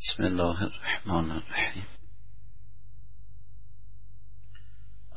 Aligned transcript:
بسم 0.00 0.22
الله 0.22 0.62
الرحمن 0.62 1.30
الرحیم. 1.30 1.86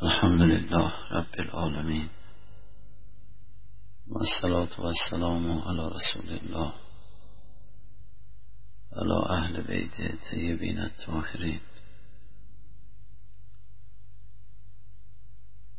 الحمد 0.01 0.41
لله 0.41 0.93
رب 1.11 1.35
العالمین. 1.39 2.09
و 4.07 4.17
الصلاة 4.17 4.81
و 4.81 4.85
السلام 4.85 5.51
علی 5.51 5.89
رسول 5.95 6.29
الله. 6.29 6.73
علی 8.91 9.25
اهل 9.29 9.61
بیت 9.61 10.21
طیبین 10.31 10.79
الطاهرین. 10.79 11.61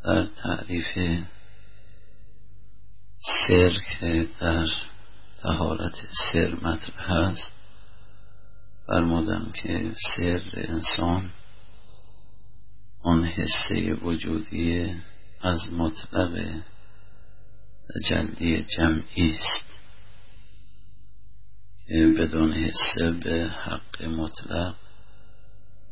در 0.05 0.27
تعریف 0.27 1.21
سر 3.49 3.79
در 4.41 4.67
تهارت 5.43 5.97
سر 6.33 6.55
مطرح 6.55 7.13
هست 7.13 7.64
فرمودم 8.87 9.53
که 9.63 9.93
سر 10.17 10.43
انسان 10.55 11.31
آن 13.03 13.25
حسه 13.25 13.95
وجودی 13.95 14.95
از 15.41 15.73
مطلق 15.73 16.63
تجلی 17.95 18.63
جمعی 18.63 19.37
است 19.37 19.81
که 21.87 22.15
بدون 22.19 22.53
حسه 22.53 23.11
به 23.11 23.49
حق 23.49 24.03
مطلق 24.03 24.75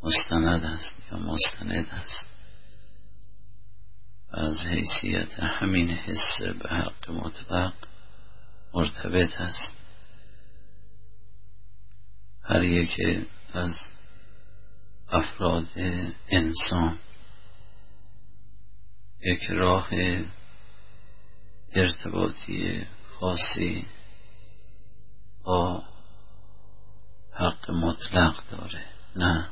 مستند 0.02 0.64
است 0.64 0.96
یا 1.12 1.18
مستند 1.18 1.86
است. 1.92 2.26
از 4.30 4.60
حیثیت 4.60 5.40
همین 5.40 5.90
حسه 5.90 6.52
به 6.52 6.68
حق 6.68 7.10
مطلق 7.10 7.72
مرتبط 8.74 9.40
است. 9.40 9.81
هر 12.44 12.64
یک 12.64 12.90
از 13.52 13.74
افراد 15.08 15.66
انسان. 16.28 16.98
یک 19.20 19.42
راه 19.50 19.88
ارتباطی 21.72 22.86
خاصی 23.20 23.86
با 25.44 25.82
حق 27.32 27.70
مطلق 27.70 28.42
داره. 28.50 28.84
نه. 29.16 29.48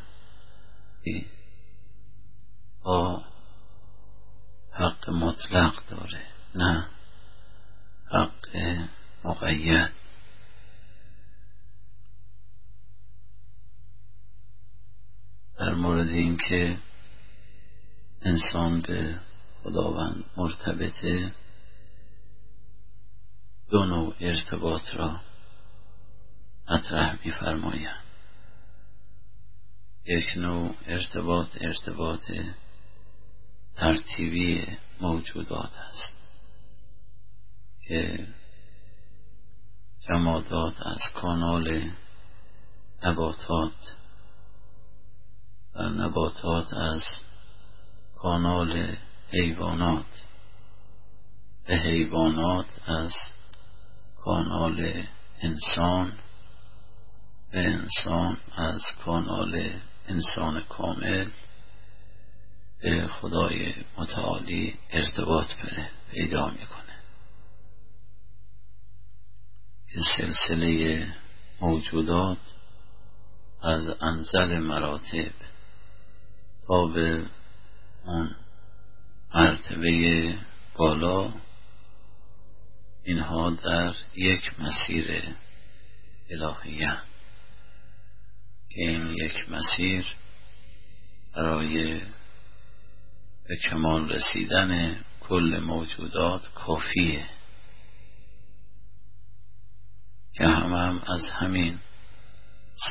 با 2.83 3.25
حق 4.73 5.11
مطلق 5.11 5.83
داره. 5.91 6.27
نه. 6.55 6.89
حق 8.11 8.47
مقید. 9.25 10.00
در 15.61 15.75
مورد 15.75 16.09
اینکه 16.09 16.79
انسان 18.23 18.81
به 18.81 19.21
خداوند 19.63 20.25
مرتبطه 20.37 21.35
دو 23.71 23.85
نوع 23.85 24.15
ارتباط 24.21 24.95
را 24.95 25.21
مطرح 26.71 27.19
میفرمایند. 27.25 28.05
یک 30.05 30.25
نوع 30.37 30.75
ارتباط 30.87 31.49
ارتباط 31.61 32.33
ترتیبی 33.77 34.67
موجودات 35.01 35.73
است 35.79 36.17
که 37.89 38.27
جمادات 40.09 40.75
از 40.87 41.01
کانال 41.15 41.91
نباتات 43.05 44.00
و 45.75 45.83
نباتات 45.83 46.75
از 46.75 47.03
کانال 48.17 48.97
حیوانات. 49.31 50.05
به 51.67 51.75
حیوانات 51.75 52.67
از 52.87 53.15
کانال 54.25 55.05
انسان 55.41 56.13
به 57.53 57.61
انسان 57.61 58.37
از 58.57 58.83
کانال 59.05 59.73
انسان 60.09 60.61
کامل 60.61 61.31
به 62.83 63.09
خدای 63.09 63.75
متعالی 63.97 64.79
ارتباط 64.91 65.47
پیدا 66.11 66.51
می‌کنه. 66.51 66.81
که 69.93 70.01
سلسله 70.17 71.07
موجودات 71.61 72.39
از 73.63 73.89
انزل 74.03 74.59
مراتب 74.59 75.50
به 76.71 77.27
اون 78.05 78.37
مرتبه 79.35 80.35
بالا 80.75 81.33
اینها 83.05 83.51
در 83.51 83.95
یک 84.15 84.61
مسیر 84.61 85.23
الهیه 86.31 86.99
که 88.69 88.81
این 88.81 89.07
یک 89.07 89.51
مسیر 89.51 90.07
برای 91.37 92.01
به 93.49 93.57
کمال 93.71 94.13
رسیدن 94.13 95.01
کل 95.21 95.61
موجودات 95.65 96.53
کافیه. 96.55 97.27
که 100.33 100.47
هم, 100.47 100.73
هم 100.73 101.03
از 101.07 101.31
همین 101.31 101.79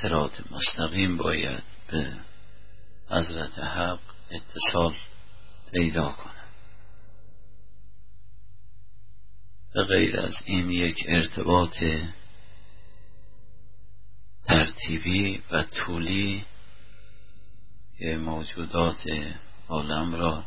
سرات 0.01 0.51
مستقیم 0.51 1.17
باید 1.17 1.63
به 1.91 2.28
حضرت 3.09 3.59
حق 3.59 3.99
اتصال 4.31 4.95
پیدا 5.73 6.09
کنه. 6.09 6.33
به 9.73 9.83
غیر 9.83 10.19
از 10.19 10.35
این 10.45 10.71
یک 10.71 10.97
ارتباط 11.07 11.83
ترتیبی 14.45 15.41
و 15.51 15.63
طولی 15.63 16.45
که 17.97 18.17
موجودات 18.17 19.03
عالم 19.69 20.15
را 20.15 20.43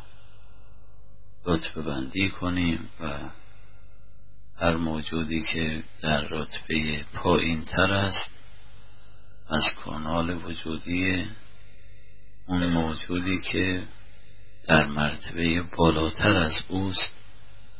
رتبه 1.45 1.81
بندی 1.81 2.29
کنیم 2.29 2.89
و 2.99 3.29
هر 4.57 4.75
موجودی 4.75 5.43
که 5.43 5.83
در 6.01 6.21
رتبه 6.21 7.05
پایین 7.13 7.65
تر 7.65 7.93
است 7.93 8.31
از 9.49 9.63
کانال 9.83 10.45
وجودی 10.45 11.25
اون 12.47 12.67
موجودی 12.67 13.41
که 13.41 13.87
در 14.67 14.85
مرتبه 14.85 15.61
بالاتر 15.77 16.35
از 16.37 16.63
اوست 16.67 17.13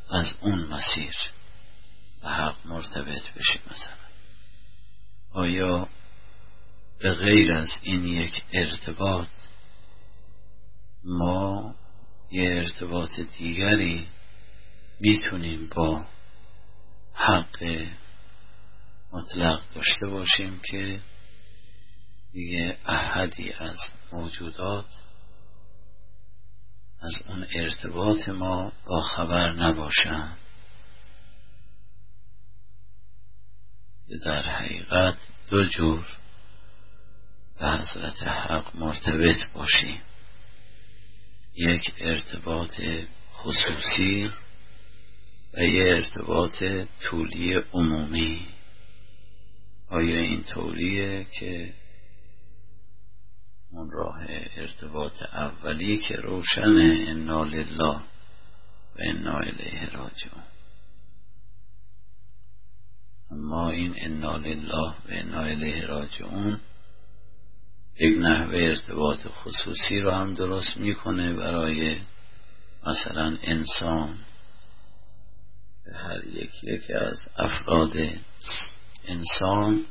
از 0.09 0.34
اون 0.41 0.59
مسیر 0.59 1.16
به 2.22 2.29
حق 2.29 2.56
مرتبط 2.66 3.34
بشه 3.35 3.59
مثلا. 3.72 4.03
آیا 5.31 5.88
به 7.00 7.13
غیر 7.13 7.52
از 7.53 7.69
این 7.81 8.06
یک 8.06 8.44
ارتباط 8.53 9.28
ما 11.03 11.75
یه 12.31 12.50
ارتباط 12.50 13.19
دیگری 13.19 14.07
می‌تونیم 15.00 15.69
با 15.75 16.06
حق 17.13 17.85
مطلق 19.13 19.62
داشته 19.75 20.07
باشیم 20.07 20.62
که 20.72 21.00
دیگه 22.34 22.78
احدی 22.86 23.54
از 23.54 23.78
موجودات 24.12 24.86
از 27.02 27.14
اون 27.28 27.46
ارتباط 27.56 28.30
ما 28.30 28.72
با 28.86 29.02
خبر 29.02 29.52
نباشند 29.52 30.38
که 34.08 34.18
در 34.18 34.42
حقیقت 34.42 35.18
دو 35.50 35.66
جور 35.66 36.06
به 37.60 37.68
حضرت 37.68 38.24
حق 38.24 38.76
مرتبط 38.76 39.38
باشیم. 39.53 40.02
یک 41.56 41.94
ارتباط 41.97 42.82
خصوصی 43.34 44.32
و 45.53 45.62
یه 45.64 45.94
ارتباط 45.96 46.64
طولی 47.02 47.53
عمومی. 47.53 48.47
آیا 49.90 50.20
این 50.20 50.44
طوریه 50.44 51.24
که 51.40 51.74
اون 53.73 53.91
راه 53.91 54.25
ارتباط 54.55 55.23
اولی 55.34 55.97
که 55.97 56.16
روشن 56.16 56.78
انا 57.08 57.43
لله 57.43 57.96
و 58.96 58.99
انا 58.99 59.37
الیه 59.37 59.90
راجعون. 59.90 60.43
اما 63.31 63.70
این 63.70 63.93
انا 63.97 64.37
لله 64.37 64.90
و 64.90 65.08
انا 65.08 65.41
الیه 65.41 65.85
راجعون 65.85 66.59
یک 67.99 68.17
نحوه 68.17 68.58
ارتباط 68.58 69.28
خصوصی 69.28 69.99
رو 69.99 70.11
هم 70.11 70.34
درست 70.34 70.78
می‌کنه 70.78 71.34
برای 71.34 71.99
مثلا 72.87 73.37
انسان. 73.43 74.17
به 75.85 75.97
هر 75.97 76.26
یک 76.28 76.64
یکی 76.64 76.93
از 76.93 77.17
افراد 77.37 77.93
انسان 79.08 79.85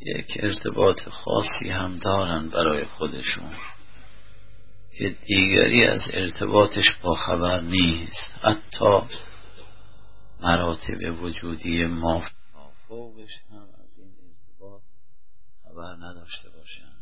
یک 0.00 0.38
ارتباط 0.40 1.08
خاصی 1.08 1.70
هم 1.70 1.98
دارن 1.98 2.48
برای 2.48 2.84
خودشون 2.84 3.56
که 4.98 5.16
دیگری 5.26 5.84
از 5.84 6.00
ارتباطش 6.12 6.90
با 7.02 7.14
خبر 7.14 7.60
نیست. 7.60 8.30
حتی 8.42 9.00
مراتب 10.40 11.22
وجودی 11.22 11.86
ما 11.86 12.24
فوقش 12.88 13.30
هم 13.50 13.68
از 13.84 13.98
این 13.98 14.12
ارتباط 14.22 14.82
خبر 15.64 15.96
نداشته 16.06 16.50
باشن. 16.50 16.92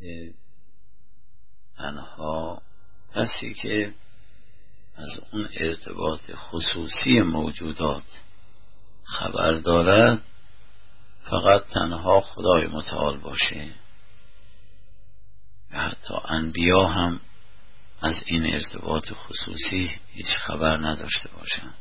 که 0.00 0.34
تنها 1.76 2.62
کسی 3.14 3.54
که 3.54 3.94
از 4.94 5.20
اون 5.32 5.48
ارتباط 5.56 6.30
خصوصی 6.34 7.22
موجودات 7.22 8.04
خبر 9.04 9.52
دارد 9.52 10.22
فقط 11.30 11.66
تنها 11.66 12.20
خدای 12.20 12.66
متعال 12.66 13.18
باشه. 13.18 13.74
و 15.72 15.80
حتی 15.80 16.14
انبیا 16.24 16.86
هم 16.86 17.20
از 18.00 18.22
این 18.26 18.54
ارتباط 18.54 19.12
خصوصی 19.12 19.90
هیچ 20.12 20.26
خبر 20.26 20.76
نداشته 20.86 21.28
باشند. 21.28 21.74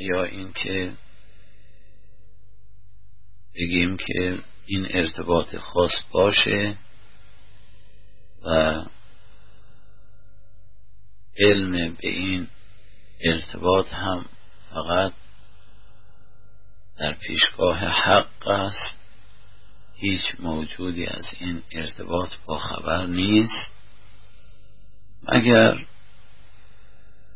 یا 0.00 0.24
اینکه 0.24 0.94
بگیم 3.54 3.96
که 3.96 4.38
این 4.66 4.86
ارتباط 4.90 5.56
خاص 5.56 6.04
باشه 6.12 6.78
و 8.42 8.82
علم 11.38 11.72
به 11.72 12.08
این 12.08 12.48
ارتباط 13.24 13.92
هم 13.92 14.24
فقط 14.70 15.12
در 16.98 17.12
پیشگاه 17.12 17.78
حق 17.78 18.48
است. 18.48 18.98
هیچ 19.94 20.22
موجودی 20.38 21.06
از 21.06 21.26
این 21.38 21.62
ارتباط 21.72 22.30
با 22.46 22.58
خبر 22.58 23.06
نیست. 23.06 23.72
مگر 25.22 25.86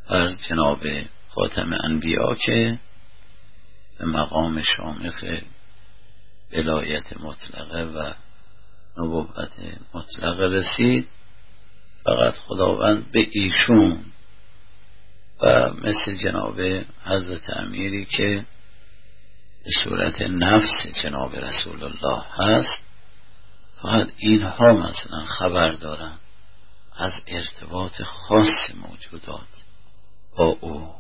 فرض 0.08 0.38
جناب 0.48 0.80
خاتم 1.28 1.72
انبیا 1.84 2.34
که 2.34 2.78
به 3.98 4.04
مقام 4.04 4.62
شامخ 4.62 5.24
ولایت 6.52 7.16
مطلقه 7.20 7.84
و 7.84 8.12
نبوت 8.98 9.52
مطلقه 9.94 10.46
رسید 10.48 11.08
فقط 12.04 12.34
خداوند 12.34 13.12
به 13.12 13.28
ایشون 13.32 14.04
و 15.42 15.72
مثل 15.72 16.16
جناب 16.16 16.60
حضرت 17.04 17.50
امیری 17.56 18.04
که 18.04 18.46
به 19.64 19.70
صورت 19.84 20.22
نفس 20.22 20.86
جناب 21.02 21.36
رسول 21.36 21.84
الله 21.84 22.22
هست 22.36 22.84
فقط 23.82 24.08
اینها 24.16 24.72
مثلا 24.72 25.24
خبر 25.24 25.70
دارن. 25.70 26.18
از 26.96 27.12
ارتباط 27.26 28.02
خاص 28.02 28.74
موجودات 28.74 29.62
با 30.36 30.44
او. 30.60 30.94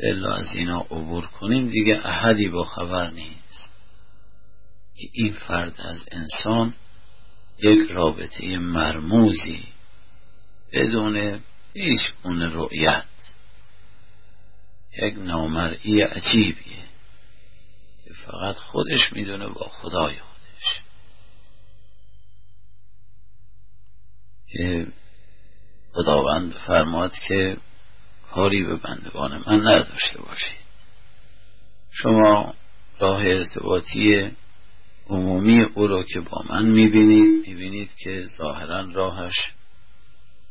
الا 0.00 0.34
از 0.34 0.54
اینا 0.54 0.80
عبور 0.80 1.26
کنیم 1.26 1.70
دیگه 1.70 2.06
احدی 2.06 2.48
با 2.48 2.64
خبر 2.64 3.10
نیست. 3.10 3.72
که 4.96 5.08
این 5.12 5.32
فرد 5.32 5.80
از 5.80 6.04
انسان 6.12 6.74
یک 7.58 7.90
رابطه 7.90 8.58
مرموزی 8.58 9.64
بدون 10.72 11.40
هیچ 11.74 12.00
اون 12.22 12.42
رؤیت. 12.42 13.04
یک 15.02 15.14
نامرئی 15.18 16.02
عجیبیه 16.02 16.84
که 18.04 18.12
فقط 18.26 18.56
خودش 18.56 19.12
می‌دونه 19.12 19.48
با 19.48 19.68
خدای 19.68 20.18
خودش. 20.18 20.82
که 24.46 24.86
خداوند 25.92 26.52
فرماد 26.52 27.12
که 27.28 27.56
کاری 28.30 28.62
به 28.64 28.76
بندگان 28.76 29.42
من 29.46 29.66
نداشته 29.66 30.22
باشید. 30.22 30.62
شما 31.90 32.54
راه 32.98 33.26
ارتباطی 33.26 34.30
عمومی 35.06 35.62
او 35.62 35.86
را 35.86 36.02
که 36.02 36.20
با 36.20 36.44
من 36.48 36.64
می‌بینید 36.64 37.48
می‌بینید 37.48 37.90
که 37.94 38.26
ظاهرا 38.38 38.92
راهش 38.92 39.52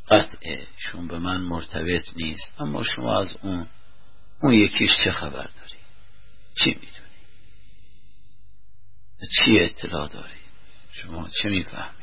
قطعه 0.08 0.68
شون 0.78 1.08
به 1.08 1.20
من 1.20 1.42
مرتبط 1.42 2.06
نیست. 2.16 2.54
اما 2.62 2.84
شما 2.84 3.20
از 3.20 3.34
اون 3.42 3.68
اون 4.42 4.54
یکیش 4.54 4.92
چه 5.04 5.12
خبر 5.12 5.44
داری؟ 5.44 5.82
چی 6.56 6.70
می‌دونی؟ 6.70 6.92
چی 9.38 9.60
اطلاع 9.60 10.08
داری؟ 10.08 10.40
شما 10.92 11.30
چه 11.42 11.50
می‌فهمی؟ 11.50 12.02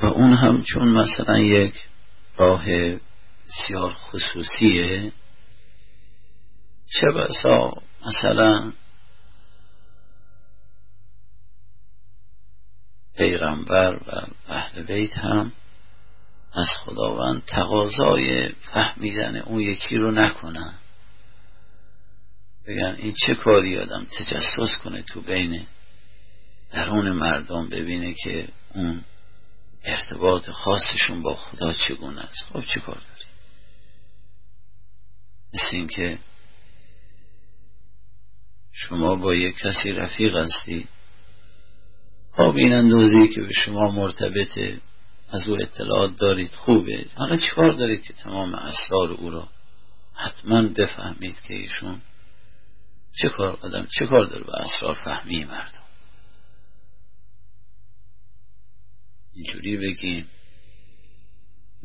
و 0.00 0.06
اون 0.06 0.32
هم 0.32 0.62
چون 0.62 0.88
مثلا 0.88 1.38
یک 1.38 1.74
راه 2.36 2.64
بسیار 3.46 3.92
خصوصیه 3.92 5.12
چه 6.86 7.06
بسا؟ 7.06 7.72
مثلا 8.06 8.72
پیغمبر 13.16 13.94
و 13.94 14.26
اهل 14.48 14.82
بیت 14.82 15.18
هم 15.18 15.52
از 16.52 16.68
خداوند 16.84 17.44
تقاضای 17.44 18.48
فهمیدن 18.48 19.36
اون 19.36 19.60
یکی 19.60 19.96
رو 19.96 20.10
نکنن. 20.10 20.74
بگن 22.66 22.94
این 22.98 23.14
چه 23.26 23.34
کاری 23.34 23.78
آدم 23.78 24.04
تجسس 24.04 24.78
کنه 24.84 25.02
تو 25.02 25.20
بین 25.20 25.66
درون 26.70 27.12
مردم 27.12 27.68
ببینه 27.68 28.14
که 28.24 28.48
اون 28.74 29.04
ارتباط 29.84 30.50
خاصشون 30.50 31.22
با 31.22 31.34
خدا 31.34 31.72
چگونه 31.72 32.20
است؟ 32.20 32.44
خب 32.52 32.64
چه 32.64 32.80
کار 32.80 32.94
داری 32.94 33.30
مثل 35.54 35.76
اینکه 35.76 36.18
شما 38.78 39.16
با 39.16 39.34
یک 39.34 39.56
کسی 39.56 39.92
رفیق 39.92 40.36
هستی؟ 40.36 40.88
خب 42.32 42.56
این 42.56 42.72
اندوزی 42.72 43.28
که 43.28 43.40
به 43.40 43.52
شما 43.52 43.90
مرتبطه 43.90 44.80
از 45.28 45.48
او 45.48 45.54
اطلاعات 45.54 46.16
دارید 46.16 46.50
خوبه. 46.50 47.06
حالا 47.14 47.36
چیکار 47.36 47.72
دارید 47.72 48.02
که 48.02 48.12
تمام 48.12 48.54
اسرار 48.54 49.12
او 49.12 49.30
را 49.30 49.48
حتما 50.14 50.62
بفهمید 50.62 51.40
که 51.40 51.54
ایشون 51.54 52.02
چه 53.22 53.28
کار 53.28 53.58
آدم 53.62 53.86
چه 53.98 54.06
کار 54.06 54.26
داره 54.26 54.44
به 54.44 54.52
اسرار 54.54 54.94
فهمی 54.94 55.44
مردم؟ 55.44 55.82
اینجوری 59.34 59.76
بگیم 59.76 60.28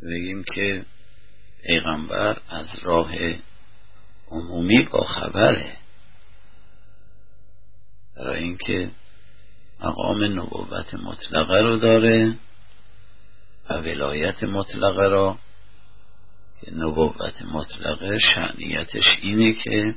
بگیم 0.02 0.44
که 0.54 0.84
پیغمبر 1.66 2.40
از 2.48 2.68
راه 2.82 3.12
عمومی 4.30 4.82
با 4.82 5.04
خبره. 5.04 5.81
برای 8.16 8.42
اینکه 8.42 8.90
مقام 9.80 10.24
نبوت 10.24 10.94
مطلقه 10.94 11.60
رو 11.60 11.76
داره 11.76 12.36
و 13.70 13.74
ولایت 13.74 14.42
مطلقه 14.44 15.08
را 15.08 15.38
که 16.60 16.74
نبوت 16.74 17.42
مطلقه 17.42 18.18
شعنیتش 18.18 19.18
اینه 19.22 19.52
که 19.52 19.94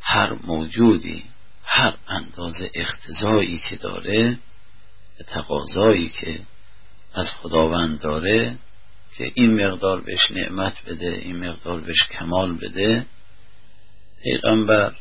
هر 0.00 0.32
موجودی 0.32 1.24
هر 1.64 1.96
اندازه 2.08 2.70
اختزایی 2.74 3.58
که 3.58 3.76
داره 3.76 4.38
تقاضایی 5.26 6.08
که 6.08 6.40
از 7.14 7.30
خداوند 7.30 8.00
داره 8.00 8.58
که 9.16 9.32
این 9.34 9.66
مقدار 9.66 10.00
بهش 10.00 10.30
نعمت 10.30 10.74
بده 10.86 11.08
این 11.08 11.48
مقدار 11.48 11.80
بهش 11.80 12.08
کمال 12.18 12.56
بده 12.56 13.06
پیغمبر 14.22 14.94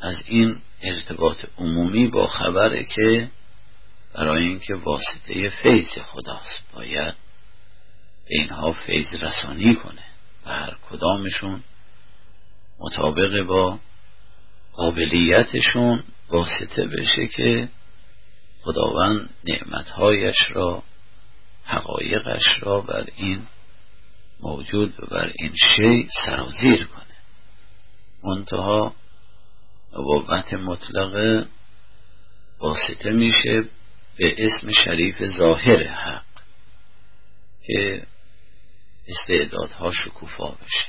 از 0.00 0.16
این 0.26 0.60
ارتباط 0.82 1.44
عمومی 1.58 2.08
با 2.08 2.26
خبره 2.26 2.84
که 2.84 3.30
برای 4.14 4.44
اینکه 4.44 4.74
واسطه 4.74 5.48
فیض 5.62 5.98
خداست. 5.98 6.64
باید 6.74 7.14
اینها 8.26 8.72
فیض 8.72 9.14
رسانی 9.14 9.74
کنه 9.74 10.02
و 10.46 10.50
هر 10.50 10.76
کدامشون 10.90 11.62
مطابق 12.78 13.42
با 13.42 13.78
قابلیتشون 14.72 16.04
واسطه 16.28 16.86
بشه 16.86 17.26
که 17.26 17.68
خداوند 18.62 19.30
نعمتهایش 19.44 20.36
را 20.50 20.82
حقایقش 21.64 22.62
را 22.62 22.80
بر 22.80 23.06
این 23.16 23.46
موجود 24.40 24.94
و 24.98 25.06
بر 25.06 25.32
این 25.38 25.52
شی 25.54 26.08
سرازیر 26.26 26.84
کنه. 26.84 27.16
منتها 28.24 28.94
نبوت 29.98 30.54
مطلقه 30.54 31.46
واسطه 32.58 33.10
میشه 33.10 33.64
به 34.16 34.46
اسم 34.46 34.72
شریف 34.72 35.24
ظاهر 35.26 35.82
حق 35.82 36.24
که 37.66 38.06
استعدادها 39.08 39.90
شکوفا 39.90 40.48
بشه. 40.48 40.88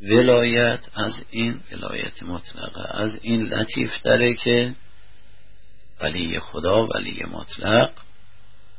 ولایت 0.00 0.80
از 0.94 1.24
این 1.30 1.60
ولایت 1.72 2.22
مطلقه 2.22 3.00
از 3.00 3.18
این 3.22 3.42
لطیف 3.42 4.02
داره 4.02 4.34
که 4.34 4.74
ولی 6.00 6.38
خدا 6.40 6.86
ولی 6.86 7.24
مطلق 7.30 7.92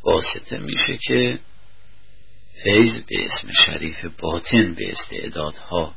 واسطه 0.03 0.57
میشه 0.57 0.97
که 0.97 1.39
فیض 2.63 3.01
به 3.01 3.25
اسم 3.25 3.51
شریف 3.65 4.05
باطن 4.19 4.73
به 4.73 4.91
استعدادها 4.91 5.95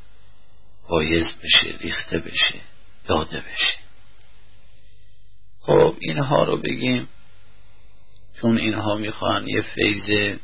بایز 0.88 1.26
بشه 1.42 1.76
ریخته 1.81 2.19
بشه 2.19 2.61
داده 3.07 3.40
بشه 3.40 3.78
خب 5.61 5.90
اینها 6.02 6.44
رو 6.44 6.56
بگیم. 6.56 7.09
چون 8.40 8.59
اینها 8.59 8.94
می‌خوان 8.94 9.49
یه 9.49 9.62
فیض 9.62 10.37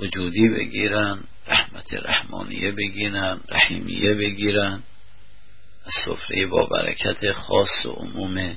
وجودی 0.00 0.48
بگیرن 0.48 1.18
رحمت 1.46 1.94
رحمانیه 1.94 2.72
بگیرن 2.72 3.40
رحیمیه 3.48 4.14
بگیرن. 4.14 4.82
از 5.84 5.92
سفره 6.04 6.46
با 6.46 6.66
برکت 6.66 7.32
خاص 7.32 7.86
و 7.86 7.90
عموم 7.90 8.56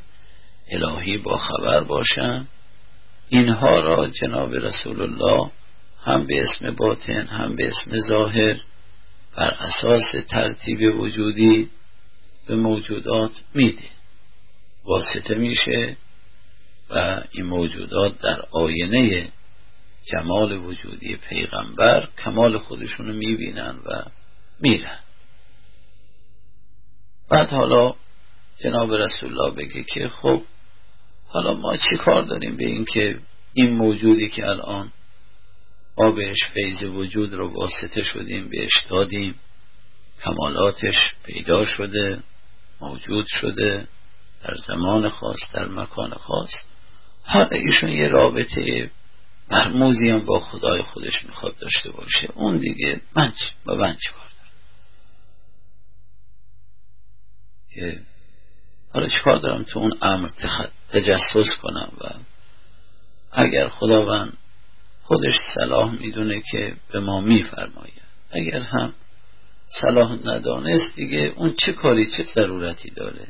الهی 0.71 1.17
با 1.17 1.37
خبر 1.37 1.83
باشن. 1.83 2.47
اینها 3.29 3.79
را 3.79 4.07
جناب 4.07 4.53
رسول 4.53 5.01
الله 5.01 5.51
هم 6.03 6.25
به 6.25 6.41
اسم 6.41 6.71
باطن 6.75 7.27
هم 7.27 7.55
به 7.55 7.67
اسم 7.67 7.99
ظاهر 8.09 8.59
بر 9.37 9.57
اساس 9.59 10.25
ترتیب 10.29 10.99
وجودی 10.99 11.69
به 12.47 12.55
موجودات 12.55 13.31
میده. 13.53 13.89
واسطه 14.85 15.35
میشه 15.35 15.97
و 16.89 17.21
این 17.31 17.45
موجودات 17.45 18.17
در 18.21 18.41
آینه 18.51 19.31
جمال 20.05 20.57
وجودی 20.57 21.15
پیغمبر 21.15 22.07
کمال 22.23 22.57
خودشونو 22.57 23.13
می‌بینن 23.13 23.75
و 23.85 24.03
میرن. 24.59 24.99
بعد 27.29 27.49
حالا 27.49 27.95
جناب 28.63 28.93
رسول 28.93 29.39
الله 29.39 29.55
بگه 29.55 29.83
که 29.83 30.09
خب 30.09 30.41
حالا 31.27 31.53
ما 31.53 31.77
چی 31.77 31.97
کار 31.97 32.23
داریم 32.23 32.57
به 32.57 32.65
این 32.65 32.85
که 32.85 33.19
این 33.53 33.71
موجودی 33.71 34.29
که 34.29 34.47
الان 34.47 34.91
بهش 36.15 36.37
فیض 36.53 36.83
وجود 36.83 37.33
رو 37.33 37.53
واسطه 37.53 38.03
شدیم 38.03 38.49
بهش 38.49 38.85
دادیم 38.89 39.35
کمالاتش 40.23 40.95
پیدا 41.23 41.65
شده 41.65 42.19
موجود 42.81 43.25
شده 43.27 43.87
در 44.43 44.55
زمان 44.67 45.09
خاص 45.09 45.39
در 45.53 45.67
مکان 45.67 46.13
خاص. 46.13 46.51
حالا 47.29 47.47
ایشون 47.51 47.89
یه 47.89 48.07
رابطه 48.07 48.91
مرموزی 49.51 50.09
هم 50.09 50.19
با 50.19 50.39
خدای 50.39 50.81
خودش 50.81 51.25
می‌خواد 51.25 51.57
داشته 51.57 51.91
باشه. 51.91 52.29
اون 52.35 52.57
دیگه 52.57 53.01
من 53.15 53.31
چی 53.31 53.51
با 53.65 53.75
من 53.75 53.93
چی 53.95 54.09
کار 54.09 54.29
دارم؟ 57.75 58.05
حالا 58.93 59.07
چی 59.07 59.19
کار 59.23 59.39
دارم 59.39 59.63
تو 59.63 59.79
اون 59.79 59.97
امر 60.01 60.29
تجسس 60.89 61.57
کنم 61.61 61.91
و 62.01 62.09
اگر 63.31 63.69
خداوند 63.69 64.37
خودش 65.03 65.39
صلاح 65.55 65.91
می‌دونه 65.91 66.41
که 66.51 66.75
به 66.91 66.99
ما 66.99 67.21
میفرماید. 67.21 68.01
اگر 68.31 68.59
هم 68.59 68.93
صلاح 69.81 70.13
ندانست 70.25 70.95
دیگه 70.95 71.33
اون 71.35 71.55
چه 71.55 71.73
کاری 71.73 72.11
چه 72.11 72.23
ضرورتی 72.23 72.89
داره؟ 72.89 73.27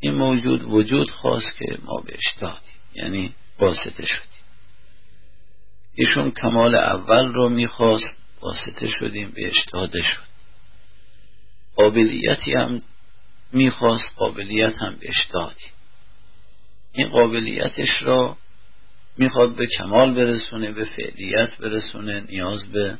این 0.00 0.14
موجود 0.14 0.62
وجود 0.62 1.10
خواست 1.10 1.56
که 1.56 1.78
ما 1.84 2.00
بهش 2.06 2.34
دادیم. 2.40 2.71
یعنی 2.94 3.34
واسطه 3.58 4.04
شدیم. 4.06 4.42
ایشون 5.94 6.30
کمال 6.30 6.74
اول 6.74 7.32
رو 7.32 7.48
می‌خواست 7.48 8.16
واسطه 8.40 8.88
شدیم 8.88 9.30
بهش 9.30 9.64
داده 9.72 10.02
شد. 10.02 10.32
قابلیتی 11.76 12.52
هم 12.52 12.82
می‌خواست 13.52 14.14
قابلیت 14.16 14.78
هم 14.78 14.96
بهش 15.00 15.26
دادیم 15.32 15.72
این 16.92 17.08
قابلیتش 17.08 18.02
را 18.02 18.36
می‌خواد 19.18 19.56
به 19.56 19.66
کمال 19.66 20.14
برسونه 20.14 20.72
به 20.72 20.84
فعلیت 20.84 21.56
برسونه 21.58 22.20
نیاز 22.20 22.72
به 22.72 22.98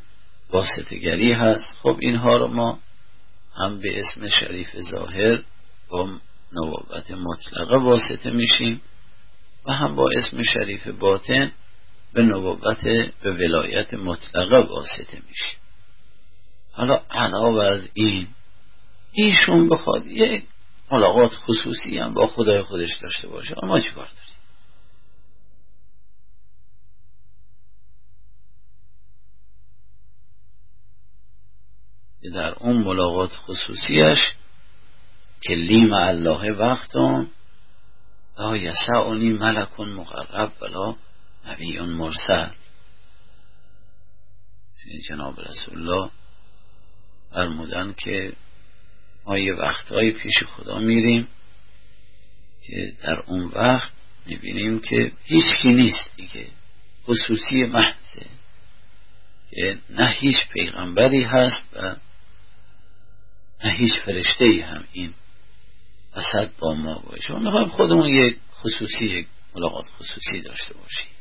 واسطگری 0.51 1.33
هست. 1.33 1.79
خب 1.83 1.97
اینها 2.01 2.37
رو 2.37 2.49
ما 2.49 2.79
هم 3.55 3.79
به 3.81 4.01
اسم 4.01 4.29
شریف 4.29 4.81
ظاهر 4.81 5.43
با 5.89 6.09
نوابت 6.53 7.11
مطلقه 7.11 7.77
واسطه 7.77 8.31
میشیم. 8.31 8.81
و 9.67 9.73
هم 9.73 9.97
با 9.97 10.11
اسم 10.17 10.43
شریف 10.43 10.89
باطن 10.89 11.53
به 12.13 12.23
نبوت 12.23 12.85
به 13.23 13.33
ولایت 13.33 13.95
مطلقه 13.95 14.57
واسطه 14.57 15.23
میشیم 15.29 15.59
حالا 16.73 17.01
علاوه 17.11 17.65
از 17.65 17.89
این 17.95 18.29
ایشون 19.13 19.69
بخواد 19.69 20.07
یک 20.07 20.45
ملاقات 20.91 21.33
خصوصی 21.35 21.99
هم 21.99 22.15
با 22.15 22.27
خدای 22.27 22.63
خودش 22.63 22.97
داشته 23.03 23.29
باشه. 23.29 23.55
اما 23.63 23.81
چیکار 23.81 24.07
داریم؟ 24.07 24.33
در 32.35 32.55
اون 32.55 32.77
ملاقات 32.77 33.33
خصوصیش 33.37 34.19
که 35.41 35.55
لیم 35.55 35.93
الله 35.93 36.53
وقتان 36.53 37.31
لا 38.39 38.57
یسعنی 38.57 39.29
ملکون 39.33 39.93
مقرب 39.93 40.53
ولا 40.63 40.97
نبی 41.47 41.79
مرسل. 41.79 42.49
جناب 45.09 45.41
رسول 45.41 45.79
الله 45.79 46.11
فرمودن 47.31 47.93
که 47.93 48.33
ما 49.27 49.39
یه 49.39 49.55
وقتهایی 49.55 50.11
پیش 50.11 50.43
خدا 50.43 50.79
میریم 50.79 51.29
که 52.63 52.93
در 53.03 53.21
اون 53.21 53.45
وقت 53.45 53.93
می‌بینیم 54.27 54.81
که 54.81 55.13
هیچ 55.25 55.45
کی 55.63 55.69
نیست 55.69 56.17
دیگه 56.17 56.47
خصوصی 57.07 57.65
محضه. 57.65 58.27
که 59.51 59.79
نه 59.91 60.09
هیچ 60.09 60.49
پیغمبری 60.49 61.23
هست 61.23 61.77
و 61.77 61.97
نه 63.65 63.71
هیچ 63.73 63.93
فرشته 64.05 64.45
ای 64.45 64.61
هم 64.61 64.85
این 64.93 65.15
وسط 66.17 66.51
با 66.59 66.75
ما 66.75 67.03
باشه. 67.11 67.39
می‌خوایم 67.39 67.69
خودمون 67.69 68.09
یک 68.09 68.39
خصوصی 68.61 69.05
یک 69.05 69.27
ملاقات 69.55 69.87
خصوصی 69.99 70.41
داشته 70.41 70.75
باشیم 70.75 71.13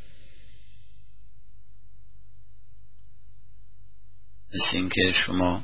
مثل 4.55 4.77
اینکه 4.77 5.11
شما 5.11 5.63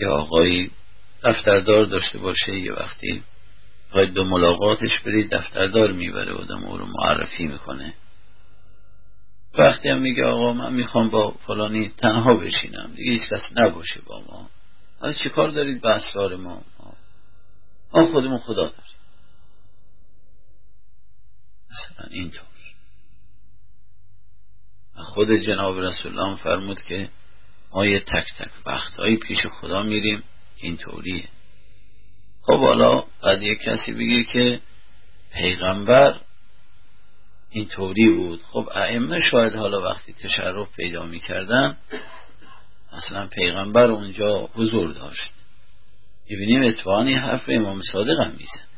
یه 0.00 0.08
آقایی 0.08 0.70
دفتردار 1.24 1.84
داشته 1.84 2.18
باشه 2.18 2.58
یه 2.58 2.72
وقتی 2.72 3.22
باید 3.92 4.14
به 4.14 4.24
ملاقاتش 4.24 5.00
برید 5.00 5.30
دفتردار 5.30 5.92
می‌بره 5.92 6.32
آدم 6.32 6.64
او 6.64 6.78
رو 6.78 6.86
معرفی 6.86 7.46
می‌کنه. 7.46 7.94
وقتی 9.58 9.88
هم 9.88 10.00
میگه 10.00 10.24
آقا 10.24 10.52
من 10.52 10.74
می‌خوام 10.74 11.10
با 11.10 11.30
فلانی 11.30 11.92
تنها 11.96 12.34
بشینم 12.34 12.92
دیگه 12.96 13.12
هیچ 13.12 13.28
کس 13.30 13.42
نباشه 13.56 14.00
با 14.06 14.20
ما. 14.20 14.50
از 15.00 15.18
چه 15.18 15.28
کار 15.28 15.50
دارید 15.50 15.80
به 15.80 15.90
اسرار 15.90 16.36
ما؟ 16.36 16.62
ما 17.92 18.06
خودمون 18.06 18.38
خدا 18.38 18.54
داریم. 18.54 18.98
مثلا 21.70 22.06
اینطور. 22.10 22.42
خود 24.96 25.32
جناب 25.32 25.78
رسول 25.78 26.18
الله 26.18 26.36
فرمود 26.36 26.80
که 26.82 27.10
ما 27.72 27.86
یه 27.86 28.00
تک 28.00 28.26
تک 28.38 28.50
وقتهایی 28.66 29.16
پیش 29.16 29.46
خدا 29.46 29.82
میریم. 29.82 30.22
که 30.58 30.66
اینطوریه 30.66 31.28
خب 32.42 32.58
حالا 32.58 33.04
بعد 33.22 33.42
یه 33.42 33.54
کسی 33.56 33.92
بگه 33.92 34.24
که 34.24 34.60
پیغمبر 35.32 36.20
اینطوری 37.50 38.10
بود. 38.10 38.42
خب 38.42 38.68
ائمه 38.74 39.20
شاید 39.30 39.54
حالا 39.54 39.82
وقتی 39.82 40.12
تشرف 40.12 40.76
پیدا 40.76 41.06
می‌کردن 41.06 41.76
اصلا 42.92 43.26
پیغمبر 43.26 43.86
اونجا 43.86 44.48
حضور 44.54 44.92
داشت. 44.92 45.34
می‌بینیم 46.30 46.62
اتفاقی 46.62 47.14
حرف 47.14 47.44
امام 47.48 47.82
صادق 47.92 48.20
هم 48.20 48.30
میزن 48.30 48.68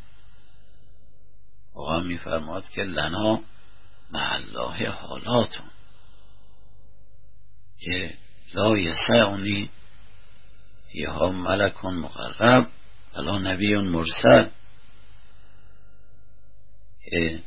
آقا 1.74 2.00
میفرماد 2.00 2.68
که 2.68 2.82
لنا 2.82 3.40
محله 4.10 4.88
حالاتون 4.88 5.70
که 7.78 8.14
لا 8.54 8.78
یسعنی 8.78 9.70
فیها 10.92 11.32
ملک 11.32 11.84
مقرب 11.84 12.68
ولا 13.16 13.38
نبی 13.38 13.74
مرسل. 13.74 14.46
که 17.04 17.42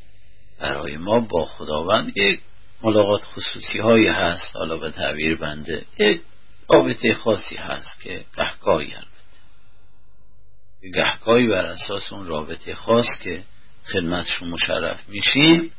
برای 0.59 0.97
ما 0.97 1.19
با 1.19 1.45
خداوند 1.45 2.17
یک 2.17 2.41
ملاقات 2.83 3.21
خصوصی 3.23 3.79
هایی 3.79 4.07
هست 4.07 4.55
حالا 4.55 4.77
به 4.77 4.91
تعبیر 4.91 5.35
بنده 5.35 5.85
یک 5.99 6.21
رابطه 6.69 7.13
خاصی 7.13 7.55
هست 7.55 8.01
که 8.01 8.25
گهگاهی 8.37 8.93
گهگاهی 10.91 11.47
بر 11.47 11.65
اساس 11.65 12.13
اون 12.13 12.27
رابطه 12.27 12.73
خاص 12.73 13.07
که 13.23 13.43
خدمتشون 13.93 14.49
مشرف 14.49 15.09
میشیم 15.09 15.71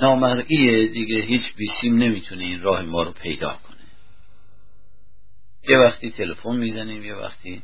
نامرئیه 0.00 0.86
دیگه 0.86 1.20
هیچ 1.20 1.54
بیسیم 1.56 1.98
نمی‌تونه 1.98 2.44
این 2.44 2.60
راه 2.62 2.82
ما 2.82 3.02
رو 3.02 3.12
پیدا 3.12 3.48
کنه. 3.48 3.76
یه 5.68 5.78
وقتی 5.78 6.10
تلفن 6.10 6.56
می‌زنیم 6.56 7.04
یه 7.04 7.14
وقتی 7.14 7.62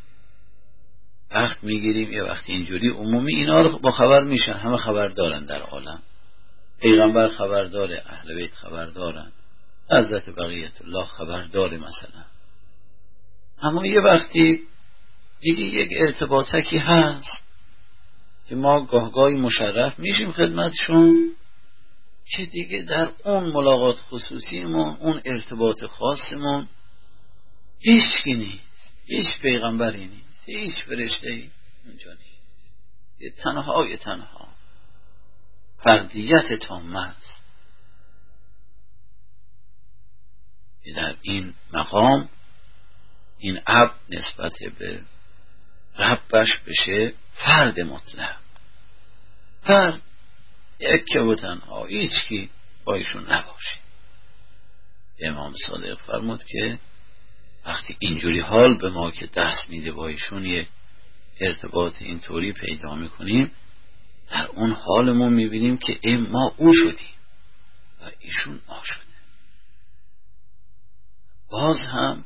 وقت 1.30 1.64
می‌گیریم 1.64 2.12
یه 2.12 2.22
وقتی 2.22 2.52
اینجوری 2.52 2.88
عمومی 2.88 3.34
اینا 3.34 3.62
رو 3.62 3.78
با 3.78 3.90
خبر 3.90 4.24
میشن. 4.24 4.52
همه 4.52 4.76
خبر 4.76 5.08
دارن 5.08 5.44
در 5.44 5.62
عالم. 5.62 6.02
پیغمبر 6.80 7.28
خبر 7.28 7.64
داره 7.64 8.02
اهل 8.06 8.34
بیت 8.34 8.54
خبر 8.54 8.86
دارن 8.86 9.32
حضرت 9.90 10.30
بقیت 10.30 10.82
الله 10.82 11.04
خبر 11.04 11.42
داره 11.42 11.76
مثلا. 11.76 12.24
اما 13.62 13.86
یه 13.86 14.00
وقتی 14.00 14.60
دیگه 15.40 15.62
یک 15.62 15.88
ارتباطکی 15.96 16.78
هست 16.78 17.46
که 18.48 18.54
ما 18.54 18.80
گاهگاهی 18.80 19.36
مشرف 19.36 19.98
میشیم 19.98 20.32
خدمتشون 20.32 21.32
که 22.24 22.46
دیگه 22.46 22.82
در 22.82 23.10
اون 23.24 23.52
ملاقات 23.52 23.96
خصوصیمون 23.96 24.96
اون 25.00 25.22
ارتباط 25.24 25.84
خاصمون 25.84 26.68
هیچ 27.78 28.22
کی 28.24 28.34
نیست 28.34 28.94
هیچ 29.06 29.38
پیغمبری 29.42 30.06
نیست 30.06 30.48
هیچ 30.48 30.74
فرشته 30.84 31.50
اونجا 31.84 32.10
نیست. 32.10 32.76
یه 33.20 33.30
تنها 33.30 33.86
یه 33.86 33.96
تنها. 33.96 34.48
فردیت 35.78 36.52
تامه 36.52 37.06
است 37.06 37.44
که 40.84 40.92
در 40.92 41.16
این 41.22 41.54
مقام 41.72 42.28
این 43.38 43.60
عبد 43.66 43.94
نسبت 44.08 44.52
به 44.78 45.00
ربش 45.98 46.58
بشه 46.66 47.12
فرد 47.34 47.80
مطلق. 47.80 48.36
فرد 49.62 50.02
یک 50.80 51.16
و 51.16 51.34
تنها 51.34 51.84
هیچ 51.84 52.24
کی 52.28 52.50
با 52.84 52.94
ایشون 52.94 53.32
نباشه. 53.32 53.78
امام 55.20 55.54
صادق 55.66 55.98
فرمود 55.98 56.44
که 56.44 56.78
وقتی 57.66 57.96
اینجوری 57.98 58.40
حال 58.40 58.78
به 58.78 58.90
ما 58.90 59.10
که 59.10 59.26
دست 59.26 59.70
میده 59.70 59.92
با 59.92 60.08
ایشون 60.08 60.44
یک 60.46 60.68
ارتباط 61.40 62.02
اینطوری 62.02 62.52
پیدا 62.52 62.94
می‌کنیم 62.94 63.52
در 64.30 64.46
اون 64.46 64.72
حالمون 64.72 65.32
می‌بینیم 65.32 65.78
که 65.78 65.98
ما 66.08 66.54
او 66.56 66.72
شدیم 66.72 67.14
و 68.02 68.10
ایشون 68.18 68.60
ما 68.68 68.82
شده. 68.84 69.02
باز 71.50 71.76
هم 71.76 72.24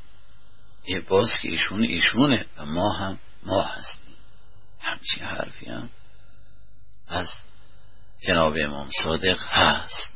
یه 0.87 0.99
باز 0.99 1.29
که 1.41 1.49
ایشون 1.49 1.83
ایشونه 1.83 2.45
و 2.57 2.65
ما 2.65 2.93
هم 2.93 3.19
ما 3.43 3.61
هستیم. 3.61 4.15
همچین 4.79 5.23
حرفی 5.23 5.65
هم. 5.65 5.89
از 7.07 7.29
جناب 8.27 8.55
امام 8.57 8.89
صادق 9.03 9.39
هست. 9.43 10.13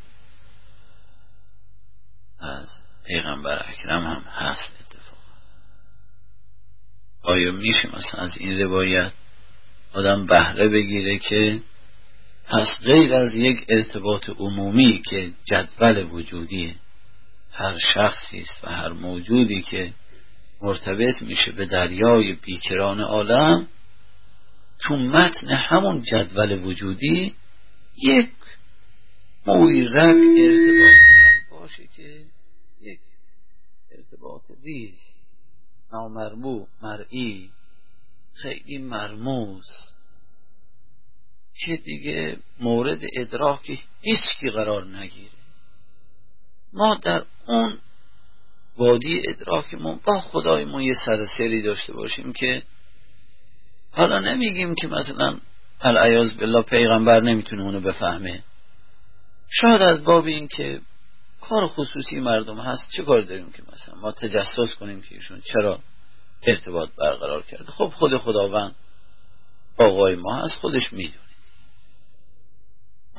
از 2.39 2.69
پیغمبر 3.05 3.69
اکرم 3.69 4.05
هم 4.05 4.21
هست 4.21 4.75
اتفاق 4.79 5.17
آیا 7.21 7.51
میشه 7.51 7.95
مثلا 7.95 8.21
از 8.21 8.37
این 8.37 8.59
روایت 8.59 9.11
آدم 9.93 10.25
بهره 10.25 10.67
بگیره 10.67 11.19
که 11.19 11.61
پس 12.47 12.67
غیر 12.83 13.13
از 13.13 13.35
یک 13.35 13.65
ارتباط 13.69 14.29
عمومی 14.29 15.01
که 15.09 15.31
جدول 15.45 16.03
وجودی 16.03 16.75
هر 17.51 17.77
شخصی 17.77 18.39
است 18.39 18.63
و 18.63 18.69
هر 18.69 18.89
موجودی 18.89 19.61
که 19.61 19.93
مرتبط 20.65 21.21
میشه 21.21 21.51
به 21.51 21.65
دریای 21.65 22.33
بیکران 22.33 23.01
عالم 23.01 23.67
تو 24.79 24.95
متن 24.95 25.47
همون 25.49 26.01
جدول 26.01 26.63
وجودی 26.63 27.35
یک 27.97 28.29
مویرک 29.45 30.15
ارتباط 30.39 31.01
باشه 31.51 31.87
که 31.95 32.25
یک 32.81 32.99
ارتباط 33.91 34.41
ریز 34.63 34.99
نامرمو 35.93 36.65
مرئی 36.81 37.51
خیلی 38.33 38.77
مرموز. 38.77 39.65
که 41.53 41.77
دیگه 41.77 42.37
مورد 42.59 43.01
ادراک 43.13 43.79
هیچ 44.01 44.53
قرار 44.53 44.85
نگیره. 44.85 45.29
ما 46.73 46.95
در 46.95 47.25
اون 47.47 47.79
وادی 48.77 49.21
ادراکمون 49.27 49.99
با 50.05 50.19
خدایمون 50.19 50.81
یه 50.81 50.93
سر 51.05 51.25
سری 51.37 51.61
داشته 51.61 51.93
باشیم 51.93 52.33
که 52.33 52.63
حالا 53.91 54.19
نمیگیم 54.19 54.75
که 54.75 54.87
مثلا 54.87 55.37
العیاز 55.81 56.37
بالله 56.37 56.61
پیغمبر 56.61 57.19
نمی‌تونه 57.19 57.63
اونو 57.63 57.79
بفهمه. 57.79 58.43
شاید 59.49 59.81
از 59.81 60.03
باب 60.03 60.25
این 60.25 60.47
که 60.47 60.81
کار 61.41 61.67
خصوصی 61.67 62.19
مردم 62.19 62.59
هست 62.59 62.91
چه 62.91 63.03
کار 63.03 63.21
داریم 63.21 63.51
که 63.51 63.63
مثلا 63.73 63.95
ما 63.95 64.11
تجسس 64.11 64.73
کنیم 64.79 65.01
که 65.01 65.15
ایشون 65.15 65.41
چرا 65.53 65.79
ارتباط 66.43 66.89
برقرار 66.97 67.43
کرده؟ 67.43 67.71
خب 67.71 67.89
خود 67.95 68.17
خداوند 68.17 68.75
آقای 69.77 70.15
ما 70.15 70.35
هست 70.35 70.55
خودش 70.55 70.93
می‌دونه. 70.93 71.19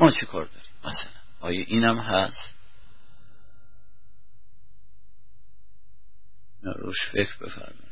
ما 0.01 0.11
چه 0.11 0.27
کار 0.27 0.45
داریم؟ 0.45 0.71
مثلا 0.85 1.12
آیا 1.40 1.64
اینم 1.66 1.99
هست؟ 1.99 2.57
روش 6.72 6.96
فکر 7.12 7.37
بفرمایید. 7.40 7.87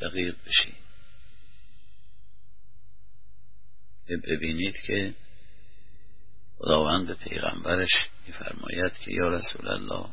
دقیق 0.00 0.36
بشید 0.46 0.74
ببینید 4.08 4.74
که 4.86 5.14
خداوند 6.58 7.06
به 7.06 7.14
پیغمبرش 7.14 7.90
میفرماید 8.26 8.92
که 8.92 9.12
یا 9.12 9.28
رسول 9.28 9.68
الله 9.68 10.08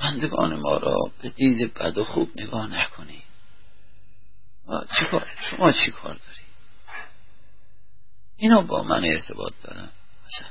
بندگان 0.00 0.56
ما 0.56 0.76
را 0.76 0.96
به 1.22 1.28
دید 1.28 1.74
بد 1.74 1.98
و 1.98 2.04
خوب 2.04 2.30
نگاه 2.36 2.66
نکنی. 2.66 3.22
شما 5.50 5.72
چی 5.72 5.90
کار 5.90 6.14
داری 6.14 6.42
اینا 8.36 8.60
با 8.60 8.82
من 8.82 9.04
ارتباط 9.04 9.52
دارن. 9.62 9.90
مثلا 10.26 10.50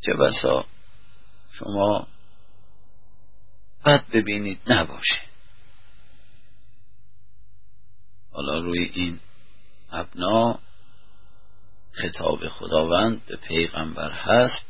چه 0.00 0.14
بسا 0.14 0.66
شما 1.52 2.08
بد 3.84 4.04
ببینید 4.12 4.58
نباشه. 4.66 5.20
حالا 8.32 8.60
روی 8.60 8.90
این 8.94 9.20
ابنا 9.92 10.58
خطاب 11.92 12.48
خداوند 12.48 13.26
به 13.26 13.36
پیغمبر 13.36 14.10
هست. 14.10 14.66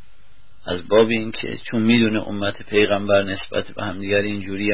از 0.65 0.89
باب 0.89 1.09
این 1.09 1.33
که 1.33 1.59
چون 1.71 1.83
می‌دونه 1.83 2.29
امت 2.29 2.63
پیغمبر 2.63 3.23
نسبت 3.23 3.73
به 3.73 3.85
همدیگر 3.85 4.23
اینجوری 4.23 4.71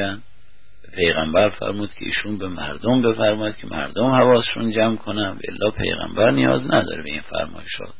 به 0.81 0.91
پیغمبر 0.95 1.49
فرمود 1.49 1.93
که 1.93 2.05
ایشون 2.05 2.37
به 2.37 2.47
مردم 2.47 3.01
بفرماید 3.01 3.55
که 3.55 3.67
مردم 3.67 4.05
حواسشون 4.05 4.71
جمع 4.71 4.95
کنن. 4.95 5.29
و 5.29 5.39
الا 5.47 5.71
پیغمبر 5.71 6.31
نیاز 6.31 6.65
نداره 6.65 7.03
به 7.03 7.09
این 7.11 7.21
فرمایشات 7.21 7.93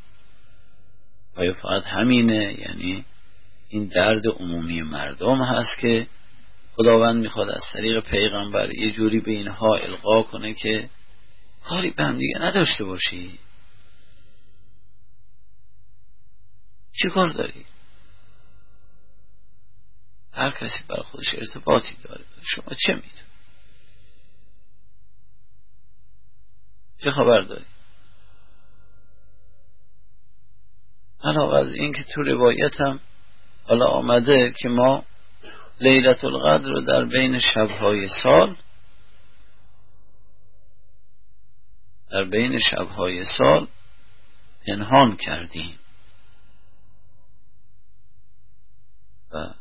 آیا 1.36 1.54
فقط 1.54 1.84
همینه؟ 1.84 2.60
یعنی 2.60 3.06
این 3.70 3.86
درد 3.86 4.28
عمومی 4.28 4.82
مردم 4.82 5.42
هست 5.42 5.80
که 5.82 6.08
خداوند 6.80 7.22
می‌خواد 7.22 7.50
از 7.50 7.62
طریق 7.74 8.00
پیغمبر 8.00 8.72
یه 8.72 8.92
جوری 8.92 9.20
به 9.20 9.32
اینها 9.32 9.76
القا 9.76 10.24
کنه 10.24 10.54
که 10.54 10.90
کاری 11.64 11.90
به 11.90 12.04
هم 12.04 12.18
دیگه 12.18 12.40
نداشته 12.40 12.84
باشی. 12.84 13.40
چی 17.02 17.10
کار 17.10 17.30
داری؟ 17.30 17.66
هر 20.34 20.52
کسی 20.52 20.84
برای 20.88 21.04
خودش 21.04 21.34
ارتباطی 21.34 21.96
داره. 22.04 22.26
شما 22.44 22.76
چه 22.86 22.94
می‌دونی؟ 22.94 23.14
چه 27.04 27.12
خبر 27.12 27.42
داری؟ 27.42 27.66
علاوه 31.24 31.58
از 31.58 31.74
این 31.74 31.94
که 31.94 32.04
تو 32.04 32.22
روایت 32.22 32.82
هم 32.82 33.00
حالا 33.64 33.86
آمده 33.86 34.54
که 34.58 34.70
ما 34.70 35.06
لیلت 35.82 36.24
القدر 36.24 36.70
رو 36.70 36.82
در 36.82 37.06
بین 37.06 37.40
شبهای 37.40 38.08
سال 38.24 38.56
در 42.12 42.24
بین 42.24 42.60
شبهای 42.60 43.24
سال 43.38 43.68
پنهان 44.68 45.16
کردیم. 45.16 45.80
و 49.34 49.54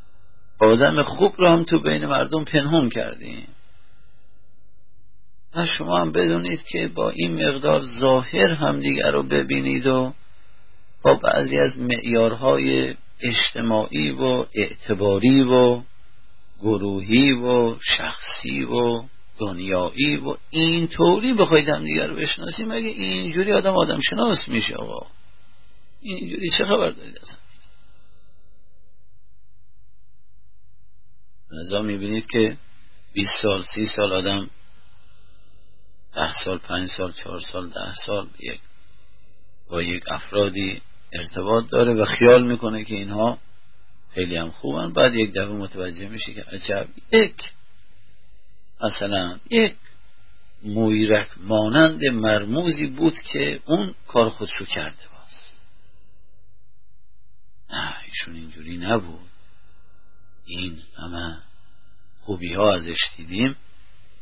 آدم 0.58 1.02
خوب 1.02 1.34
رو 1.38 1.48
هم 1.48 1.64
تو 1.64 1.78
بین 1.78 2.06
مردم 2.06 2.44
پنهان 2.44 2.90
کردیم. 2.90 3.48
و 5.54 5.66
شما 5.66 5.98
هم 5.98 6.12
بدونید 6.12 6.62
که 6.62 6.88
با 6.88 7.10
این 7.10 7.48
مقدار 7.48 7.82
ظاهر 8.00 8.50
همدیگر 8.50 9.10
رو 9.10 9.22
ببینید 9.22 9.86
و 9.86 10.14
با 11.02 11.14
بعضی 11.14 11.58
از 11.58 11.78
معیارهای 11.78 12.94
اجتماعی 13.20 14.10
و 14.10 14.46
اعتباری 14.54 15.42
و 15.42 15.82
گروهی 16.60 17.32
و 17.32 17.76
شخصی 17.80 18.64
و 18.64 19.02
دنیایی 19.38 20.16
و 20.16 20.36
اینطوری 20.50 21.34
بخواید 21.34 21.68
هم 21.68 21.84
دیگر 21.84 22.12
بشناسیم 22.12 22.68
مگه 22.68 22.88
اینجوری 22.88 23.52
آدم 23.52 23.74
آدم 23.74 24.00
شناس 24.00 24.48
میشه 24.48 24.74
آقا؟ 24.74 25.06
اینجوری 26.00 26.50
چه 26.58 26.64
خبر 26.64 26.90
دارید 26.90 27.18
اصلا 27.18 27.36
نظام 31.50 31.84
می‌بینید 31.84 32.26
که 32.26 32.56
20 33.12 33.30
سال 33.42 33.62
30 33.74 33.86
سال 33.86 34.12
آدم 34.12 34.50
ده 36.14 36.34
سال 36.44 36.58
پنج 36.58 36.88
سال 36.96 37.12
چهار 37.12 37.40
سال 37.40 37.68
ده 37.68 37.94
سال 38.06 38.28
یک 38.38 38.60
با 39.70 39.82
یک 39.82 40.02
افرادی 40.06 40.82
ارتباط 41.12 41.68
داره 41.70 41.94
و 41.94 42.04
خیال 42.04 42.46
می‌کنه 42.46 42.84
که 42.84 42.94
اینها 42.94 43.38
خیلی 44.18 44.36
هم 44.36 44.50
خوبن. 44.50 44.92
بعد 44.92 45.14
یک 45.14 45.30
دفعه 45.32 45.52
متوجه 45.52 46.08
میشه 46.08 46.34
که 46.34 46.42
عجب 46.42 46.88
یک. 47.12 47.52
مثلا 48.80 49.38
یک 49.50 49.76
مویرک 50.62 51.28
مانند 51.36 52.04
مرموزی 52.04 52.86
بود 52.86 53.14
که 53.32 53.60
اون 53.66 53.94
کار 54.08 54.28
خودشو 54.28 54.64
کرده 54.64 54.96
باز. 55.12 55.52
نه 57.70 57.94
ایشون 58.06 58.34
اینجوری 58.34 58.76
نبود. 58.76 59.28
این 60.46 60.82
همه 60.96 61.38
خوبی 62.22 62.54
ها 62.54 62.74
ازش 62.74 63.00
دیدیم. 63.16 63.56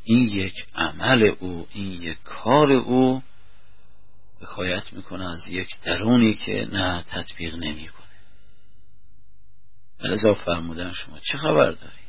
این 0.05 0.29
یک 0.29 0.67
عمل 0.75 1.23
او 1.41 1.69
این 1.73 1.93
یک 1.93 2.19
کار 2.25 2.73
او. 2.73 3.23
حکایت 4.41 4.93
می‌کنه 4.93 5.31
از 5.31 5.49
یک 5.49 5.69
درونی 5.85 6.35
که 6.35 6.69
نه 6.73 7.03
تطبیق 7.03 7.55
نمی‌کنه. 7.55 8.06
لذا 10.01 10.35
فرمودن 10.35 10.93
شما 10.93 11.19
چه 11.19 11.39
خبر 11.39 11.71
دارید 11.71 12.07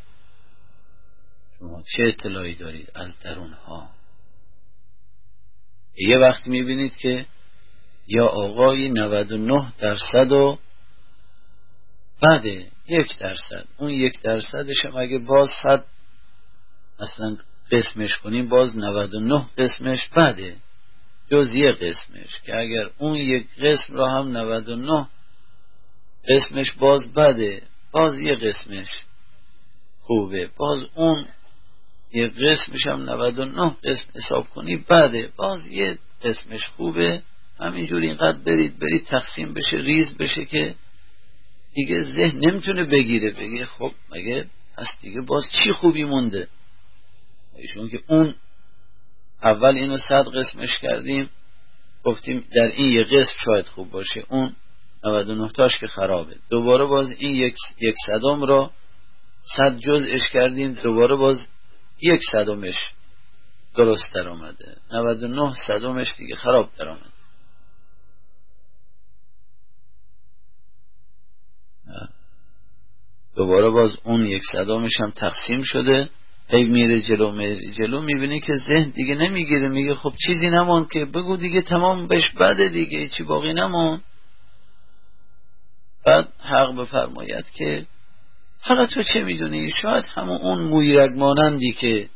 شما 1.59 1.83
چه 1.95 2.03
اطلاعی 2.03 2.55
دارید 2.55 2.91
از 2.95 3.19
درون 3.19 3.53
ها 3.53 3.89
یه 5.97 6.17
وقت 6.17 6.47
می‌بینید 6.47 6.95
که 6.95 7.25
یا 8.07 8.25
آقای 8.25 8.89
99 8.89 9.73
درصد 9.79 10.31
و 10.31 10.59
بعده 12.21 12.67
یک 12.87 13.17
درصد. 13.17 13.67
اون 13.77 13.89
یک 13.89 14.21
درصدش 14.21 14.85
هم 14.85 14.97
اگه 14.97 15.19
باز 15.19 15.49
صد 15.63 15.85
اصلا 16.99 17.37
قسمش 17.71 18.17
کنیم 18.17 18.49
باز 18.49 18.77
99 18.77 19.45
قسمش 19.57 20.07
بده 20.07 20.55
جز 21.31 21.49
یه 21.53 21.71
قسمش. 21.71 22.41
که 22.45 22.57
اگر 22.57 22.89
اون 22.97 23.15
یک 23.15 23.47
قسم 23.59 23.93
را 23.93 24.09
هم 24.09 24.37
99 24.37 25.07
قسمش 26.29 26.71
باز 26.71 27.13
بده 27.13 27.61
باز 27.97 28.19
یه 28.19 28.35
قسمش 28.35 28.87
خوبه. 30.01 30.49
باز 30.57 30.85
اون 30.95 31.25
یه 32.13 32.27
قسمش 32.27 32.87
هم 32.87 33.09
99 33.09 33.75
قسم 33.83 34.09
حساب 34.15 34.49
کنی 34.49 34.77
بده. 34.77 35.29
باز 35.35 35.67
یه 35.67 35.97
قسمش 36.23 36.67
خوبه. 36.67 37.21
همینجوری 37.59 38.07
اینقدر 38.07 38.37
برید 38.37 38.79
برید 38.79 39.05
تقسیم 39.05 39.53
بشه 39.53 39.77
ریز 39.77 40.17
بشه 40.17 40.45
که 40.45 40.75
دیگه 41.73 41.99
ذهن 41.99 42.39
نمی‌تونه 42.39 42.83
بگیره. 42.83 43.31
بگه 43.31 43.65
خب 43.65 43.91
مگه 44.11 44.45
پس 44.77 44.87
دیگه 45.01 45.21
باز 45.21 45.43
چی 45.51 45.71
خوبی 45.71 46.03
مونده؟ 46.03 46.47
ایشون 47.55 47.89
که 47.89 47.99
اون 48.07 48.35
اول 49.43 49.75
اینو 49.75 49.97
صد 49.97 50.25
قسمش 50.27 50.79
کردیم 50.79 51.29
گفتیم 52.03 52.45
در 52.55 52.71
این 52.75 52.91
یه 52.91 53.03
قسم 53.03 53.33
شاید 53.45 53.65
خوب 53.65 53.89
باشه. 53.89 54.25
اون 54.29 54.55
99 55.03 55.49
تاش 55.49 55.79
که 55.79 55.87
خرابه. 55.87 56.35
دوباره 56.49 56.85
باز 56.85 57.09
این 57.09 57.35
یک, 57.35 57.55
یک 57.81 57.95
صدم 58.07 58.43
را 58.43 58.71
صد 59.55 59.77
جزش 59.79 60.29
کردیم 60.33 60.73
دوباره 60.73 61.15
باز 61.15 61.49
یک 62.01 62.21
صدمش 62.31 62.75
درست 63.75 64.13
در 64.13 64.29
آمده 64.29 64.75
99 64.91 65.53
صدمش 65.67 66.13
دیگه 66.17 66.35
خراب 66.35 66.69
در 66.79 66.89
آمده 66.89 67.17
دوباره 73.35 73.69
باز 73.69 73.97
اون 74.03 74.25
یک 74.25 74.41
صدامش 74.51 74.99
هم 74.99 75.11
تقسیم 75.11 75.61
شده. 75.61 76.09
هی 76.49 76.63
میره 76.63 77.01
جلو 77.01 77.31
میره 77.31 77.71
جلو 77.71 78.01
می‌بینی 78.01 78.39
که 78.39 78.53
ذهن 78.67 78.89
دیگه 78.89 79.15
نمی‌گیره. 79.15 79.67
میگه 79.67 79.95
خب 79.95 80.13
چیزی 80.25 80.49
نمون 80.49 80.87
که 80.91 81.05
بگو 81.05 81.37
دیگه 81.37 81.61
تمام 81.61 82.07
بهش 82.07 82.31
بده 82.31 82.69
دیگه 82.69 83.07
چی 83.07 83.23
باقی 83.23 83.53
نمون 83.53 84.01
بعد 86.07 86.33
حق 86.39 86.75
بفرماید 86.75 87.49
که 87.49 87.87
حالا 88.59 88.85
تو 88.85 89.03
چه 89.03 89.23
می‌دونی؟ 89.23 89.71
شاید 89.81 90.05
همون 90.05 90.37
اون 90.37 90.59
مویرگ 90.59 91.17
مانندی 91.17 91.71
که 91.71 92.09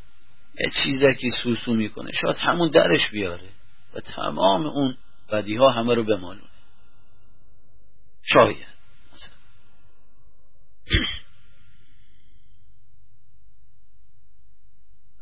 چیزکی 0.84 1.32
سوسو 1.44 1.74
می‌کنه. 1.74 2.12
شاید 2.12 2.38
همون 2.38 2.70
درش 2.70 3.10
بیاره 3.12 3.50
و 3.94 4.00
تمام 4.00 4.66
اون 4.66 4.98
بدی 5.32 5.56
ها 5.56 5.70
همه 5.70 5.96
رو 5.96 6.04
بمالونه 6.04 6.48
شاید. 8.24 8.68
مثلا. 9.14 9.34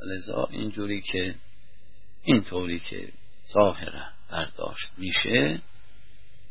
لذا 0.16 0.48
اینجوری 0.52 1.02
که 1.02 1.36
اینطوری 2.24 2.80
که 2.80 3.12
ظاهره 3.54 4.08
برداشت 4.32 4.88
میشه 4.98 5.62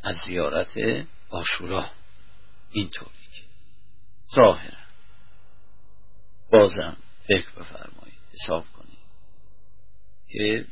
از 0.03 0.17
زیارت 0.27 0.75
آشورا. 1.31 1.98
اینطوری 2.71 3.29
که 3.33 3.43
ظاهره 4.35 4.79
بازم 6.53 6.97
فکر 7.29 7.51
بفرمایید. 7.51 8.19
حساب 8.33 8.65
کنید. 8.73 8.99
که 10.29 10.67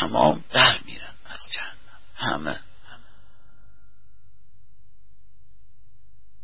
تمام 0.00 0.44
در 0.50 0.80
میرن 0.84 1.14
از 1.24 1.40
جهنم. 1.52 2.00
همه. 2.14 2.60
همه 2.84 3.04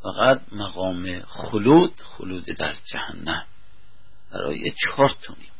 فقط 0.03 0.43
مقام 0.53 1.21
خلود 1.21 2.01
خلود 2.01 2.45
در 2.45 2.75
جهنم. 2.93 3.47
برای 4.31 4.75
چهار 4.85 5.17
تونیم 5.23 5.51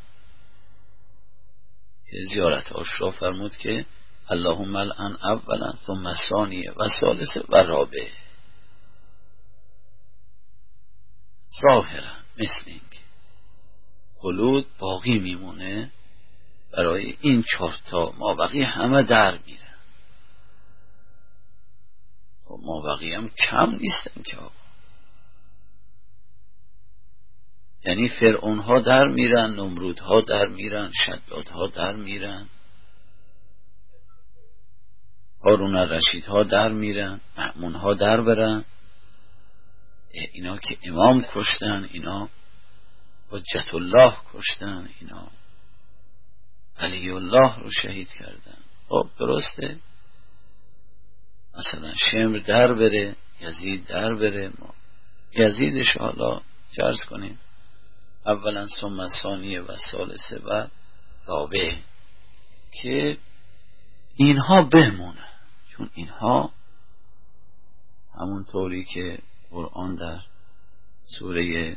که 2.11 2.17
زیارت 2.29 2.71
آشرا 2.71 3.11
فرمود 3.11 3.55
که 3.55 3.85
اللهم 4.29 4.75
الان 4.75 5.17
اولا 5.23 5.73
ثم 5.87 6.13
ثانیه 6.29 6.71
و 6.71 6.89
ثالث 6.99 7.37
و 7.49 7.55
رابعه 7.55 8.11
ظاهرا 11.61 12.13
مثل 12.37 12.63
این 12.65 12.81
خلود 14.15 14.65
باقی 14.79 15.19
میمونه 15.19 15.91
برای 16.73 17.17
این 17.21 17.43
چهارتا 17.43 18.13
ما 18.17 18.35
بقیه 18.35 18.65
همه 18.65 19.03
در 19.03 19.39
میرن 19.45 19.77
خب 22.43 22.59
ما 22.63 22.81
بقیه 22.81 23.17
هم 23.17 23.29
کم 23.29 23.69
نیستن 23.69 24.21
که 24.25 24.37
آقا. 24.37 24.59
یعنی 27.85 28.09
فرعون 28.09 28.59
ها 28.59 28.79
در 28.79 29.07
میرن 29.07 29.53
نمرود 29.53 29.99
ها 29.99 30.21
در 30.21 30.47
میرن 30.47 30.91
شداد 30.93 31.47
ها 31.47 31.67
در 31.67 31.95
میرن. 31.95 32.49
هارون 35.43 35.75
رشید 35.75 36.25
ها 36.25 36.43
در 36.43 36.69
میرن 36.71 37.21
معمون 37.37 37.75
ها 37.75 37.93
در 37.93 38.21
برن. 38.21 38.65
اینا 40.11 40.57
که 40.57 40.77
امام 40.83 41.25
کشتن 41.33 41.89
اینا 41.91 42.29
حجت 43.29 43.73
الله 43.73 44.13
کشتن 44.33 44.89
اینا 44.99 45.27
علی 46.79 47.09
الله 47.09 47.59
رو 47.59 47.71
شهید 47.71 48.09
کردن. 48.09 48.57
خب 48.89 49.09
درسته؟ 49.19 49.77
مثلا 51.57 51.93
شمر 51.95 52.37
در 52.37 52.73
بره 52.73 53.15
یزید 53.41 53.87
در 53.87 54.15
بره 54.15 54.51
ما 54.59 54.73
یزیدش 55.35 55.97
حالا 55.97 56.41
جرز 56.71 57.01
کنیم. 57.09 57.39
اولا 58.25 58.67
ثم 58.67 59.07
ثانیه 59.07 59.61
و 59.61 59.75
ثالثه 59.91 60.37
و 60.37 60.67
رابع. 61.25 61.75
که 62.71 63.17
اینها 64.15 64.61
بمونه 64.61 65.27
چون 65.69 65.89
اینها 65.93 66.51
همون 68.15 68.43
طوری 68.43 68.85
که 68.85 69.19
قرآن 69.51 69.95
در 69.95 70.19
سوره 71.03 71.75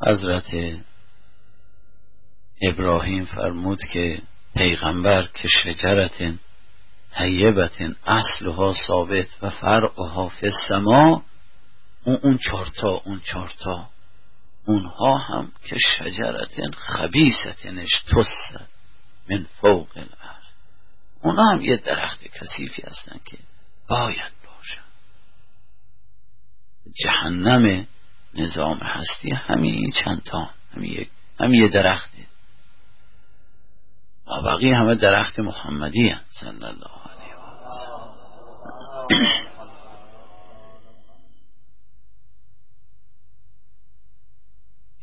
حضرت 0.00 0.54
ابراهیم 2.62 3.24
فرمود 3.24 3.84
که 3.84 4.22
پیغمبر 4.54 5.28
که 5.34 5.48
شجرت 5.48 6.34
طیبت 7.14 7.80
اصلها 8.06 8.74
ثابت 8.86 9.26
و 9.42 9.50
فرعها 9.50 10.28
فی 10.28 10.46
السما 10.46 11.24
اون 12.04 12.18
اون 12.22 12.38
چارتا 12.38 13.02
اون 13.04 13.20
چارتا 13.24 13.88
اونها 14.64 15.18
هم 15.18 15.52
که 15.64 15.76
شجرت 15.98 16.74
خبیستنش 16.76 18.02
توست 18.06 18.56
من 19.30 19.46
فوق 19.60 19.88
الارض. 19.96 20.46
اونها 21.22 21.52
هم 21.52 21.60
یه 21.60 21.76
درخت 21.76 22.24
کثیفی 22.24 22.82
هستن 22.82 23.20
که 23.24 23.38
باید 23.88 24.41
جهنم 26.94 27.86
نظام 28.34 28.78
هستی 28.78 29.30
همین 29.30 29.92
چند 29.92 30.22
تا 30.22 30.50
همین 30.76 31.06
هم 31.40 31.54
یه 31.54 31.68
درخته 31.68 32.26
و 34.26 34.42
بقیه 34.42 34.76
همه 34.76 34.94
درخت 34.94 35.38
محمدی 35.38 36.08
هست 36.08 36.24
صلی 36.40 36.48
الله 36.48 36.90
علیه 37.10 37.36
و 37.36 39.08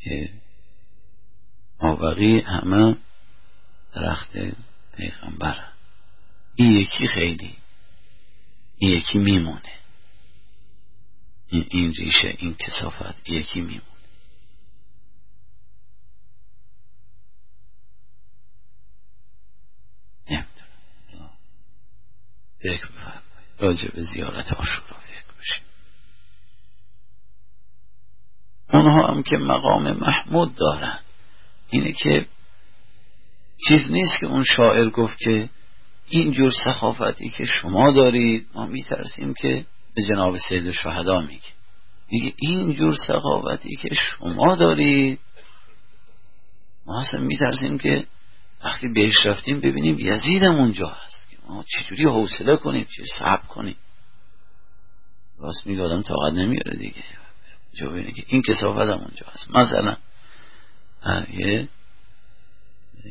که 0.04 0.30
آبقی 1.80 2.40
همه 2.40 2.96
درخت 3.96 4.32
پیغمبر 4.98 5.66
این 6.56 6.72
یکی 6.72 7.08
خیلی 7.08 7.56
این 8.78 8.92
یکی 8.92 9.18
میمونه. 9.18 9.79
این, 11.50 11.66
این 11.70 11.94
ریشه 11.94 12.36
این 12.38 12.56
کسافت 12.56 13.30
یکی 13.30 13.62
میمونه. 13.62 13.82
نمی‌دونم. 20.30 21.32
فکر 22.60 22.88
بفرمایید 22.88 23.22
راجع 23.60 23.92
به 23.96 24.04
زیارت 24.04 24.54
آشورا 24.54 25.00
فکر 25.00 25.34
بشید 25.40 25.64
اونها 28.74 29.08
هم 29.08 29.24
که 29.24 29.38
مقام 29.38 29.92
محمود 29.92 30.56
دارن 30.56 31.00
اینه 31.70 31.92
که 31.92 32.26
چیز 33.68 33.92
نیست 33.92 34.20
که 34.20 34.26
اون 34.26 34.44
شاعر 34.44 34.90
گفت 34.90 35.18
که 35.20 35.50
اینجور 36.10 36.52
سخافتی 36.66 37.30
که 37.30 37.46
شما 37.46 37.92
دارید 37.92 38.48
ما 38.54 38.66
میترسیم 38.66 39.34
که 39.34 39.66
به 40.00 40.06
جناب 40.06 40.38
سید 40.38 40.72
شهدا 40.72 41.22
میگه. 41.22 41.50
میگه 42.12 42.34
اینجور 42.38 42.96
سخافتی 42.96 43.76
که 43.76 43.90
شما 43.96 44.56
دارید 44.56 45.20
ما 46.86 47.02
اصلا 47.02 47.20
میترسیم 47.20 47.78
که 47.78 48.06
وقتی 48.64 48.88
بهش 48.96 49.26
رفتیم 49.26 49.60
ببینیم 49.60 50.00
یزیدم 50.00 50.56
اونجا 50.56 50.88
هست 50.88 51.28
ما 51.50 51.64
چجوری 51.68 52.06
حوصله 52.06 52.56
کنیم 52.56 52.88
چه 52.96 53.04
صبر 53.20 53.48
کنیم. 53.48 53.76
راست 55.40 55.68
میگه 55.68 55.84
آدم 55.84 56.02
طاقت 56.02 56.34
نمیاره 56.34 56.78
دیگه. 56.78 57.04
جا 57.74 57.90
ببینه 57.90 58.12
که 58.12 58.24
این 58.28 58.42
کسافت 58.42 58.80
هم 58.80 58.90
اونجا 58.90 59.26
هست. 59.34 59.52
مثلا 59.52 59.96
یه 61.34 61.68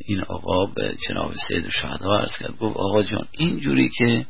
این 0.05 0.21
آقا 0.21 0.65
به 0.65 0.97
جناب 1.07 1.33
سید 1.47 1.69
شهدا 1.69 2.17
عرض 2.17 2.37
کرد. 2.37 2.57
گفت 2.57 2.77
آقا 2.77 3.03
جان 3.03 3.27
اینجوری 3.31 3.89
که 3.89 4.25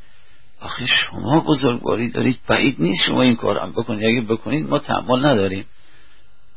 آخه 0.61 0.85
شما 0.85 1.39
بزرگواری 1.39 2.09
دارید 2.09 2.39
بعید 2.47 2.75
نیست 2.81 3.03
شما 3.05 3.21
این 3.21 3.35
کار 3.35 3.59
هم 3.59 3.71
بکنید. 3.71 4.05
اگه 4.05 4.21
بکنید 4.21 4.69
ما 4.69 4.79
تحمل 4.79 5.25
نداریم. 5.25 5.65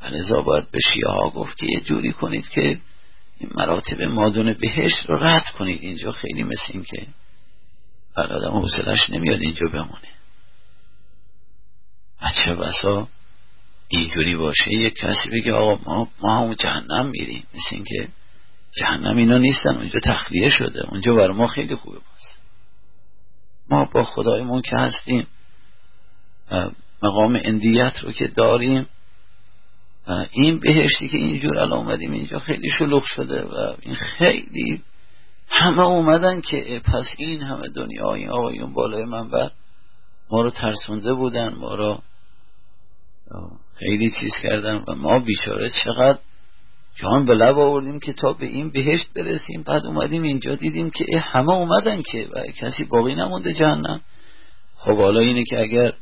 ولذا 0.02 0.42
باید 0.42 0.70
به 0.70 0.78
شیعه 0.92 1.10
ها 1.10 1.30
گفت 1.30 1.58
که 1.58 1.66
یه 1.66 1.80
جوری 1.80 2.12
کنید 2.12 2.48
که 2.48 2.80
این 3.38 3.50
مراتب 3.54 4.02
مادون 4.02 4.52
بهشت 4.52 5.10
رو 5.10 5.16
رد 5.24 5.50
کنید. 5.58 5.82
اینجا 5.82 6.12
خیلی 6.12 6.42
مثل 6.42 6.72
این 6.72 6.82
که 6.82 7.06
بر 8.16 8.32
آدم 8.32 8.50
حوصلش 8.50 9.10
نمیاد 9.10 9.40
اینجا 9.40 9.68
بمونه. 9.68 10.08
بچه 12.22 12.54
بسا 12.54 13.08
اینجوری 13.88 14.36
باشه. 14.36 14.72
یک 14.72 14.94
کسی 14.94 15.30
بگه 15.32 15.52
آقا 15.52 15.82
ما, 15.86 16.08
ما 16.22 16.36
همون 16.36 16.56
جهنم 16.56 17.06
میریم. 17.06 17.44
مثل 17.54 17.68
این 17.70 17.84
که 17.84 18.08
جهنم 18.80 19.16
اینا 19.16 19.38
نیستن. 19.38 19.76
اونجا 19.76 20.00
تخلیه 20.04 20.48
شده. 20.48 20.86
اونجا 20.88 21.14
برای 21.14 21.36
ما 21.36 21.46
خیلی 21.46 21.74
خوبه 21.74 21.96
باز. 21.96 22.31
ما 23.72 23.84
با 23.84 24.04
خدایمون 24.04 24.62
که 24.62 24.76
هستیم 24.76 25.26
مقام 27.02 27.40
اندیت 27.44 27.98
رو 28.02 28.12
که 28.12 28.26
داریم 28.26 28.86
این 30.30 30.58
بهشتی 30.58 31.08
که 31.08 31.18
اینجور 31.18 31.58
الان 31.58 31.78
اومدیم 31.78 32.12
اینجا 32.12 32.38
خیلی 32.38 32.70
شلوغ 32.70 33.04
شده 33.04 33.42
و 33.42 33.74
این 33.80 33.94
خیلی 33.94 34.82
همه 35.48 35.82
اومدن 35.82 36.40
که 36.40 36.82
پس 36.84 37.06
این 37.18 37.42
همه 37.42 37.68
دنیا 37.68 38.14
این 38.14 38.30
آقایون 38.30 38.72
بالای 38.72 39.04
منبر 39.04 39.50
ما 40.30 40.42
رو 40.42 40.50
ترسونده 40.50 41.14
بودن 41.14 41.54
ما 41.54 41.74
رو 41.74 42.02
خیلی 43.74 44.10
چیز 44.20 44.32
کردن 44.42 44.84
و 44.88 44.94
ما 44.94 45.18
بیچاره 45.18 45.70
چقدر 45.84 46.18
جان 46.94 47.26
به 47.26 47.34
لب 47.34 47.58
آوردیم 47.58 48.00
که 48.00 48.12
تا 48.12 48.32
به 48.32 48.46
این 48.46 48.70
بهشت 48.70 49.12
برسیم 49.14 49.62
بعد 49.62 49.86
اومدیم 49.86 50.22
اینجا 50.22 50.54
دیدیم 50.54 50.90
که 50.90 51.18
همه 51.18 51.52
اومدن 51.52 52.02
که 52.02 52.28
و 52.32 52.42
کسی 52.60 52.84
باقی 52.84 53.14
نمونده 53.14 53.52
جهنم. 53.52 54.00
خب 54.76 54.96
حالا 54.96 55.20
اینه 55.20 55.44
که 55.44 55.60
اگر 55.60 55.92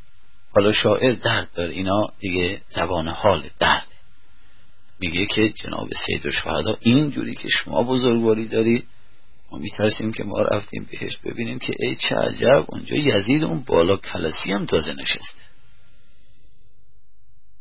حالا 0.54 0.72
شاعر 0.72 1.14
درد 1.14 1.48
داره 1.54 1.74
اینا 1.74 2.08
دیگه 2.20 2.60
زبان 2.70 3.08
حال 3.08 3.42
درد 3.58 3.86
میگه 5.00 5.26
که 5.26 5.48
جناب 5.48 5.88
سید 6.06 6.26
و 6.26 6.30
شهدا 6.30 6.76
اینجوری 6.80 7.34
که 7.34 7.48
شما 7.48 7.82
بزرگواری 7.82 8.48
دارید 8.48 8.86
ما 9.52 9.58
میترسیم 9.58 10.12
که 10.12 10.24
ما 10.24 10.40
رفتیم 10.40 10.88
بهشت 10.90 11.22
ببینیم 11.22 11.58
که 11.58 11.74
ای 11.78 11.96
چه 11.96 12.16
عجب 12.16 12.64
اونجا 12.68 12.96
یزید 12.96 13.44
اون 13.44 13.60
بالا 13.60 13.96
کلسی 13.96 14.52
هم 14.52 14.66
تازه 14.66 14.92
نشسته. 14.92 15.40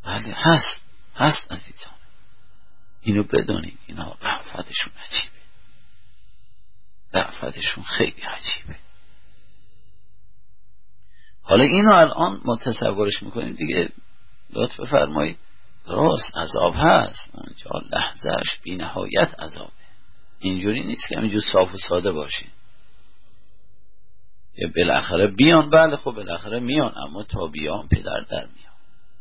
بله 0.05 0.33
هست 0.35 0.81
هست 1.15 1.51
عزیزان. 1.51 1.98
اینو 3.01 3.23
بدونیم 3.23 3.77
اینا 3.87 4.17
رعفتشون 4.21 4.93
عجیبه. 5.05 5.39
رعفتشون 7.13 7.83
خیلی 7.83 8.21
عجیبه. 8.21 8.75
حالا 11.41 11.63
اینو 11.63 11.93
الان 11.93 12.41
ما 12.45 12.55
تصورش 12.55 13.23
می‌کنیم 13.23 13.53
دیگه. 13.53 13.89
لطف 14.49 14.79
بفرمایید. 14.79 15.37
راست 15.85 16.37
عذاب 16.37 16.73
هست. 16.77 17.31
اونجا 17.33 17.87
لحظهش 17.91 18.59
بی 18.63 18.75
نهایت 18.75 19.39
عذابه 19.39 19.71
اینجوری 20.39 20.83
نیست 20.83 21.09
که 21.09 21.17
همینجور 21.17 21.41
صاف 21.53 21.73
و 21.73 21.77
ساده 21.77 22.11
باشه 22.11 22.45
که 24.55 24.67
بالاخره 24.67 25.27
بیان 25.27 25.69
بله 25.69 25.95
خب 25.95 26.11
بالاخره 26.11 26.59
میان 26.59 26.93
اما 26.97 27.23
تا 27.23 27.47
بیان 27.47 27.87
پدر 27.87 28.19
در 28.29 28.45
میان. 28.45 28.73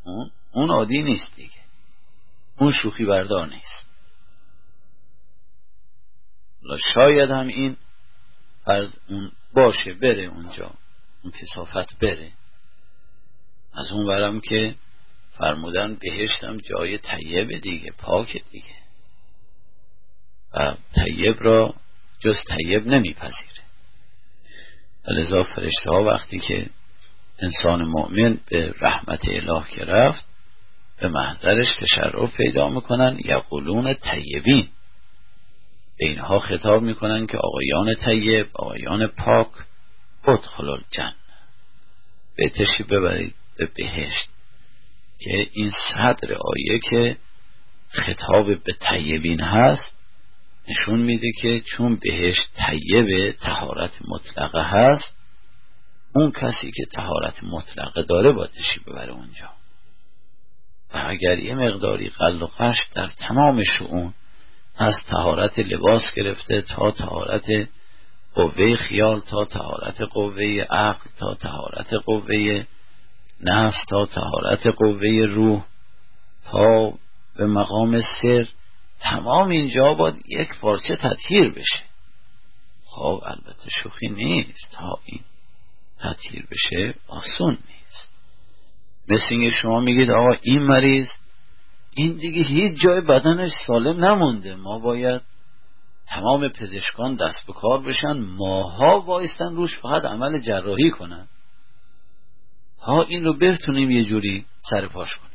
اون, 0.05 0.31
اون 0.53 0.71
عادی 0.71 1.03
نیست 1.03 1.37
دیگه. 1.37 1.67
اون 2.59 2.73
شوخی 2.73 3.05
بردار 3.05 3.49
نیست. 3.49 3.88
شاید 6.94 7.31
هم 7.31 7.47
این 7.47 7.77
از 8.66 8.99
اون 9.09 9.33
باشه 9.55 9.94
بره 9.94 10.23
اونجا. 10.23 10.71
اون 11.23 11.33
کسافت 11.33 11.99
بره. 11.99 12.33
از 13.75 13.92
اون 13.92 14.07
برم 14.07 14.40
که 14.40 14.75
فرمودن 15.38 15.94
بهشتم 15.94 16.57
جای 16.57 16.99
طیب 16.99 17.61
دیگه 17.61 17.90
پاک 17.90 18.42
دیگه. 18.51 18.75
و 20.55 20.77
طیب 20.94 21.37
را 21.40 21.75
جز 22.21 22.37
طیب 22.44 22.87
نمیپذیره. 22.87 23.62
لذا 25.09 25.44
فرشته 25.44 25.90
ها 25.90 26.05
وقتی 26.05 26.38
که 26.38 26.71
انسان 27.38 27.85
مؤمن 27.85 28.40
به 28.47 28.75
رحمت 28.81 29.21
اله 29.29 29.64
که 29.71 29.85
رفت 29.85 30.28
به 31.01 31.09
محضرش 31.09 31.67
تشرف 31.81 32.37
پیدا 32.37 32.69
می‌کنن 32.69 33.19
یقولون 33.25 33.95
طیبین. 33.95 34.69
به 35.99 36.07
اینها 36.07 36.39
خطاب 36.39 36.83
می‌کنن 36.83 37.27
که 37.27 37.39
آقایان 37.39 37.95
طیب 37.95 38.47
آقایان 38.53 39.07
پاک 39.07 39.49
ادخل 40.25 40.79
به 42.37 42.49
تشی 42.49 42.83
ببرید 42.83 43.35
به 43.59 43.69
بهشت 43.77 44.29
که 45.19 45.49
این 45.53 45.71
صدر 45.93 46.35
آیه 46.35 46.81
که 46.91 47.17
خطاب 47.89 48.47
به 48.47 48.73
طیبین 48.81 49.41
هست 49.41 49.97
نشون 50.69 51.01
میده 51.01 51.33
که 51.43 51.61
چون 51.61 51.97
بهشت 52.03 52.49
طیب 52.55 53.33
تهارت 53.33 53.93
مطلقه 54.09 54.63
هست 54.63 55.17
اون 56.15 56.33
کسی 56.33 56.73
که 56.77 56.85
تهارت 56.93 57.45
مطلقه 57.45 58.03
داره 58.03 58.33
با 58.33 58.47
تشی 58.47 58.81
ببره 58.87 59.13
اونجا. 59.13 59.58
و 60.94 61.03
اگر 61.07 61.38
یه 61.38 61.55
مقداری 61.55 62.09
قل 62.09 62.42
و 62.42 62.46
قش 62.59 62.87
در 62.94 63.07
تمام 63.07 63.62
شعون 63.62 64.14
از 64.77 64.94
تهارت 65.07 65.59
لباس 65.59 66.14
گرفته 66.16 66.62
تا 66.62 66.90
تهارت 66.90 67.68
قوه 68.35 68.77
خیال 68.77 69.20
تا 69.20 69.44
تهارت 69.44 70.01
قوه 70.01 70.66
عقل 70.70 71.11
تا 71.18 71.35
تهارت 71.35 71.94
قوه 71.94 72.64
نفس 73.40 73.85
تا 73.88 74.07
تهارت 74.07 74.66
قوه 74.66 75.27
روح 75.29 75.64
تا 76.44 76.92
به 77.37 77.46
مقام 77.46 78.01
سر 78.01 78.48
تمام 79.01 79.48
اینجا 79.48 79.94
باید 79.94 80.22
یک 80.29 80.48
پارچه 80.61 80.96
تطهیر 80.96 81.51
بشه. 81.51 81.83
خب 82.87 83.22
البته 83.24 83.70
شوخی 83.70 84.09
نیست. 84.09 84.72
تا 84.72 84.98
این 85.05 85.20
تطهیر 86.01 86.46
بشه 86.51 86.94
آسون 87.09 87.51
نیست. 87.51 87.78
مثل 89.09 89.25
اینکه 89.31 89.51
شما 89.51 89.81
میگید 89.81 90.11
آقا 90.11 90.37
این 90.42 90.62
مریض 90.62 91.09
این 91.94 92.12
دیگه 92.12 92.42
هیچ 92.42 92.81
جای 92.81 93.01
بدنش 93.01 93.51
سالم 93.66 94.05
نمونده. 94.05 94.55
ما 94.55 94.79
باید 94.79 95.21
تمام 96.09 96.49
پزشکان 96.49 97.14
دست 97.14 97.47
به 97.47 97.53
کار 97.53 97.83
بشن 97.83 98.18
ماها 98.18 99.01
وایستن 99.01 99.57
روش 99.57 99.77
فقط 99.77 100.05
عمل 100.05 100.38
جراحی 100.40 100.90
کنن. 100.90 101.29
ها 102.81 103.03
این 103.03 103.25
رو 103.25 103.38
بتونیم 103.38 103.90
یه 103.90 104.05
جوری 104.05 104.44
سر 104.71 104.87
پاش 104.87 105.16
کنیم. 105.16 105.29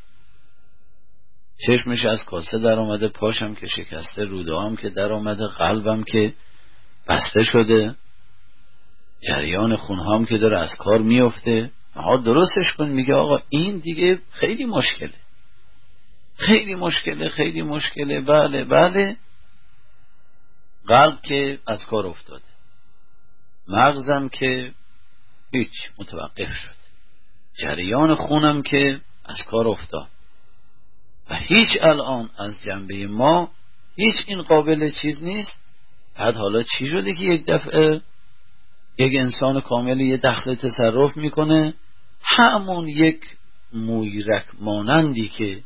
چشمش 1.67 2.05
از 2.05 2.25
کاسه 2.25 2.59
در 2.59 2.79
آمده 2.79 3.07
پاشم 3.07 3.55
که 3.55 3.67
شکسته 3.67 4.23
روده 4.23 4.57
هم 4.57 4.75
که 4.75 4.89
در 4.89 5.13
آمده 5.13 5.47
قلبم 5.47 6.03
که 6.03 6.33
بسته 7.07 7.43
شده 7.43 7.95
جریان 9.27 9.75
خونهام 9.75 10.25
که 10.25 10.38
داره 10.38 10.57
از 10.57 10.75
کار 10.75 10.97
میفته 11.01 11.71
ها 11.95 12.17
درستش 12.17 12.73
کن 12.77 12.89
میگه 12.89 13.15
آقا 13.15 13.39
این 13.49 13.77
دیگه 13.77 14.19
خیلی 14.32 14.65
مشکله. 14.65 15.13
خیلی 16.38 16.75
مشکله 16.75 17.29
خیلی 17.29 17.62
مشکله. 17.62 18.21
بله 18.21 18.63
بله. 18.63 19.17
قلب 20.88 21.21
که 21.21 21.60
از 21.67 21.86
کار 21.86 22.06
افتاده. 22.06 22.43
مغزم 23.67 24.29
که 24.29 24.73
هیچ 25.51 25.73
متوقف 25.97 26.56
شد. 26.56 26.75
جریان 27.53 28.15
خونم 28.15 28.62
که 28.62 29.01
از 29.25 29.43
کار 29.51 29.67
افتاد. 29.67 30.08
و 31.29 31.36
هیچ 31.36 31.69
الان 31.82 32.29
از 32.38 32.62
جنبه 32.62 33.08
ما 33.08 33.51
هیچ 33.95 34.15
این 34.27 34.41
قابل 34.41 34.91
چیز 35.01 35.23
نیست. 35.23 35.60
بعد 36.17 36.36
حالا 36.36 36.63
چی 36.63 36.88
شده 36.88 37.13
که 37.13 37.23
یک 37.25 37.45
دفعه 37.45 38.01
یک 38.97 39.19
انسان 39.19 39.62
کامل 39.62 39.99
یه 39.99 40.17
دخل 40.17 40.56
تصرف 40.56 41.17
می‌کنه. 41.17 41.73
همون 42.21 42.88
یک 42.88 43.21
مویرک 43.73 44.45
مانندی 44.60 45.27
که 45.29 45.63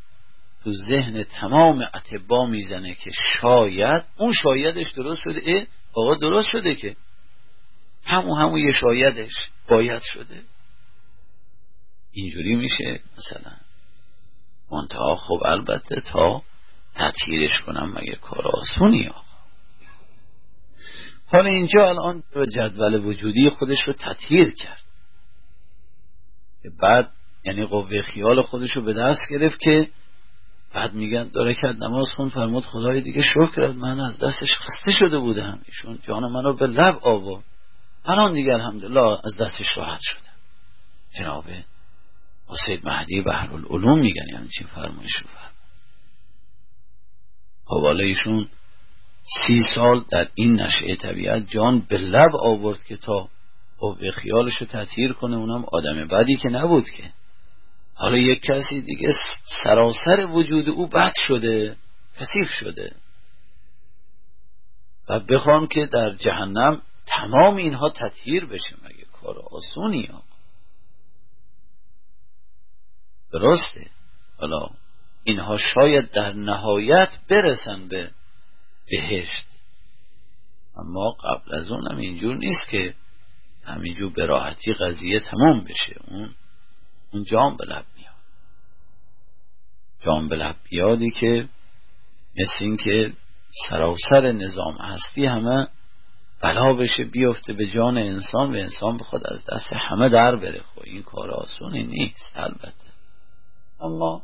تو 0.63 0.73
ذهن 0.89 1.23
تمام 1.23 1.87
اتبا 1.93 2.45
می‌زنه 2.45 2.93
که 2.93 3.11
شاید 3.39 4.03
اون 4.17 4.33
شایدش 4.33 4.91
درست 4.91 5.21
شده. 5.21 5.41
اه 5.45 5.65
آقا 5.93 6.15
درست 6.15 6.49
شده 6.49 6.75
که. 6.75 6.95
همون 8.03 8.41
همون 8.41 8.59
یه 8.59 8.71
شایدش 8.71 9.33
باید 9.67 10.01
شده. 10.01 10.41
اینجوری 12.13 12.55
میشه 12.55 12.99
مثلا. 13.17 13.51
منتها 14.71 15.15
خب 15.15 15.39
البته 15.45 16.01
تا 16.01 16.41
تطهیرش 16.95 17.59
کنم 17.59 17.93
مگه 17.97 18.15
کار 18.15 18.47
آسونی 18.47 19.07
آقا 19.07 19.26
حالا 21.27 21.49
اینجا 21.49 21.89
الان 21.89 22.23
جدول 22.55 23.05
وجودی 23.05 23.49
خودش 23.49 23.81
رو 23.87 23.93
تطهیر 23.93 24.53
کرد. 24.55 24.83
بعد 26.81 27.11
یعنی 27.45 27.65
قوه 27.65 28.01
خیال 28.01 28.41
خودش 28.41 28.71
رو 28.71 28.81
به 28.85 28.93
دست 28.93 29.21
گرفت 29.31 29.59
که 29.59 29.89
بعد 30.73 30.93
میگن 30.93 31.29
داره 31.33 31.53
کرد 31.53 31.83
نماز 31.83 32.07
خون 32.15 32.29
فرمود 32.29 32.65
خدای 32.65 33.01
دیگه 33.01 33.21
شکر 33.21 33.71
من 33.71 33.99
از 33.99 34.19
دستش 34.19 34.57
خسته 34.57 34.91
شده 34.91 35.19
بودم. 35.19 35.61
ایشون 35.65 35.99
جان 36.03 36.31
منو 36.31 36.55
به 36.55 36.67
لب 36.67 36.99
آورد. 37.01 37.43
الان 38.05 38.33
دیگه 38.33 38.53
الحمدلله 38.53 39.19
از 39.23 39.37
دستش 39.39 39.77
راحت 39.77 39.99
شده 40.01 40.27
جناب 41.19 41.45
سید 42.65 42.87
مهدی 42.87 43.21
بحر 43.21 43.53
العلوم 43.53 43.99
میگن 43.99 44.27
یعنی 44.33 44.47
چین 44.47 44.67
فرمایش 44.67 45.15
رو 45.15 45.27
فرمود. 47.67 48.01
ایشون 48.01 48.49
سی 49.27 49.61
سال 49.75 50.05
در 50.11 50.27
این 50.35 50.61
نشعه 50.61 50.95
طبیعت 50.95 51.47
جان 51.49 51.79
به 51.79 51.97
لب 51.97 52.35
آورد 52.35 52.83
که 52.83 52.97
تا 52.97 53.29
به 53.99 54.11
خیالش 54.11 54.57
رو 54.57 54.67
تطهیر 54.67 55.13
کنه 55.13 55.37
اونم 55.37 55.65
آدم 55.71 56.07
بدی 56.07 56.35
که 56.35 56.49
نبود 56.49 56.89
که. 56.89 57.03
حالا 57.93 58.17
یک 58.17 58.41
کسی 58.41 58.81
دیگه 58.81 59.13
سراسر 59.63 60.25
وجود 60.25 60.69
او 60.69 60.87
بد 60.87 61.13
شده 61.27 61.75
کثیف 62.19 62.49
شده. 62.49 62.91
و 65.09 65.19
بخوام 65.19 65.67
که 65.67 65.85
در 65.85 66.09
جهنم 66.15 66.81
تمام 67.05 67.55
اینها 67.55 67.89
تطهیر 67.89 68.45
بشه 68.45 68.75
مگه 68.83 69.05
کار 69.21 69.35
آسونی 69.51 70.05
ها؟ 70.05 70.21
درسته. 73.31 73.87
حالا 74.39 74.69
اینها 75.23 75.57
شاید 75.57 76.11
در 76.11 76.33
نهایت 76.33 77.09
برسن 77.29 77.87
به 77.87 78.11
بهشت. 78.89 79.47
اما 80.77 81.11
قبل 81.11 81.55
از 81.55 81.71
اونم 81.71 81.97
اینجور 81.97 82.35
نیست 82.37 82.69
که 82.69 82.93
همینجور 83.65 84.13
به 84.13 84.25
راحتی 84.25 84.73
قضیه 84.73 85.19
تمام 85.19 85.59
بشه. 85.59 85.95
اون 86.07 86.35
اون 87.11 87.23
جام 87.23 87.57
به 87.57 87.65
لب 87.65 87.85
میاد. 87.97 88.13
جام 90.01 90.27
به 90.27 90.35
لب 90.35 90.55
بیادی 90.69 91.11
که 91.11 91.49
مثل 92.37 92.57
این 92.59 92.77
که 92.77 93.13
سراسر 93.69 94.31
نظام 94.31 94.75
هستی 94.75 95.25
همه 95.25 95.67
بلا 96.41 96.73
بشه 96.73 97.03
بیفته 97.03 97.53
به 97.53 97.67
جان 97.67 97.97
انسان 97.97 98.55
و 98.55 98.55
انسان 98.55 98.97
بخواد 98.97 99.27
از 99.27 99.45
دست 99.45 99.73
همه 99.73 100.09
در 100.09 100.35
بره. 100.35 100.61
خب 100.61 100.81
این 100.83 101.03
کار 101.03 101.31
آسونی 101.31 101.83
نیست 101.83 102.31
البته. 102.35 102.87
اما 103.81 104.21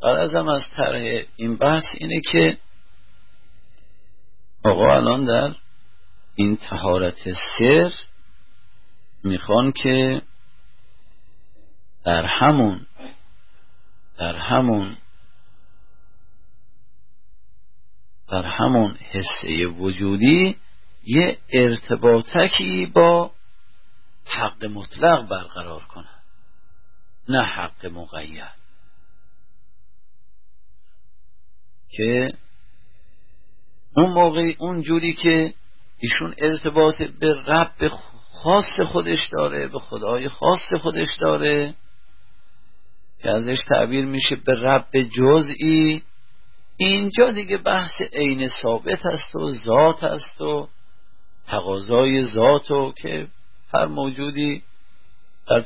قرازم 0.00 0.48
از 0.48 0.62
طرح 0.76 1.22
این 1.36 1.56
بحث 1.56 1.84
اینه 1.94 2.20
که 2.32 2.58
آقا 4.64 4.94
الان 4.94 5.24
در 5.24 5.54
این 6.34 6.56
تهارت 6.56 7.28
سر 7.58 7.92
می‌خوان 9.24 9.72
که 9.72 10.22
در 12.04 12.26
همون 12.26 12.86
در 14.18 14.36
همون 14.36 14.96
در 18.28 18.46
همون 18.46 18.96
حسه 18.96 19.66
وجودی 19.66 20.56
یه 21.04 21.38
ارتباطکی 21.52 22.86
با 22.86 23.32
حق 24.24 24.64
مطلق 24.64 25.28
برقرار 25.28 25.84
کنن. 25.84 26.22
نه 27.28 27.42
حق 27.42 27.86
مقید. 27.86 28.62
که 31.88 32.32
اون 33.96 34.10
موقع 34.10 34.52
اون 34.58 34.82
جوری 34.82 35.14
که 35.14 35.54
ایشون 35.98 36.34
ارتباط 36.38 37.02
به 37.02 37.42
رب 37.46 37.90
خاص 38.32 38.80
خودش 38.80 39.28
داره 39.32 39.68
به 39.68 39.78
خدای 39.78 40.28
خاص 40.28 40.74
خودش 40.80 41.16
داره 41.20 41.74
که 43.22 43.30
ازش 43.30 43.58
تعبیر 43.68 44.04
میشه 44.04 44.36
به 44.36 44.54
رب 44.54 45.02
جزئی. 45.18 46.02
اینجا 46.76 47.30
دیگه 47.30 47.58
بحث 47.58 48.02
عین 48.12 48.48
ثابت 48.48 49.06
است 49.06 49.36
و 49.36 49.50
ذات 49.50 50.04
است 50.04 50.40
و 50.40 50.68
تقاضای 51.46 52.24
ذات 52.24 52.70
و 52.70 52.92
که 52.92 53.26
هر 53.74 53.86
موجودی 53.86 54.62
در, 55.48 55.64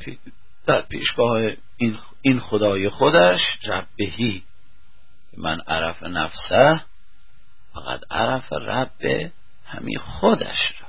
در 0.65 0.81
پیشگاه 0.81 1.51
این 2.21 2.39
خدای 2.39 2.89
خودش 2.89 3.41
ربهی. 3.67 4.43
من 5.37 5.59
عرف 5.67 6.03
نفسه. 6.03 6.81
فقط 7.77 8.01
عرف 8.11 8.53
رب 8.53 9.31
همین 9.65 9.97
خودش 9.97 10.73
را. 10.81 10.87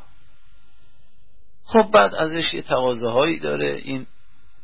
خب 1.65 1.91
بعد 1.91 2.15
ازش 2.15 2.55
یه 2.55 2.63
تقاضاهایی 2.63 3.39
داره. 3.39 3.75
این 3.85 4.07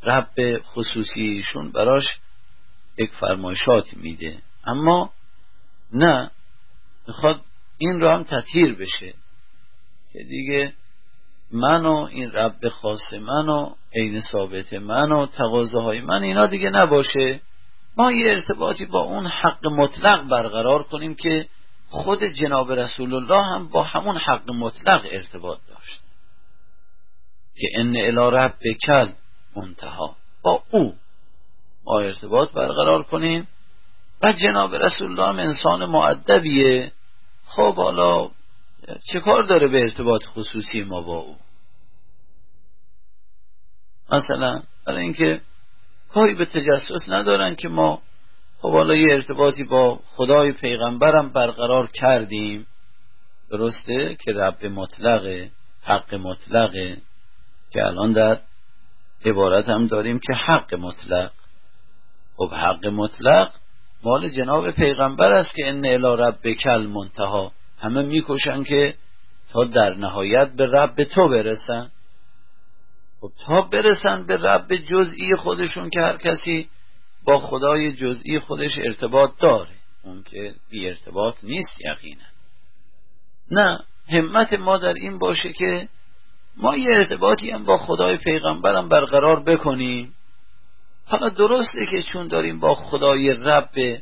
رب 0.03 0.59
خصوصیشون 0.63 1.73
براش 1.73 2.05
یک 2.99 3.11
فرمایشات 3.11 3.95
میده. 3.95 4.39
اما 4.65 5.13
نه 5.93 6.31
می‌خواد 7.07 7.41
این 7.79 8.01
رو 8.01 8.09
هم 8.09 8.23
تطهیر 8.23 8.75
بشه 8.75 9.15
که 10.13 10.23
دیگه 10.23 10.73
من 11.53 11.87
و 11.87 12.09
این 12.11 12.31
رب 12.33 12.69
خاص 12.69 13.13
من 13.13 13.49
و 13.49 13.75
عین 13.95 14.21
ثابت 14.21 14.73
من 14.73 15.13
و 15.13 15.27
تقاضاهای 15.27 16.01
من 16.01 16.23
اینا 16.23 16.47
دیگه 16.47 16.71
نباشه. 16.71 17.41
ما 17.97 18.13
یه 18.13 18.31
ارتباطی 18.31 18.87
با 18.87 19.01
اون 19.01 19.27
حق 19.27 19.67
مطلق 19.67 20.29
برقرار 20.29 20.83
کنیم 20.83 21.15
که 21.15 21.49
خود 21.88 22.25
جناب 22.25 22.73
رسول 22.73 23.14
الله 23.14 23.42
هم 23.42 23.68
با 23.68 23.83
همون 23.83 24.18
حق 24.18 24.51
مطلق 24.51 25.07
ارتباط 25.11 25.59
داشت. 25.68 26.03
که 27.57 27.66
ان 27.77 27.97
الی 27.97 28.37
رب 28.37 28.59
کل 28.87 29.12
منتها 29.57 30.16
با 30.42 30.62
او 30.70 30.94
ما 31.85 32.01
ارتباط 32.01 32.53
برقرار 32.53 33.03
کنیم. 33.03 33.49
و 34.23 34.33
جناب 34.33 34.75
رسول 34.75 35.11
الله 35.11 35.29
هم 35.29 35.38
انسان 35.38 35.85
معدبیه 35.85 36.92
خب 37.47 37.74
حالا 37.74 38.30
چه 39.12 39.20
کار 39.20 39.43
داره 39.43 39.68
به 39.68 39.82
ارتباط 39.82 40.22
خصوصی 40.26 40.82
ما 40.82 41.03
با 41.03 41.16
او؟ 41.18 41.37
مثلا 44.12 44.62
برای 44.87 45.03
اینکه 45.03 45.41
کاری 46.09 46.35
به 46.35 46.45
تجسس 46.45 47.09
ندارن 47.09 47.55
که 47.55 47.68
ما 47.68 48.03
خب 48.65 48.73
حالا 48.73 48.95
یه 48.95 49.15
ارتباطی 49.15 49.65
با 49.65 50.01
خدای 50.17 50.53
پیغمبرم 50.53 51.29
برقرار 51.29 51.87
کردیم. 51.87 52.67
درسته 53.51 54.17
که 54.25 54.33
رب 54.33 54.67
مطلقه 54.67 55.51
حق 55.83 56.15
مطلقه 56.15 56.97
که 57.71 57.87
الان 57.87 58.12
در 58.12 58.41
عبارت 59.25 59.69
هم 59.69 59.87
داریم 59.87 60.19
که 60.19 60.33
حق 60.35 60.75
مطلق. 60.75 61.31
خب 62.37 62.55
حق 62.55 62.87
مطلق 62.87 63.51
مال 64.05 64.29
جناب 64.29 64.71
پیغمبر 64.71 65.33
است 65.33 65.55
که 65.55 65.69
ان 65.69 65.85
الی 65.85 66.55
کل 66.55 66.87
منتها 66.87 67.53
همه 67.81 68.03
می‌کشن 68.03 68.62
که 68.62 68.95
تا 69.53 69.65
در 69.65 69.95
نهایت 69.95 70.51
به 70.53 70.67
رب 70.67 71.05
تو 71.05 71.29
برسن. 71.29 71.91
خب 73.21 73.31
تا 73.47 73.62
برسن 73.62 74.27
به 74.27 74.37
رب 74.37 74.77
جزئی 74.77 75.37
خودشون 75.37 75.91
که 75.91 76.01
هر 76.01 76.17
کسی 76.17 76.69
با 77.27 77.39
خدای 77.39 77.93
جزئی 77.93 78.39
خودش 78.39 78.79
ارتباط 78.79 79.31
داره. 79.41 79.75
اون 80.05 80.22
که 80.22 80.55
بی 80.70 80.89
ارتباط 80.89 81.35
نیست 81.43 81.81
یقینا. 81.81 82.25
نه 83.51 83.79
همت 84.09 84.53
ما 84.53 84.77
در 84.77 84.95
این 84.95 85.18
باشه 85.18 85.53
که 85.53 85.89
ما 86.57 86.77
یه 86.77 86.91
ارتباطی 86.91 87.51
هم 87.51 87.64
با 87.64 87.77
خدای 87.77 88.16
پیغمبرم 88.16 88.89
برقرار 88.89 89.45
بکنیم. 89.45 90.14
حالا 91.07 91.29
درسته 91.29 91.87
که 91.87 92.03
چون 92.03 92.29
داریم 92.29 92.61
با 92.61 92.75
خدای 92.75 93.31
رب 93.31 94.01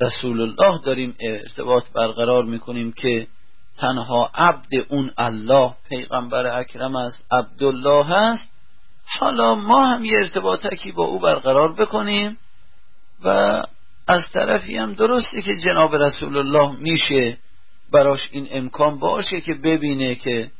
رسول 0.00 0.40
الله 0.40 0.80
داریم 0.84 1.16
ارتباط 1.20 1.84
برقرار 1.94 2.44
می‌کنیم 2.44 2.92
که 2.92 3.26
تنها 3.78 4.30
عبد 4.34 4.86
اون 4.88 5.10
الله 5.18 5.74
پیغمبر 5.88 6.58
اکرم 6.60 6.96
است 6.96 7.26
عبدالله 7.30 8.04
هست 8.06 8.52
حالا 9.18 9.54
ما 9.54 9.86
هم 9.86 10.04
یه 10.04 10.18
ارتباطکی 10.18 10.92
با 10.92 11.04
او 11.04 11.18
برقرار 11.18 11.74
بکنیم. 11.74 12.38
و 13.24 13.62
از 14.08 14.30
طرفی 14.32 14.76
هم 14.76 14.94
درسته 14.94 15.42
که 15.42 15.56
جناب 15.56 15.94
رسول 15.94 16.36
الله 16.36 16.76
میشه 16.80 17.38
براش 17.92 18.28
این 18.32 18.48
امکان 18.50 18.98
باشه 18.98 19.40
که 19.40 19.54
ببینه 19.54 20.14
که 20.14 20.50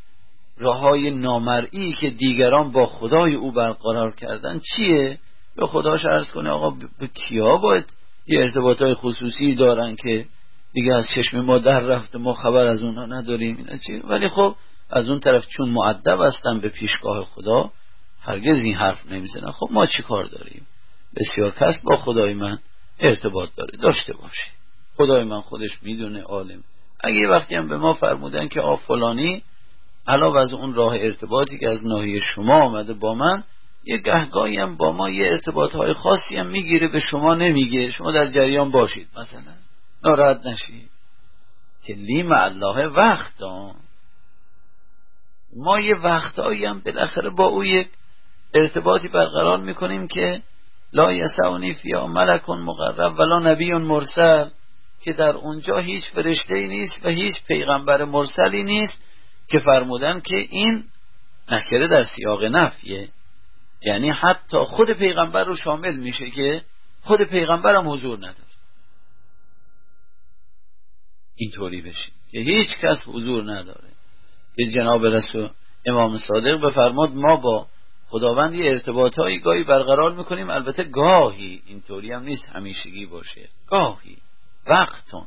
راه 0.59 0.81
های 0.81 1.11
نامرئی 1.11 1.93
که 1.93 2.11
دیگران 2.11 2.73
با 2.73 2.87
خدای 2.87 3.35
او 3.35 3.53
برقرار 3.53 4.15
کردن 4.15 4.61
چیه؟ 4.77 5.19
به 5.57 5.67
خداش 5.67 6.05
عرض 6.05 6.31
کنه 6.31 6.51
آقا 6.51 6.71
به 6.99 7.07
کیا 7.07 7.57
باید 7.57 7.85
یه 8.27 8.41
ارتباط 8.41 8.83
های 8.83 8.95
خصوصی 8.95 9.55
دارن 9.55 9.97
که 9.97 10.27
دیگه 10.73 10.95
از 10.95 11.09
چشم 11.15 11.41
ما 11.41 11.59
در 11.59 11.81
رفته 11.81 12.19
ما 12.19 12.35
خبر 12.35 12.67
از 12.67 12.83
اونها 12.83 13.07
نداریم 13.07 13.57
اینا 13.57 13.77
چی؟ 13.87 13.99
ولی 13.99 14.29
خب 14.29 14.55
از 14.91 15.09
اون 15.09 15.21
طرف 15.21 15.47
چون 15.47 15.69
معدب 15.69 16.21
هستن 16.21 16.61
به 16.61 16.69
پیشگاه 16.69 17.25
خدا 17.25 17.71
هرگز 18.21 18.61
این 18.61 18.75
حرف 18.75 19.07
نمی‌زنن. 19.07 19.51
خب 19.51 19.69
ما 19.71 19.87
چی 19.87 20.03
کار 20.03 20.25
داریم؟ 20.25 20.67
بسیار 21.17 21.51
کس 21.51 21.83
با 21.85 21.97
خدای 21.97 22.35
من 22.35 22.59
ارتباط 23.01 23.49
داره 23.57 23.79
داشته 23.79 24.13
باشه. 24.13 24.51
خدای 24.97 25.25
من 25.25 25.41
خودش 25.41 25.83
می‌دونه 25.83 26.23
عالم. 26.23 26.65
اگه 27.01 27.29
وقتی 27.29 27.55
هم 27.55 27.69
به 27.69 27.77
ما 27.77 27.95
فرمودن 27.95 28.49
که 28.49 28.61
آ 28.61 28.77
فلانی 28.77 29.43
علاوه 30.07 30.41
از 30.41 30.53
اون 30.53 30.75
راه 30.75 30.95
ارتباطی 30.95 31.59
که 31.59 31.69
از 31.69 31.87
ناحیه 31.87 32.21
شما 32.21 32.65
آمده 32.65 32.95
با 32.95 33.15
من 33.15 33.45
یه 33.85 33.99
گهگاهی 33.99 34.57
هم 34.57 34.77
با 34.77 34.93
ما 34.93 35.11
یه 35.11 35.31
ارتباط 35.31 35.75
های 35.75 35.93
خاصی 35.93 36.37
هم 36.37 36.47
می‌گیره 36.47 36.89
به 36.89 37.01
شما 37.01 37.35
نمیگه. 37.35 37.91
شما 37.91 38.13
در 38.13 38.31
جریان 38.31 38.71
باشید 38.71 39.09
مثلا. 39.17 39.53
ناراحت 40.05 40.47
نشید. 40.47 40.91
که 41.85 41.95
لیم 41.95 42.33
الله 42.33 42.87
وقت 42.87 43.35
ما 45.57 45.81
یه 45.81 45.97
وقتهایی 45.97 46.65
هم 46.65 46.81
بالاخره 46.81 47.31
با 47.31 47.47
او 47.47 47.65
یک 47.65 47.89
ارتباطی 48.55 49.09
برقرار 49.09 49.59
می‌کنیم 49.59 50.09
که 50.09 50.43
لا 50.93 51.12
یسعونی 51.12 51.74
فیا 51.74 52.07
ملکون 52.07 52.61
مقرب 52.61 53.18
ولا 53.18 53.39
نبی 53.39 53.72
مرسل 53.72 54.49
که 55.01 55.12
در 55.12 55.28
اونجا 55.30 55.78
هیچ 55.78 56.11
فرشته 56.11 56.55
نیست 56.55 57.05
و 57.07 57.09
هیچ 57.09 57.45
پیغمبر 57.49 58.05
مرسلی 58.05 58.64
نیست 58.64 59.03
که 59.49 59.59
فرمودن 59.59 60.20
که 60.20 60.36
این 60.36 60.84
نکره 61.51 61.89
در 61.89 62.05
سیاق 62.05 62.45
نفیه. 62.45 63.09
یعنی 63.82 64.11
حتی 64.11 64.59
خود 64.59 64.91
پیغمبر 64.91 65.45
رو 65.45 65.57
شامل 65.57 65.97
میشه 65.97 66.30
که 66.30 66.62
خود 67.03 67.22
پیغمبر 67.22 67.74
هم 67.74 67.89
حضور 67.89 68.18
نداره. 68.18 68.34
اینطوری 71.36 71.82
بشه 71.82 72.12
که 72.30 72.39
هیچ 72.39 72.68
کس 72.80 73.05
حضور 73.07 73.53
نداره. 73.53 73.89
که 74.57 74.66
جناب 74.66 75.07
رسول 75.07 75.49
امام 75.86 76.18
صادق 76.18 76.61
بفرماد 76.61 77.12
ما 77.12 77.36
با 77.36 77.66
خداوند 78.09 78.55
یه 78.55 78.71
ارتباط 78.71 79.19
هایی 79.19 79.41
گاهی 79.41 79.65
برقرار 79.65 80.15
می‌کنیم. 80.15 80.51
البته 80.51 80.85
گاهی 80.85 81.63
اینطوری 81.67 82.13
هم 82.13 82.23
نیست 82.23 82.49
همیشگی 82.49 83.07
باشه. 83.07 83.49
گاهی. 83.67 84.17
وقتون. 84.67 85.27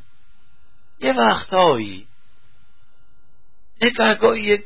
یه 1.00 1.14
وقتهایی 1.14 2.08
یک 3.82 3.98
گاهی 4.22 4.42
یک 4.42 4.66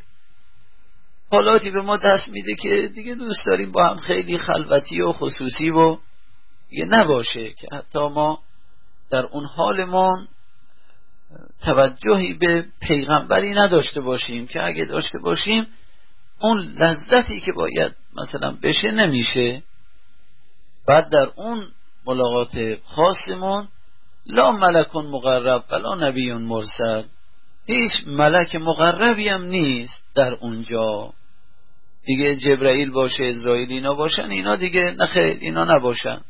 حالاتی 1.32 1.72
به 1.72 1.82
ما 1.82 1.98
دست 1.98 2.30
میده 2.30 2.56
که 2.56 2.92
دیگه 2.96 3.16
دوست 3.16 3.46
داریم 3.48 3.72
با 3.72 3.88
هم 3.88 3.98
خیلی 3.98 4.38
خلوتی 4.38 5.02
و 5.02 5.12
خصوصی 5.12 5.70
و 5.70 5.98
یه 6.72 6.86
نباشه 6.86 7.54
که 7.54 7.68
حتی 7.72 8.00
ما 8.00 8.40
در 9.10 9.26
اون 9.26 9.46
حالمان 9.46 10.28
توجهی 11.64 12.34
به 12.34 12.66
پیغمبری 12.82 13.54
نداشته 13.54 14.02
باشیم 14.02 14.48
که 14.48 14.66
اگه 14.66 14.86
داشته 14.86 15.20
باشیم 15.20 15.68
اون 16.40 16.60
لذتی 16.60 17.40
که 17.40 17.52
باید 17.52 17.92
مثلا 18.16 18.58
بشه 18.64 18.92
نمیشه. 18.92 19.64
بعد 20.88 21.10
در 21.10 21.28
اون 21.36 21.68
ملاقات 22.08 22.78
خاصمون 22.86 23.68
لا 24.26 24.52
ملکون 24.52 25.06
مقرب 25.06 25.64
ولا 25.72 25.96
نبی 25.96 26.34
مرسل. 26.34 27.04
هیچ 27.66 27.92
ملک 28.08 28.56
مقربی 28.56 29.30
هم 29.30 29.44
نیست 29.44 30.04
در 30.16 30.34
اونجا. 30.34 31.14
دیگه 32.06 32.36
جبرائیل 32.36 32.92
باشه 32.92 33.24
اسرائیل 33.24 33.72
اینا 33.72 33.94
باشن 33.94 34.32
اینا 34.32 34.56
دیگه 34.56 34.96
نخیر 35.00 35.38
اینا 35.42 35.66
نباشن. 35.66 36.22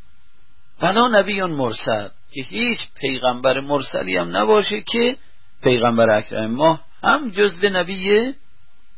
ولا 0.81 1.07
نبی 1.07 1.41
مرسل 1.41 2.07
که 2.31 2.41
هیچ 2.41 2.79
پیغمبر 2.99 3.59
مرسلی 3.59 4.17
هم 4.17 4.37
نباشه 4.37 4.81
که 4.81 5.17
پیغمبر 5.63 6.17
اکرم 6.17 6.51
ما 6.51 6.79
هم 7.03 7.29
جزو 7.29 7.69
نبی 7.69 8.33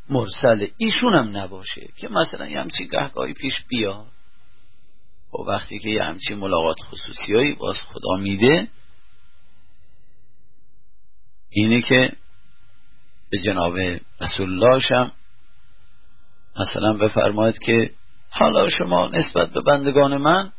مرسله 0.09 0.71
ایشون 0.77 1.15
هم 1.15 1.37
نباشه 1.37 1.89
که 1.97 2.07
مثلا 2.07 2.47
یه 2.47 2.59
همچی 2.59 2.87
گهگاهی 2.87 3.33
پیش 3.33 3.53
بیاد. 3.67 4.05
و 5.33 5.37
خب 5.37 5.43
وقتی 5.47 5.79
که 5.79 5.89
یه 5.89 6.03
همچی 6.03 6.35
ملاقات 6.35 6.77
خصوصی 6.81 7.33
هایی 7.33 7.53
باز 7.53 7.75
خدا 7.75 8.17
میده 8.19 8.67
اینه 11.49 11.81
که 11.81 12.11
به 13.29 13.37
جناب 13.37 13.77
رسول 14.21 14.49
الله 14.63 14.79
شم 14.79 15.11
مثلا 16.59 16.93
بفرماید 16.93 17.59
که 17.59 17.91
حالا 18.29 18.69
شما 18.69 19.07
نسبت 19.07 19.49
به 19.49 19.61
بندگان 19.61 20.17
من 20.17 20.51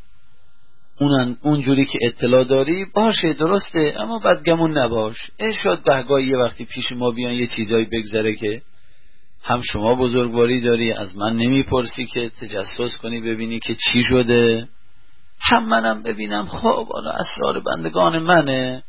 اونن 1.00 1.36
اونجوری 1.42 1.86
که 1.86 1.98
اطلاع 2.02 2.44
داری 2.44 2.84
باشه 2.84 3.32
درسته 3.32 3.94
اما 3.98 4.18
بدگمون 4.18 4.78
نباش. 4.78 5.16
ای 5.40 5.54
شاید 5.54 5.78
دهگاهی 5.78 6.26
یه 6.26 6.36
وقتی 6.36 6.64
پیش 6.64 6.92
ما 6.92 7.10
بیان 7.10 7.32
یه 7.32 7.46
چیزایی 7.46 7.84
بگذره 7.84 8.34
که 8.34 8.62
هم 9.42 9.60
شما 9.60 9.94
بزرگواری 9.94 10.60
داری 10.60 10.92
از 10.92 11.16
من 11.16 11.36
نمی‌پرسی 11.36 12.06
که 12.06 12.28
تجسس 12.28 12.96
کنی 13.02 13.20
ببینی 13.20 13.60
که 13.60 13.74
چی 13.74 14.02
شده. 14.02 14.68
هم 15.40 15.68
منم 15.68 16.02
ببینم 16.02 16.46
خب 16.46 16.88
حالا 16.88 17.10
اسرار 17.10 17.60
بندگان 17.60 18.18
منه. 18.18 18.82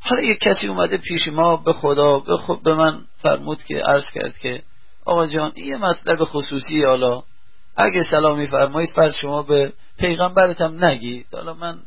حالا 0.00 0.22
یه 0.22 0.34
کسی 0.34 0.66
اومده 0.66 0.96
پیش 0.96 1.28
ما 1.28 1.56
به 1.56 1.72
خدا 1.72 2.18
به, 2.18 2.36
خود 2.36 2.62
به 2.62 2.74
من 2.74 3.04
فرمود 3.18 3.62
که 3.62 3.82
عرض 3.82 4.10
کرد 4.14 4.38
که 4.38 4.62
آقا 5.04 5.26
جان 5.26 5.52
یه 5.56 5.76
مطلب 5.76 6.18
خصوصی 6.24 6.82
حالا. 6.82 7.22
اگه 7.76 8.02
سلامی 8.10 8.46
فرمایید 8.46 8.90
فرض 8.90 9.14
شما 9.14 9.42
به 9.42 9.72
پیغمبرتم 9.98 10.84
نگید 10.84 11.26
حالا 11.32 11.54
من 11.54 11.78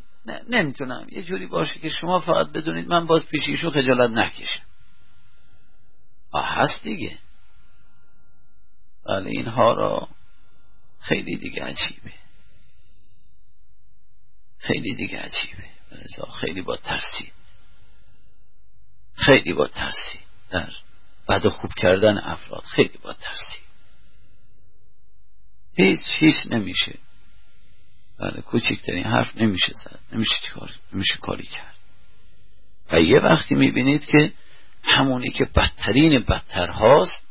نمی‌تونم. 0.49 1.07
یه 1.11 1.24
جوری 1.24 1.45
باشه 1.45 1.80
که 1.80 1.89
شما 1.89 2.20
فقط 2.20 2.47
بدونید 2.47 2.88
من 2.88 3.05
باز 3.05 3.28
پیشیشو 3.28 3.70
خجالت 3.70 4.09
نکشم. 4.09 4.61
آه 6.32 6.45
هست 6.55 6.84
دیگه. 6.84 7.17
ولی 9.10 9.30
اینها 9.30 9.74
را 9.74 10.07
خیلی 10.99 11.38
دیگه 11.38 11.64
عجیبه. 11.64 12.14
خیلی 14.60 14.95
دیگه 14.95 15.20
عجیبه. 15.20 15.70
خیلی 16.41 16.62
با 16.62 16.78
ترسید 16.78 17.34
خیلی 19.16 19.53
با 19.53 19.68
ترسید 19.68 20.22
در 20.49 20.70
بد 21.30 21.47
خوب 21.47 21.74
کردن 21.74 22.18
افراد 22.18 22.64
خیلی 22.64 22.97
با 23.01 23.14
ترسید 23.14 23.70
هیچ 25.74 25.99
هیچ 26.20 26.36
نمیشه. 26.49 26.97
بله 28.20 28.41
کوچکترین 28.41 29.05
حرف 29.05 29.38
نمیشه 29.38 29.74
زد. 29.74 29.99
نمیشه 30.14 30.36
چیکار 30.41 30.72
نمیشه 30.93 31.18
کاری 31.18 31.47
کرد. 31.47 31.76
و 32.91 33.01
یه 33.01 33.20
وقتی 33.20 33.55
می‌بینید 33.55 34.05
که 34.05 34.34
همونی 34.84 35.30
که 35.30 35.45
بدترین 35.45 36.20
بدتر 36.20 36.68
هاست 36.68 37.28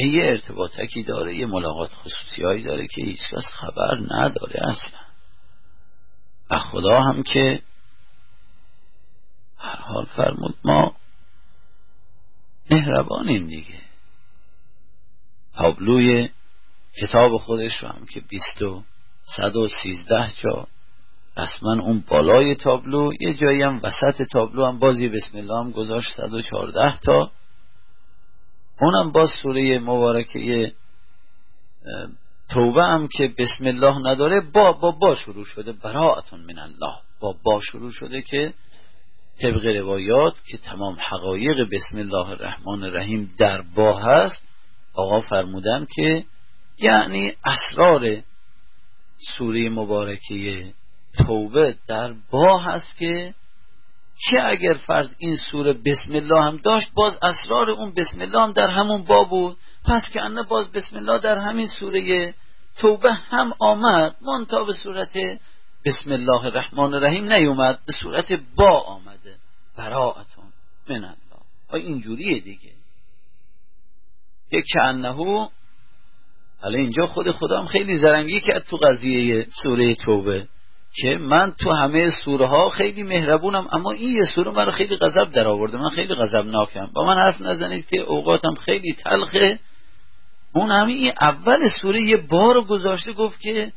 یه 0.00 0.24
ارتباطکی 0.24 1.02
داره 1.02 1.36
یه 1.36 1.46
ملاقات 1.46 1.90
خصوصی 1.94 2.42
هایی 2.42 2.62
داره 2.62 2.86
که 2.86 3.02
هیچ 3.04 3.20
کس 3.30 3.44
خبر 3.44 3.96
نداره 4.10 4.60
اصلا. 4.70 5.00
و 6.50 6.58
خدا 6.58 7.00
هم 7.00 7.22
که 7.22 7.62
هر 9.58 9.76
حال 9.76 10.04
فرمود 10.04 10.54
ما 10.64 10.96
مهربانیم 12.70 13.46
دیگه. 13.46 13.80
تابلوی 15.54 16.28
کتاب 17.00 17.36
خودش 17.36 17.76
رو 17.76 17.88
هم 17.88 18.06
که 18.06 18.20
بیست 18.20 18.62
و 18.62 18.82
صد 19.36 19.56
و 19.56 19.68
سیزده 19.82 20.32
جا 20.42 20.66
رسما 21.36 21.72
اون 21.72 22.04
بالای 22.08 22.54
تابلو 22.54 23.12
یه 23.20 23.34
جایی 23.34 23.62
هم 23.62 23.80
وسط 23.82 24.22
تابلو 24.22 24.66
هم 24.66 24.78
بازی 24.78 25.08
بسم 25.08 25.38
الله 25.38 25.58
هم 25.60 25.70
گذاشت 25.70 26.16
صد 26.16 26.32
و 26.32 26.42
چارده 26.42 26.98
تا. 26.98 27.30
اونم 28.82 29.12
باز 29.12 29.30
سوره 29.42 29.78
مبارکه 29.78 30.72
توبه 32.50 32.82
هم 32.84 33.08
که 33.08 33.34
بسم 33.38 33.64
الله 33.64 34.10
نداره 34.10 34.40
با 34.40 34.72
با 34.72 34.90
با 34.90 35.14
شروع 35.14 35.44
شده. 35.44 35.72
براعتون 35.72 36.40
من 36.40 36.58
الله. 36.58 36.96
با 37.20 37.36
با 37.44 37.60
شروع 37.60 37.90
شده 37.90 38.22
که 38.22 38.54
طبق 39.40 39.66
روایات 39.66 40.34
که 40.46 40.58
تمام 40.58 40.96
حقایق 41.10 41.68
بسم 41.72 41.98
الله 41.98 42.28
الرحمن 42.28 42.84
الرحیم 42.84 43.34
در 43.38 43.62
با 43.62 43.98
هست 43.98 44.46
آقا 44.94 45.20
فرمودن 45.20 45.86
که 45.96 46.24
یعنی 46.78 47.32
اسرار 47.44 48.22
سوره 49.36 49.68
مبارکه 49.68 50.72
توبه 51.26 51.76
در 51.88 52.14
با 52.30 52.58
هست 52.58 52.96
که 52.98 53.34
چه 54.30 54.36
اگر 54.44 54.74
فرض 54.74 55.14
این 55.18 55.36
سوره 55.36 55.72
بسم 55.72 56.12
الله 56.12 56.42
هم 56.42 56.56
داشت 56.56 56.92
باز 56.94 57.18
اسرار 57.22 57.70
اون 57.70 57.94
بسم 57.94 58.20
الله 58.20 58.42
هم 58.42 58.52
در 58.52 58.68
همون 58.70 59.04
با 59.04 59.24
بود. 59.24 59.56
پس 59.84 60.10
که 60.12 60.20
انه 60.20 60.42
باز 60.42 60.72
بسم 60.72 60.96
الله 60.96 61.18
در 61.18 61.38
همین 61.38 61.66
سوره 61.66 62.34
توبه 62.78 63.12
هم 63.12 63.52
آمد 63.58 64.16
منتا 64.22 64.64
به 64.64 64.72
صورت 64.72 65.12
بسم 65.84 66.12
الله 66.12 66.44
الرحمن 66.44 66.94
الرحیم 66.94 67.32
نیومد 67.32 67.78
به 67.86 67.92
صورت 67.92 68.32
با 68.32 68.80
آمده. 68.80 69.36
براعتون 69.76 70.44
من 70.88 71.04
الله. 71.04 71.84
اینجوریه 71.84 72.40
دیگه. 72.40 72.72
یک 74.52 74.64
که 74.72 74.82
انهو 74.82 75.48
حالا 76.62 76.78
اینجا 76.78 77.06
خود 77.06 77.30
خودم 77.30 77.66
خیلی 77.66 77.98
زرنگی 77.98 78.40
کرد 78.40 78.64
تو 78.64 78.76
قضیه 78.76 79.46
سوره 79.62 79.94
توبه. 79.94 80.48
که 80.94 81.18
من 81.18 81.52
تو 81.58 81.72
همه 81.72 82.10
سوره 82.24 82.46
ها 82.46 82.70
خیلی 82.70 83.02
مهربونم 83.02 83.68
اما 83.72 83.92
این 83.92 84.16
یه 84.16 84.24
سوره 84.34 84.50
من 84.50 84.70
خیلی 84.70 84.96
غضب 84.96 85.32
در 85.32 85.48
آورده 85.48 85.78
من 85.78 85.88
خیلی 85.88 86.14
غضب 86.14 86.46
ناکم 86.46 86.88
با 86.94 87.06
من 87.06 87.16
حرف 87.16 87.40
نزنید 87.40 87.86
که 87.86 88.00
اوقاتم 88.00 88.54
خیلی 88.54 88.92
تلخه. 88.92 89.58
اون 90.54 90.70
همین 90.70 91.12
اول 91.20 91.68
سوره 91.80 92.02
یه 92.02 92.16
بار 92.16 92.60
گذاشته 92.60 93.12
گفت 93.12 93.40
که 93.40 93.72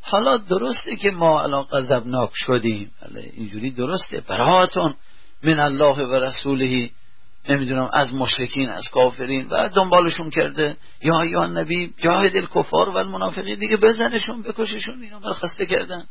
حالا 0.00 0.36
درسته 0.36 0.96
که 0.96 1.10
ما 1.10 1.42
الان 1.42 1.62
غضبناک 1.62 2.30
شدیم. 2.34 2.90
اینجوری 3.36 3.70
درسته. 3.70 4.20
براتون 4.28 4.94
من 5.42 5.58
الله 5.58 6.06
و 6.06 6.14
رسوله 6.14 6.90
نمی‌دونم 7.48 7.90
از 7.92 8.14
مشرکین 8.14 8.68
از 8.68 8.88
کافرین. 8.88 9.48
و 9.48 9.68
دنبالشون 9.68 10.30
کرده. 10.30 10.76
یا 11.02 11.24
یا 11.24 11.46
نبی 11.46 11.94
جاهد 11.98 12.36
الکفار 12.36 12.88
و 12.88 12.96
المنافقین 12.96 13.58
دیگه 13.58 13.76
بزنشون 13.76 14.42
بکششون 14.42 15.02
اینا 15.02 15.18
من 15.18 15.32
خسته 15.32 15.66
کردن. 15.66 16.04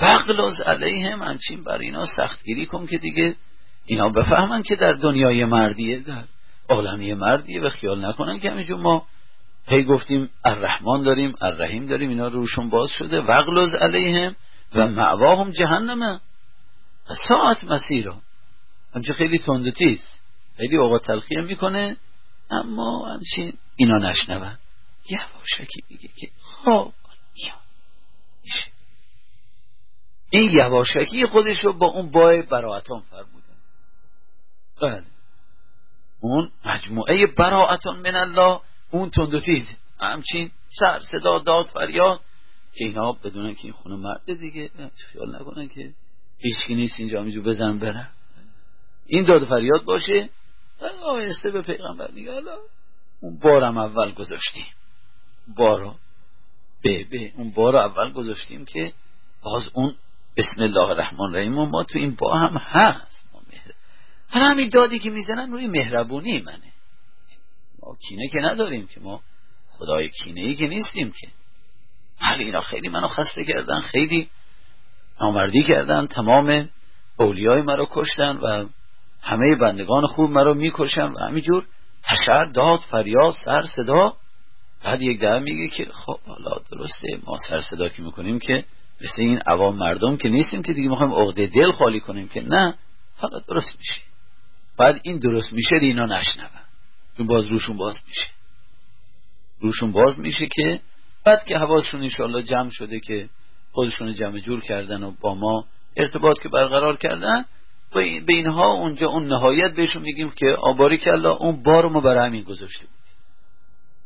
فقلوز 0.00 0.60
علیهم 0.60 1.22
همچین 1.22 1.64
بر 1.64 1.78
اینا 1.78 2.06
سختگیری 2.16 2.66
کن 2.66 2.86
که 2.86 2.98
دیگه 2.98 3.36
اینا 3.86 4.08
بفهمن 4.08 4.62
که 4.62 4.76
در 4.76 4.92
دنیای 4.92 5.44
مردیه 5.44 5.98
در 5.98 6.24
عالمی 6.68 7.14
مردیه 7.14 7.60
و 7.60 7.68
خیال 7.68 8.04
نکنن 8.04 8.40
که 8.40 8.50
همینجور 8.50 8.80
ما 8.80 9.06
هی 9.66 9.84
گفتیم 9.84 10.30
الرحمن 10.44 11.02
داریم 11.02 11.34
الرحیم 11.40 11.86
داریم 11.86 12.08
اینا 12.08 12.28
روشون 12.28 12.70
باز 12.70 12.90
شده. 12.90 13.20
وغلوز 13.20 13.74
علیهم 13.74 14.36
و 14.74 14.88
معواهم 14.88 15.50
جهنمه 15.50 16.20
ساعت 17.28 17.64
مسیر. 17.64 18.12
همچه 18.94 19.12
خیلی 19.12 19.38
تندتیز 19.38 20.04
خیلی 20.56 20.76
اوقات 20.76 21.06
تلخیه 21.06 21.40
می‌کنه 21.40 21.96
اما 22.50 23.14
همچین 23.14 23.52
اینا 23.76 23.98
نشنون. 23.98 24.58
یواشکی 25.10 25.82
میگه 25.90 26.08
که 26.16 26.28
خب 26.42 26.92
این 30.30 30.50
یواشکی 30.58 31.24
خودش 31.24 31.64
رو 31.64 31.72
با 31.72 31.86
اون 31.86 32.10
بای 32.10 32.42
براعتان 32.42 33.00
فرموده 33.00 33.46
بله. 34.82 35.02
اون 36.20 36.50
مجموعه 36.64 37.26
براعتان 37.26 37.98
من 37.98 38.14
الله 38.14 38.60
اون 38.90 39.10
تند 39.10 39.40
تیز 39.40 39.76
همچین 40.00 40.50
سر 40.80 41.00
صدا 41.00 41.38
داد 41.38 41.66
فریاد. 41.66 42.20
که 42.74 42.84
اینا 42.84 43.12
بدونن 43.12 43.54
که 43.54 43.64
این 43.64 43.72
خونه 43.72 43.96
مرد 43.96 44.38
دیگه. 44.40 44.70
خیال 45.12 45.36
نکنن 45.36 45.68
که 45.68 45.92
هیچکی 46.38 46.74
نیست 46.74 47.00
اینجا 47.00 47.22
میجو 47.22 47.42
بزن 47.42 47.78
برن 47.78 48.08
این 49.06 49.26
داد 49.26 49.48
فریاد 49.48 49.84
باشه. 49.84 50.28
آهسته 51.02 51.50
به 51.50 51.62
پیغمبر 51.62 52.10
میگه 52.10 52.32
حالا 52.32 52.56
اون 53.20 53.38
بارم 53.38 53.78
اول 53.78 54.12
گذاشتیم. 54.12 54.66
بارا. 55.56 55.94
به 56.82 57.04
به. 57.04 57.32
اون 57.36 57.50
بار 57.50 57.76
اول 57.76 58.12
گذاشتیم 58.12 58.64
که 58.64 58.92
باز 59.42 59.70
اون 59.72 59.94
بسم 60.36 60.62
الله 60.62 60.90
الرحمن 60.90 61.20
الرحیم. 61.20 61.52
ما 61.52 61.84
تو 61.84 61.98
این 61.98 62.16
با 62.18 62.38
هم 62.38 62.56
هست. 62.56 63.26
ما 63.34 63.40
حالا 64.30 64.50
همین 64.50 64.68
دادی 64.68 64.98
که 64.98 65.10
می‌زنن 65.10 65.52
روی 65.52 65.66
مهربونی 65.66 66.42
منه. 66.42 66.72
ما 67.82 67.96
کینه 68.08 68.28
که 68.28 68.38
نداریم 68.38 68.86
که 68.86 69.00
ما 69.00 69.20
خدای 69.70 70.08
کینه 70.08 70.40
ای 70.40 70.54
که 70.54 70.66
نیستیم 70.66 71.12
که. 71.20 71.28
ولی 72.22 72.44
اینا 72.44 72.60
خیلی 72.60 72.88
منو 72.88 73.08
خسته 73.08 73.44
کردن 73.44 73.80
خیلی 73.80 74.30
نامردی 75.20 75.62
کردن 75.62 76.06
تمام 76.06 76.68
اولیای 77.16 77.62
مرا 77.62 77.88
کشتن 77.90 78.36
و 78.36 78.66
همه 79.22 79.56
بندگان 79.56 80.06
خوب 80.06 80.30
مرا 80.30 80.54
می‌کشن 80.54 81.12
و 81.12 81.18
همینجور 81.18 81.66
تشر 82.02 82.44
داد 82.44 82.80
فریاد 82.80 83.34
سر 83.44 83.62
صدا. 83.62 84.16
بعد 84.84 85.02
یک 85.02 85.20
دعا 85.20 85.38
میگه 85.38 85.68
که 85.68 85.84
خب 85.84 86.20
حالا 86.26 86.56
درسته 86.70 87.20
ما 87.26 87.36
سر 87.48 87.60
صدا 87.60 87.88
که 87.88 88.02
می‌کنیم 88.02 88.38
که 88.38 88.64
مثل 89.00 89.22
این 89.22 89.38
عوام 89.38 89.76
مردم 89.76 90.16
که 90.16 90.28
نیستیم 90.28 90.62
که 90.62 90.72
دیگه 90.72 90.88
می‌خوایم 90.88 91.12
عقده 91.12 91.46
دل 91.46 91.72
خالی 91.72 92.00
کنیم 92.00 92.28
که 92.28 92.40
نه 92.40 92.74
حالا 93.16 93.38
درست 93.38 93.76
میشه. 93.78 94.00
بعد 94.78 95.00
این 95.02 95.18
درست 95.18 95.52
میشه 95.52 95.76
اینا 95.76 96.06
نشنون. 96.06 96.48
چون 97.16 97.26
باز 97.26 97.46
روشون 97.46 97.76
باز 97.76 98.00
میشه. 98.08 98.26
روشون 99.60 99.92
باز 99.92 100.18
میشه 100.18 100.46
که 100.46 100.80
بعد 101.24 101.44
که 101.44 101.58
حواسشون 101.58 102.02
انشاءالله 102.02 102.42
جمع 102.42 102.70
شده 102.70 103.00
که 103.00 103.28
خودشون 103.72 104.14
جمع 104.14 104.38
جور 104.38 104.60
کردن 104.60 105.02
و 105.02 105.12
با 105.20 105.34
ما 105.34 105.64
ارتباط 105.96 106.38
که 106.38 106.48
برقرار 106.48 106.96
کردن 106.96 107.44
به 107.94 108.22
اینها 108.28 108.72
اونجا 108.72 109.08
اون 109.08 109.26
نهایت 109.26 109.74
بهشون 109.74 110.02
میگیم 110.02 110.30
که 110.30 110.46
آباری 110.46 111.00
الله 111.10 111.28
اون 111.28 111.62
بار 111.62 111.88
ما 111.88 112.00
برای 112.00 112.26
همین 112.26 112.42
گذاشته 112.42 112.86
بودیم. 112.86 113.00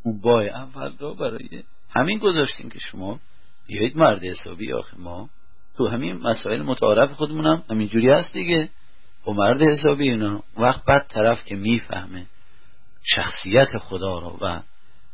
اون 0.03 0.20
بای 0.20 0.49
اول 0.49 0.97
رو 0.99 1.14
برای 1.14 1.62
همین 1.97 2.18
گذاشتیم 2.18 2.70
که 2.70 2.78
شما 2.78 3.20
بیایید 3.67 3.97
مرد 3.97 4.25
حسابی 4.25 4.73
آخه 4.73 4.97
ما 4.99 5.29
تو 5.77 5.89
همین 5.89 6.17
مسائل 6.17 6.62
متعارف 6.62 7.12
خودمونم 7.12 7.62
همینجوری 7.71 8.11
هست 8.11 8.33
دیگه. 8.33 8.69
و 9.27 9.31
مرد 9.31 9.62
حسابی 9.62 10.09
اینا 10.09 10.43
وقت 10.57 10.85
بعد 10.85 11.07
طرف 11.09 11.45
که 11.45 11.55
می‌فهمه 11.55 12.27
شخصیت 13.03 13.79
خدا 13.79 14.19
را 14.19 14.37
و 14.41 14.62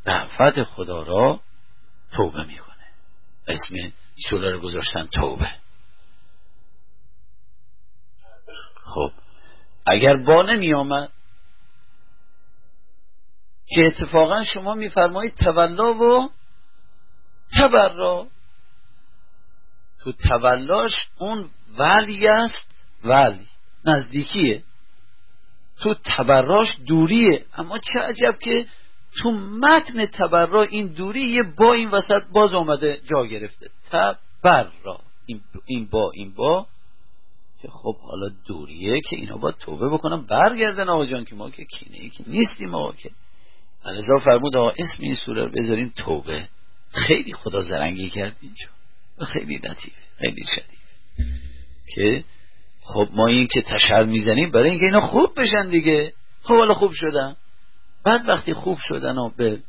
رعفت 0.06 0.62
خدا 0.62 1.02
را 1.02 1.40
توبه 2.12 2.44
می‌کنه. 2.44 2.86
اسم 3.48 3.74
سوره 4.30 4.52
رو 4.52 4.60
گذاشتن 4.60 5.06
توبه. 5.06 5.50
خب 8.84 9.12
اگر 9.86 10.16
با 10.16 10.42
نمی 10.42 10.74
آمد 10.74 11.10
که 13.66 13.86
اتفاقا 13.86 14.44
شما 14.44 14.74
میفرمایید 14.74 15.34
تولا 15.34 15.94
و 15.94 16.30
تبرا 17.58 18.26
تو 20.04 20.12
تولاش 20.12 20.92
اون 21.18 21.50
ولی 21.78 22.28
است؟ 22.28 22.86
ولی. 23.04 23.46
نزدیکیه. 23.84 24.62
تو 25.82 25.94
تبراش 26.04 26.76
دوریه. 26.86 27.44
اما 27.54 27.78
چه 27.78 28.00
عجب 28.00 28.38
که 28.38 28.66
تو 29.22 29.30
متن 29.30 30.06
تبرا 30.06 30.62
این 30.62 30.86
دوری 30.86 31.22
یه 31.22 31.42
با 31.58 31.72
این 31.72 31.90
وسط 31.90 32.22
باز 32.32 32.54
آمده 32.54 33.00
جا 33.10 33.24
گرفته. 33.24 33.70
تبرا. 33.90 35.00
این 35.66 35.86
با 35.86 36.10
این 36.14 36.34
با 36.34 36.66
که 37.62 37.68
خب 37.68 37.96
حالا 37.96 38.28
دوریه 38.46 39.00
که 39.00 39.16
اینا 39.16 39.36
باید 39.36 39.56
توبه 39.56 39.88
بکنم 39.88 40.26
برگردن 40.26 40.88
آقا 40.88 41.06
جان 41.06 41.24
که 41.24 41.34
ما 41.34 41.50
که 41.50 41.64
کینه 41.64 41.98
ای 41.98 42.10
که 42.10 42.24
نیستیم 42.26 42.74
آقا 42.74 42.92
که. 42.92 43.10
فرمود 44.24 44.56
آقا 44.56 44.70
اسم 44.70 45.02
این 45.02 45.14
سوره 45.14 45.44
رو 45.44 45.50
بذاریم 45.50 45.92
توبه. 45.96 46.48
خیلی 46.92 47.32
خدا 47.32 47.62
زرنگی 47.62 48.10
کرد 48.10 48.36
اینجا. 48.40 48.68
خیلی 49.24 49.58
لطیف 49.58 49.94
خیلی 50.18 50.44
شدید. 50.44 50.80
که 51.94 52.24
خب 52.82 53.08
ما 53.12 53.26
این 53.26 53.46
که 53.46 53.62
تشر 53.62 54.04
می‌زنیم 54.04 54.50
برای 54.50 54.70
اینکه 54.70 54.84
اینا 54.84 55.00
خوب 55.00 55.40
بشن 55.40 55.68
دیگه. 55.68 56.12
خب 56.42 56.54
حالا 56.54 56.74
خوب 56.74 56.92
شدن. 56.92 57.36
بعد 58.04 58.28
وقتی 58.28 58.52
خوب 58.52 58.78
شدن 58.80 59.18
و 59.18 59.30
به 59.36 59.60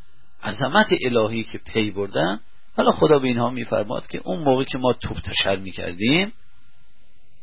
عظمت 0.43 0.88
الهی 1.06 1.43
که 1.43 1.58
پی 1.58 1.91
بردن 1.91 2.39
حالا 2.78 2.91
خدا 2.91 3.20
به 3.20 3.28
اینها 3.28 3.49
میفرماد 3.49 4.08
که 4.08 4.22
اون 4.24 4.39
موقع 4.39 4.64
که 4.64 4.78
ما 4.78 4.93
توب 4.93 5.18
تشر 5.20 5.56
می‌کردیم 5.56 6.34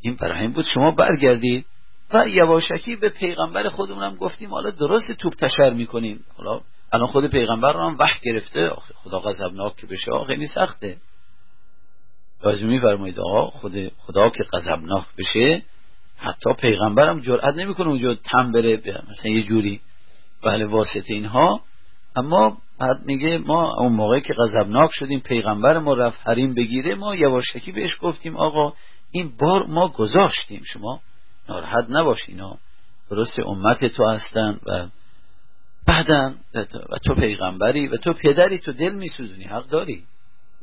این 0.01 0.17
برای 0.17 0.41
این 0.41 0.53
بود 0.53 0.65
شما 0.65 0.91
برگردید 0.91 1.67
و 2.13 2.29
یواشکی 2.29 2.97
به 2.97 3.09
پیغمبر 3.09 3.69
خودمونم 3.69 4.17
گفتیم 4.17 4.51
حالا 4.51 4.71
درست 4.71 5.13
توپ 5.13 5.35
تشر 5.35 5.71
می‌کنیم. 5.71 6.25
حالا 6.37 6.61
الان 6.93 7.07
خود 7.07 7.31
پیغمبر 7.31 7.73
رو 7.73 7.81
هم 7.81 7.97
وحی 7.99 8.21
گرفته. 8.23 8.69
آخه 8.69 8.95
خدا 8.95 9.21
غضبناک 9.21 9.77
که 9.77 9.87
بشه 9.87 10.11
خیلی 10.27 10.47
سخته. 10.47 10.97
می 12.45 12.63
میفرمایید 12.63 13.21
آقا 13.21 13.47
خود 13.47 13.93
خدا 13.99 14.31
که 14.31 14.45
غضبناک 14.45 15.05
بشه 15.19 15.63
حتی 16.17 16.53
پیغمبرم 16.53 17.21
جرئت 17.21 17.55
نمی‌کنه 17.55 17.89
اونجا 17.89 18.15
تم 18.15 18.53
بره 18.53 18.77
مثلا 19.11 19.31
یه 19.31 19.43
جوری. 19.43 19.81
بله 20.43 20.67
واسطه 20.67 21.15
اینها. 21.15 21.61
اما 22.17 22.59
بعد 22.79 23.07
میگه 23.07 23.39
ما 23.39 23.75
اون 23.75 23.93
موقع 23.93 24.21
که 24.21 24.35
غضبناک 24.35 24.91
شدیم 24.93 25.21
پیغمبر 25.21 25.79
ما 25.79 25.95
رفت 25.95 26.21
حریم 26.25 26.55
بگیره 26.55 26.95
ما 26.95 27.17
یواشکی 27.17 27.73
بهش 27.73 27.99
گفتیم 28.01 28.37
آقا 28.37 28.73
این 29.11 29.37
بار 29.37 29.67
ما 29.67 29.89
گذاشتیم. 29.89 30.63
شما 30.65 31.01
ناراحت 31.49 31.87
نباش 31.91 32.29
اینا 32.29 32.59
درست 33.11 33.41
امت 33.41 33.85
تو 33.85 34.05
هستن 34.05 34.61
و 34.67 34.87
بعدا 35.87 36.35
و 36.91 36.99
تو 37.07 37.15
پیغمبری 37.15 37.89
و 37.89 37.97
تو 37.97 38.13
پدری 38.13 38.59
تو 38.59 38.73
دل 38.73 38.95
میسوزونی 38.95 39.45
حق 39.45 39.67
داری. 39.67 40.05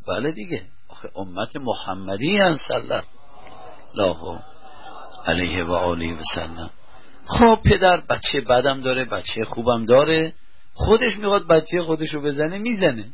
بله 0.08 0.32
دیگه. 0.32 0.62
آخه 0.96 1.10
امت 1.16 1.56
محمدی 1.56 2.39
صلی 2.68 3.02
الله 3.93 4.39
علیه 5.26 5.64
و 5.64 5.72
آله 5.72 6.14
و 6.14 6.22
سلم. 6.36 6.70
خب 7.26 7.60
پدر 7.66 7.98
بچه 7.98 8.41
بدم 8.41 8.82
داره 8.82 9.06
بچه 9.06 9.46
خوبم 9.46 9.86
داره. 9.86 10.34
خودش 10.74 11.18
می‌خواد 11.18 11.48
بچه 11.48 11.84
خودش 11.84 12.14
رو 12.14 12.22
بزنه 12.22 12.58
می‌زنه. 12.58 13.06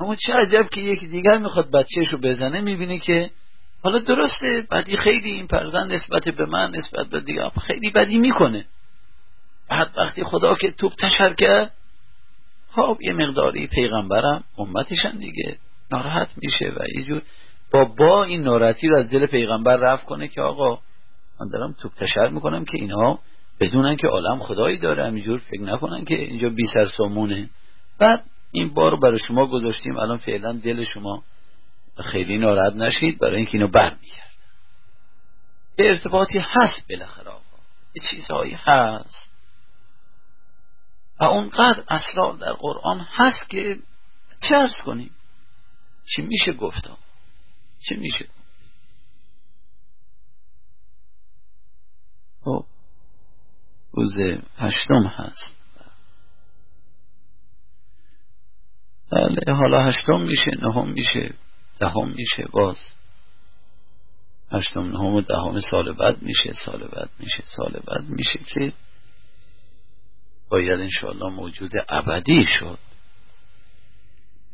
اما 0.00 0.14
چه 0.14 0.32
عجب 0.32 0.68
که 0.68 0.80
یکی 0.80 1.06
دیگر 1.06 1.38
می‌خواد 1.38 1.70
بچهش 1.70 2.08
رو 2.08 2.18
بزنه 2.18 2.60
می‌بینه 2.60 2.98
که 2.98 3.30
حالا 3.84 3.98
درسته 3.98 4.66
بدی 4.70 4.96
خیلی 4.96 5.30
این 5.30 5.46
پرزن 5.46 5.86
نسبت 5.86 6.28
به 6.28 6.46
من 6.46 6.70
نسبت 6.70 7.06
به 7.06 7.20
دیگر 7.20 7.48
خیلی 7.48 7.90
بدی 7.90 8.18
می‌کنه. 8.18 8.64
بعد 9.68 9.90
وقتی 9.96 10.24
خدا 10.24 10.54
که 10.54 10.70
توپ 10.70 10.92
تشر 10.94 11.34
کرد 11.34 11.72
خب 12.72 12.98
یه 13.00 13.12
مقداری 13.12 13.66
پیغمبرم 13.66 14.44
امتشن 14.58 15.18
دیگه. 15.18 15.58
ناراحت 15.92 16.28
میشه 16.36 16.72
و 16.76 16.98
یه 16.98 17.04
جور 17.04 17.22
با 17.72 17.84
با 17.84 18.24
این 18.24 18.42
ناراحتی 18.42 18.88
رو 18.88 18.98
از 18.98 19.10
دل 19.10 19.26
پیغمبر 19.26 19.76
رفت 19.76 20.04
کنه 20.06 20.28
که 20.28 20.40
آقا 20.40 20.78
من 21.40 21.48
دارم 21.48 21.74
توپ 21.80 21.94
تشر 21.94 22.28
می‌کنم 22.28 22.64
که 22.64 22.78
اینها 22.78 23.18
بدونن 23.60 23.96
که 23.96 24.06
عالم 24.06 24.38
خدایی 24.38 24.78
داره 24.78 25.06
همینجور 25.06 25.38
فکر 25.38 25.62
نکنن 25.62 26.04
که 26.04 26.14
اینجا 26.14 26.48
بی 26.48 26.66
سر 26.66 26.86
سامونه. 26.86 27.50
بعد 27.98 28.24
این 28.52 28.74
بار 28.74 28.96
برای 28.96 29.18
شما 29.18 29.46
گذاشتیم 29.46 29.96
الان 29.96 30.16
فعلا 30.16 30.52
دل 30.52 30.84
شما 30.84 31.22
خیلی 32.04 32.38
ناراحت 32.38 32.76
نشید 32.76 33.18
برای 33.18 33.36
اینکه 33.36 33.58
اینو 33.58 33.68
بر 33.68 33.90
می‌کرد 34.00 34.32
ارتباطی 35.78 36.38
هست 36.38 36.88
بالاخره 36.88 37.28
آقا 37.28 37.42
چیزهایی 38.10 38.58
هست. 38.60 39.32
و 41.20 41.24
اونقدر 41.24 41.82
اسرار 41.88 42.36
در 42.36 42.52
قرآن 42.52 43.06
هست 43.10 43.50
که 43.50 43.78
ارز 44.54 44.76
کنیم؟ 44.84 45.10
چی 46.06 46.22
میشه 46.22 46.52
گفتا 46.52 46.98
چه 47.88 47.96
میشه؟ 47.96 48.28
خب 52.44 52.66
روز 53.92 54.14
هشتم 54.56 55.02
هست. 55.06 55.58
بله 59.10 59.54
حالا 59.54 59.82
هشتم 59.82 60.20
میشه 60.20 60.50
نهم 60.62 60.92
میشه 60.92 61.34
دهم 61.78 62.08
میشه 62.08 62.44
باز. 62.52 62.78
هشتم 64.50 64.80
نهم 64.80 65.14
و 65.14 65.20
دهم 65.20 65.60
سال 65.60 65.92
بعد 65.92 66.22
میشه 66.22 66.52
سال 66.52 66.88
بعد 66.88 67.10
میشه 67.18 67.44
سال 67.46 67.80
بعد 67.86 68.04
میشه 68.08 68.38
که 68.38 68.72
باید 70.48 70.80
انشاءالله 70.80 71.30
موجود 71.30 71.72
ابدی 71.88 72.44
شد. 72.44 72.78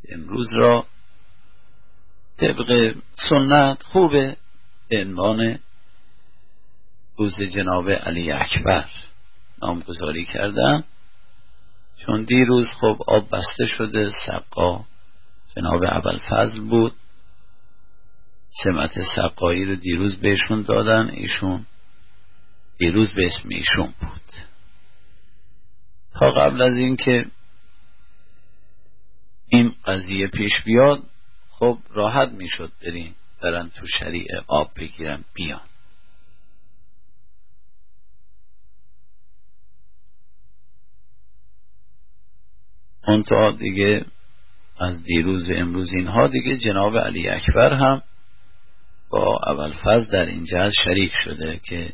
امروز 0.09 0.49
را 0.53 0.87
طبق 2.39 2.95
سنت 3.29 3.83
خوبه. 3.83 4.37
به 4.89 5.05
عنوان 5.05 5.59
روز 7.17 7.41
جناب 7.41 7.91
علی 7.91 8.33
اکبر 8.33 8.91
نامگذاری 9.63 10.25
کردن 10.25 10.85
چون 11.97 12.23
دیروز 12.23 12.69
خب 12.81 13.03
آب 13.07 13.31
بسته 13.31 13.67
شده 13.67 14.11
سقا 14.27 14.85
جناب 15.57 15.83
اول 15.83 16.19
فضل 16.19 16.61
بود. 16.61 16.95
سمت 18.65 19.03
سقایی 19.17 19.65
رو 19.65 19.77
دیروز 19.77 20.17
بهشون 20.17 20.63
دادن 20.63 21.09
ایشون 21.11 21.67
دیروز 22.79 23.15
به 23.15 23.27
اسم 23.27 23.49
ایشون 23.49 23.95
بود. 24.01 24.33
تا 26.15 26.31
قبل 26.31 26.63
از 26.63 26.77
اینکه 26.77 27.27
این 29.49 29.75
قضیه 29.85 30.27
پیش 30.27 30.63
بیاد 30.65 31.03
خب 31.59 31.79
راحت 31.91 32.29
می‌شد 32.29 32.73
بریم 32.83 33.15
برن 33.43 33.71
تو 33.71 33.87
شریع 33.87 34.27
آب 34.47 34.71
بگیرن 34.77 35.25
بیان. 35.35 35.61
تا 43.29 43.51
دیگه 43.51 44.05
از 44.79 45.03
دیروز 45.05 45.51
امروز 45.51 45.95
اینها 45.95 46.29
دیگه 46.29 46.57
جناب 46.57 46.99
علی 46.99 47.29
اکبر 47.29 47.75
هم 47.75 48.03
با 49.11 49.39
اول 49.47 49.73
فضل 49.73 50.11
در 50.13 50.27
این 50.27 50.45
جهت 50.45 50.73
شریک 50.85 51.13
شده 51.15 51.61
که 51.65 51.93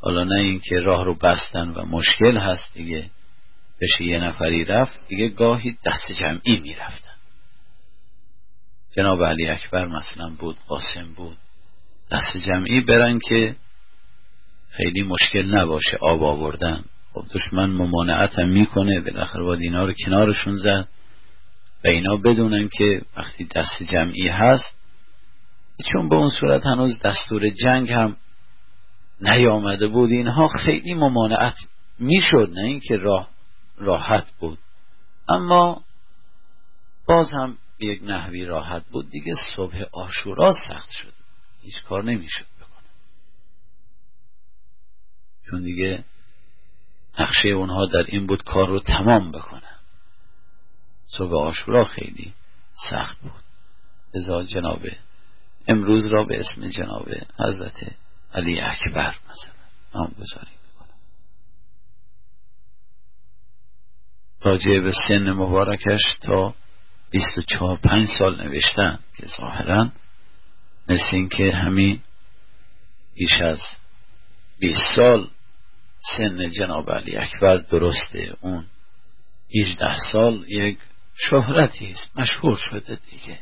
حالا 0.00 0.24
نه 0.24 0.40
اینکه 0.40 0.80
راه 0.80 1.04
رو 1.04 1.14
بستن 1.14 1.68
و 1.68 1.84
مشکل 1.84 2.36
هست 2.36 2.74
دیگه 2.74 3.10
بشه 3.80 4.04
یه 4.04 4.18
نفری 4.24 4.64
رفت 4.64 5.08
دیگه 5.08 5.28
گاهی 5.28 5.78
دست 5.86 6.12
جمعی 6.12 6.60
می‌رفتن 6.60 7.01
جناب 8.96 9.24
علی 9.24 9.48
اکبر 9.48 9.86
مثلا 9.86 10.30
بود 10.38 10.56
قاسم 10.68 11.14
بود. 11.16 11.36
دست 12.10 12.36
جمعی 12.46 12.80
برن 12.80 13.18
که 13.28 13.56
خیلی 14.70 15.02
مشکل 15.02 15.58
نباشه 15.58 15.98
آب 16.00 16.22
آوردن. 16.22 16.84
خب 17.12 17.24
دشمن 17.34 17.70
ممانعتم 17.70 18.48
می‌کنه 18.48 19.00
بالاخره 19.00 19.42
باید 19.42 19.60
اینا 19.60 19.84
رو 19.84 19.92
کنارشون 20.04 20.56
زد 20.56 20.88
و 21.84 21.88
اینا 21.88 22.16
بدونن 22.16 22.68
که 22.78 23.02
وقتی 23.16 23.44
دست 23.44 23.82
جمعی 23.82 24.28
هست 24.28 24.76
چون 25.92 26.08
به 26.08 26.16
اون 26.16 26.30
صورت 26.30 26.66
هنوز 26.66 27.00
دستور 27.02 27.48
جنگ 27.50 27.92
هم 27.92 28.16
نیامده 29.20 29.88
بود 29.88 30.10
اینها 30.10 30.48
خیلی 30.48 30.94
ممانعت 30.94 31.56
می‌شد 31.98 32.50
نه 32.54 32.62
اینکه 32.62 32.96
راه 32.96 33.28
راحت 33.78 34.26
بود. 34.40 34.58
اما 35.28 35.82
باز 37.06 37.32
هم 37.32 37.58
یک 37.82 38.02
نحوی 38.02 38.44
راحت 38.44 38.84
بود. 38.84 39.10
دیگه 39.10 39.34
صبح 39.56 39.82
آشورا 39.92 40.52
سخت 40.68 40.90
شد. 40.90 41.12
هیچ 41.62 41.82
کار 41.82 42.04
نمی‌شد 42.04 42.46
بکنه. 42.60 42.88
چون 45.50 45.62
دیگه 45.62 46.04
نقشه 47.18 47.48
اونها 47.48 47.86
در 47.86 48.04
این 48.08 48.26
بود 48.26 48.42
کار 48.44 48.68
رو 48.68 48.80
تمام 48.80 49.32
بکنن 49.32 49.78
صبح 51.06 51.34
آشورا 51.34 51.84
خیلی 51.84 52.34
سخت 52.90 53.20
بود. 53.20 53.42
ازا 54.14 54.44
جناب 54.44 54.86
امروز 55.68 56.06
را 56.06 56.24
به 56.24 56.40
اسم 56.40 56.68
جناب 56.68 57.08
حضرت 57.38 57.94
علی 58.34 58.60
اکبر 58.60 59.16
مثلا 59.30 59.52
نام 59.94 60.14
گذاری 60.20 60.50
می‌کنم 60.66 60.98
راجع 64.40 64.80
به 64.80 64.92
سن 65.08 65.30
مبارکش 65.30 66.18
تا 66.20 66.54
24 67.12 67.76
پنج 67.76 68.08
سال 68.18 68.42
نوشتن 68.42 68.98
که 69.16 69.26
ظاهرا 69.26 69.90
مثل 70.88 71.06
این 71.12 71.28
که 71.28 71.52
همین 71.52 72.00
بیش 73.14 73.40
از 73.40 73.60
20 74.58 74.80
سال 74.96 75.30
سن 76.16 76.50
جناب 76.50 76.90
علی 76.90 77.16
اکبر 77.16 77.56
درسته. 77.56 78.34
اون 78.40 78.66
18 79.62 79.98
سال 80.12 80.44
یک 80.48 80.78
شهرتی 81.14 81.90
است. 81.90 82.10
مشهور 82.16 82.56
شده 82.56 82.98
دیگه. 83.10 83.38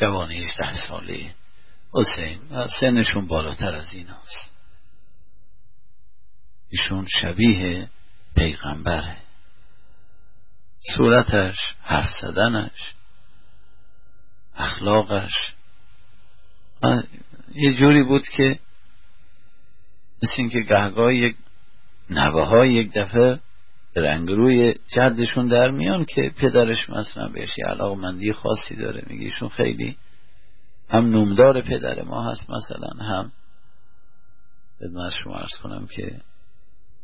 جوان 0.00 0.30
18 0.30 0.76
ساله 0.88 1.34
حسین. 1.92 2.38
و 2.50 2.68
سنشون 2.80 3.26
بالاتر 3.26 3.74
از 3.74 3.94
این 3.94 4.06
هست 4.06 4.52
ایشون 6.70 7.06
شبیه 7.20 7.88
پیغمبره. 8.36 9.16
صورتش 10.96 11.56
حرف 11.82 12.10
زدنش 12.22 12.95
اخلاقش. 14.56 15.54
یه 17.54 17.74
جوری 17.74 18.02
بود 18.02 18.22
که 18.22 18.58
مثل 20.22 20.34
اینکه 20.38 20.60
گهگاه 20.60 21.14
یک 21.14 21.36
نوه 22.10 22.42
های 22.42 22.74
یک 22.74 22.92
دفعه 22.92 23.40
رنگ 23.96 24.28
روی 24.28 24.74
جدشون 24.96 25.48
در 25.48 25.70
میان 25.70 26.04
که 26.04 26.32
پدرش 26.36 26.90
مثلا 26.90 27.28
بهش 27.28 27.58
یه 27.58 27.64
علاق 27.64 27.98
مندی 27.98 28.32
خاصی 28.32 28.76
داره 28.76 29.02
میگه 29.06 29.24
ایشون 29.24 29.48
خیلی 29.48 29.96
هم 30.88 31.06
نومدار 31.06 31.60
پدر 31.60 32.02
ما 32.02 32.30
هست 32.30 32.50
مثلا 32.50 33.04
هم 33.04 33.32
خدمت 34.78 35.12
شما 35.12 35.34
ارز 35.36 35.56
کنم 35.62 35.86
که 35.86 36.20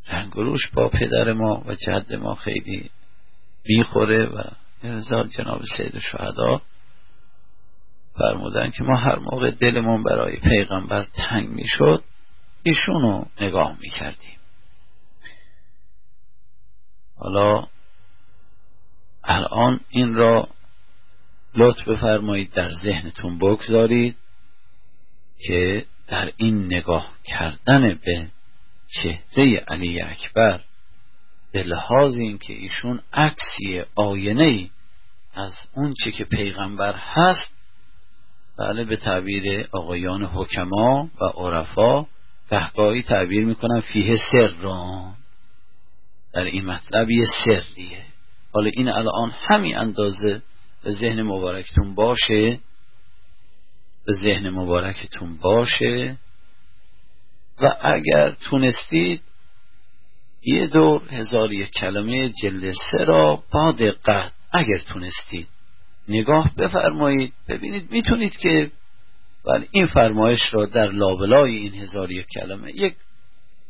رنگ 0.08 0.32
روش 0.32 0.68
با 0.68 0.88
پدر 0.88 1.32
ما 1.32 1.64
و 1.66 1.74
جد 1.74 2.14
ما 2.14 2.34
خیلی 2.34 2.90
می‌خوره 3.64 4.26
و 4.26 4.42
ارزاد 4.82 5.28
جناب 5.28 5.62
سید 5.76 5.98
شهدا 5.98 6.62
فرمودن 8.14 8.70
که 8.70 8.84
ما 8.84 8.96
هر 8.96 9.18
موقع 9.18 9.50
دلمون 9.50 10.02
برای 10.02 10.36
پیغمبر 10.36 11.04
تنگ 11.14 11.48
می‌شد 11.48 12.04
ایشونو 12.62 13.24
نگاه 13.40 13.76
می‌کردیم. 13.80 14.38
حالا 17.16 17.66
الان 19.24 19.80
این 19.88 20.14
را 20.14 20.48
لطف 21.54 21.88
بفرمایید 21.88 22.52
در 22.52 22.70
ذهنتون 22.70 23.38
بگذارید 23.38 24.16
که 25.38 25.86
در 26.06 26.32
این 26.36 26.64
نگاه 26.64 27.12
کردن 27.24 27.98
به 28.04 28.30
چهره 28.86 29.56
علی 29.68 30.00
اکبر 30.00 30.60
به 31.52 31.62
لحاظ 31.62 32.14
اینکه 32.14 32.52
ایشون 32.52 33.00
عکسی 33.12 33.82
آینه 33.94 34.70
از 35.34 35.54
اون 35.74 35.94
چه 36.04 36.10
که 36.12 36.24
پیغمبر 36.24 36.94
هست 36.96 37.61
بله 38.62 38.84
به 38.84 38.96
تعبیر 38.96 39.68
آقایان 39.72 40.24
حکما 40.24 41.10
و 41.20 41.24
عرفا 41.24 42.06
گهگاهی 42.50 43.02
تعبیر 43.02 43.46
می‌کنن 43.46 43.80
فیه 43.80 44.16
سر 44.32 44.48
را 44.48 45.12
در 46.32 46.44
این 46.44 46.64
مطلب 46.64 47.10
یه 47.10 47.26
سریه. 47.44 48.04
حالا 48.52 48.70
این 48.74 48.88
الان 48.88 49.30
همین 49.30 49.76
اندازه 49.78 50.42
به 50.84 50.92
ذهن 50.92 51.22
مبارکتون 51.22 51.94
باشه. 51.94 52.60
به 54.06 54.12
ذهن 54.24 54.50
مبارکتون 54.50 55.36
باشه. 55.36 56.18
و 57.60 57.76
اگر 57.80 58.30
تونستید 58.30 59.22
یه 60.42 60.66
دور 60.66 61.02
هزار 61.10 61.52
یک 61.52 61.70
کلمه 61.70 62.32
جلد 62.42 62.72
سه 62.90 63.04
را 63.04 63.42
با 63.50 63.72
دقت 63.72 64.32
اگر 64.52 64.78
تونستید 64.78 65.48
نگاه 66.08 66.50
بفرمایید. 66.56 67.32
ببینید 67.48 67.92
می‌تونید 67.92 68.36
که 68.36 68.70
ولی 69.44 69.68
این 69.70 69.86
فرمایش 69.86 70.54
را 70.54 70.66
در 70.66 70.90
لابلای 70.90 71.56
این 71.56 71.74
هزار 71.74 72.12
یک 72.12 72.26
کلمه 72.34 72.72
یک 72.74 72.94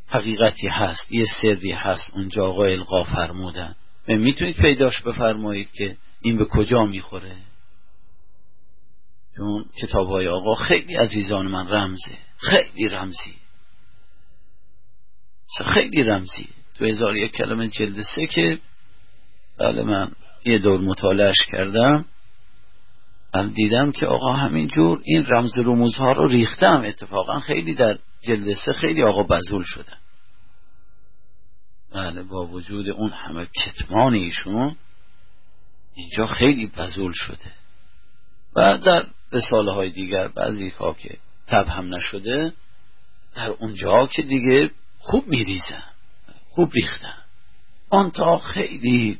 حقیقتی 0.08 0.68
هست 0.68 1.12
یه 1.12 1.26
سری 1.42 1.70
هست 1.70 2.10
اونجا 2.14 2.46
آقا 2.46 2.64
القا 2.64 3.04
فرمودن. 3.04 3.74
می‌تونید 4.08 4.56
پیداش 4.56 5.00
بفرمایید 5.00 5.70
که 5.72 5.96
این 6.22 6.38
به 6.38 6.44
کجا 6.44 6.86
می‌خوره؟ 6.86 7.36
چون 9.36 9.64
کتاب 9.82 10.08
های 10.08 10.28
آقا 10.28 10.54
خیلی 10.54 10.94
عزیزان 10.94 11.46
من 11.46 11.68
رمزه. 11.68 12.18
خیلی 12.36 12.88
رمزی. 12.88 13.36
خیلی 15.64 16.02
رمزی. 16.02 16.48
تو 16.74 16.84
هزار 16.84 17.16
یک 17.16 17.32
کلمه 17.32 17.68
جلد 17.68 18.02
سه 18.02 18.26
که 18.26 18.58
بله 19.58 19.82
من 19.82 20.12
یه 20.44 20.58
دور 20.58 20.80
مطالعش 20.80 21.36
کردم. 21.50 22.04
دیدم 23.40 23.92
که 23.92 24.06
آقا 24.06 24.32
همینجور 24.32 25.00
این 25.04 25.26
رمز 25.26 25.58
رموزها 25.58 26.12
رو 26.12 26.28
ریختم. 26.28 26.82
اتفاقا 26.84 27.40
خیلی 27.40 27.74
در 27.74 27.98
جلد 28.22 28.54
سه 28.64 28.72
خیلی 28.72 29.02
آقا 29.02 29.22
بزول 29.22 29.62
شدن. 29.62 29.98
بله 31.92 32.22
با 32.22 32.46
وجود 32.46 32.90
اون 32.90 33.10
همه 33.10 33.46
کتمان 33.46 34.14
ایشون 34.14 34.76
اینجا 35.94 36.26
خیلی 36.26 36.66
بزول 36.66 37.12
شده. 37.12 37.52
و 38.56 38.78
در 38.78 39.06
رساله 39.32 39.72
های 39.72 39.90
دیگر 39.90 40.28
بعضی 40.28 40.68
ها 40.68 40.94
که 40.94 41.18
تب 41.46 41.66
هم 41.68 41.94
نشده 41.94 42.52
در 43.34 43.48
اونجا 43.48 44.06
که 44.06 44.22
دیگه 44.22 44.70
خوب 44.98 45.28
میریزن 45.28 45.84
خوب 46.50 46.72
ریختن. 46.74 47.18
آن 47.90 48.10
تا 48.10 48.38
خیلی 48.38 49.18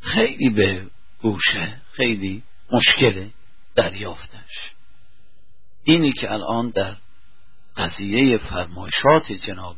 خیلی 0.00 0.50
به 0.50 0.86
گوشه 1.22 1.74
خیلی 1.92 2.42
مشکل 2.72 3.28
دریافتش. 3.74 4.72
اینی 5.84 6.12
که 6.12 6.32
الان 6.32 6.70
در 6.70 6.96
قضیه 7.76 8.38
فرمایشات 8.38 9.32
جناب 9.32 9.76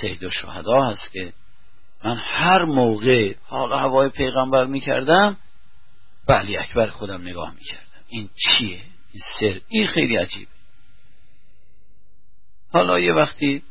سید 0.00 0.24
و 0.24 0.30
شهدا 0.30 0.82
هست 0.82 1.12
که 1.12 1.32
من 2.04 2.16
هر 2.16 2.64
موقع 2.64 3.34
حال 3.42 3.72
هوای 3.72 4.08
پیغمبر 4.08 4.64
می‌کردم 4.64 5.36
به 6.26 6.34
علی 6.34 6.56
اکبر 6.56 6.86
خودم 6.86 7.22
نگاه 7.22 7.54
می‌کردم. 7.54 7.84
این 8.08 8.28
چیه؟ 8.36 8.80
این 9.12 9.22
سر 9.40 9.60
این 9.68 9.86
خیلی 9.86 10.16
عجیبه 10.16 10.50
حالا 12.72 13.00
یه 13.00 13.12
وقتی 13.12 13.62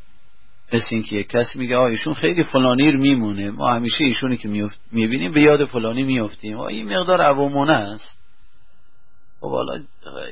مثل 0.73 0.87
اینکه 0.91 1.15
یک 1.15 1.27
کسی 1.27 1.59
میگه 1.59 1.77
آه 1.77 1.83
ایشون 1.83 2.13
خیلی 2.13 2.43
فلانیر 2.43 2.97
میمونه. 2.97 3.51
ما 3.51 3.73
همیشه 3.73 4.03
ایشونی 4.03 4.37
که 4.37 4.69
می‌بینیم 4.91 5.31
به 5.31 5.41
یاد 5.41 5.65
فلانی 5.65 6.03
میفتیم 6.03 6.59
این 6.59 6.97
مقدار 6.97 7.21
عوامونه 7.21 7.73
است. 7.73 8.22
خب 9.43 9.51
حالا 9.51 9.83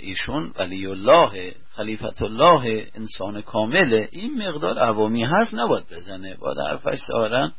ایشون 0.01 0.53
ولی 0.55 0.87
الله 0.87 1.55
خلیفت 1.75 2.21
الله 2.21 2.87
انسان 2.95 3.41
کامله 3.41 4.09
این 4.11 4.47
مقدار 4.47 4.79
عوامی 4.79 5.23
حرف 5.23 5.53
نباید 5.53 5.89
بزنه 5.89 6.35
باید 6.35 6.57
حرفش 6.59 6.99
سهارن 7.07 7.53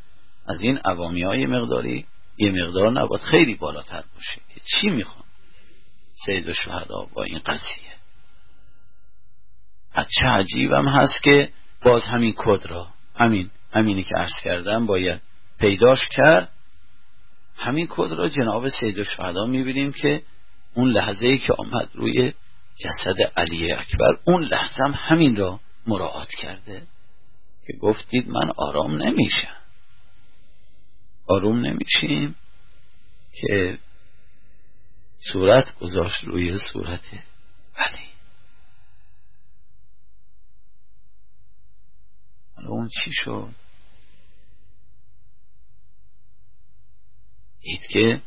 از 0.46 0.60
این 0.60 0.78
عوامی 0.78 1.22
های 1.22 1.46
مقداری 1.46 2.06
یه 2.38 2.50
مقدار 2.50 2.90
نباید 2.90 3.22
خیلی 3.22 3.54
بالاتر 3.54 4.04
باشه 4.14 4.40
که 4.54 4.60
چی 4.64 4.90
می‌خوان؟ 4.90 5.24
سید 6.26 6.48
و 6.48 6.52
شهدا 6.52 7.06
با 7.14 7.22
این 7.22 7.38
قضیه. 7.38 7.92
چه 10.18 10.26
عجیبم 10.26 10.88
هست 10.88 11.22
که 11.22 11.48
باز 11.84 12.02
همین 12.02 12.34
کد 12.36 12.66
را 12.66 12.86
همین 13.16 13.50
همینی 13.72 14.02
که 14.02 14.14
عرض 14.16 14.42
کردم 14.44 14.86
باید 14.86 15.20
پیداش 15.58 16.08
کرد. 16.08 16.48
همین 17.56 17.86
کد 17.90 18.12
را 18.12 18.28
جناب 18.28 18.68
سید 18.68 18.98
و 18.98 19.04
شهدا 19.04 19.46
می‌بینیم 19.46 19.92
که 19.92 20.22
اون 20.74 20.90
لحظه 20.90 21.26
ای 21.26 21.38
که 21.38 21.52
آمد 21.58 21.90
روی 21.94 22.32
جسد 22.76 23.20
علی 23.36 23.72
اکبر 23.72 24.18
اون 24.24 24.42
لحظه 24.42 24.82
هم 24.84 24.92
همین 24.94 25.36
را 25.36 25.60
مراعات 25.86 26.28
کرده 26.28 26.86
که 27.66 27.72
گفتید 27.72 28.28
من 28.28 28.50
آرام 28.56 29.02
نمیشم. 29.02 29.56
آروم 31.26 31.66
نمیشیم 31.66 32.36
که 33.32 33.78
صورت 35.32 35.78
گذاشت 35.78 36.24
روی 36.24 36.58
صورت 36.72 37.04
علی. 37.76 38.08
حالا 42.56 42.68
اون 42.68 42.88
چی 42.88 43.12
شد؟ 43.12 43.54
دید 47.60 47.80
که 47.90 48.22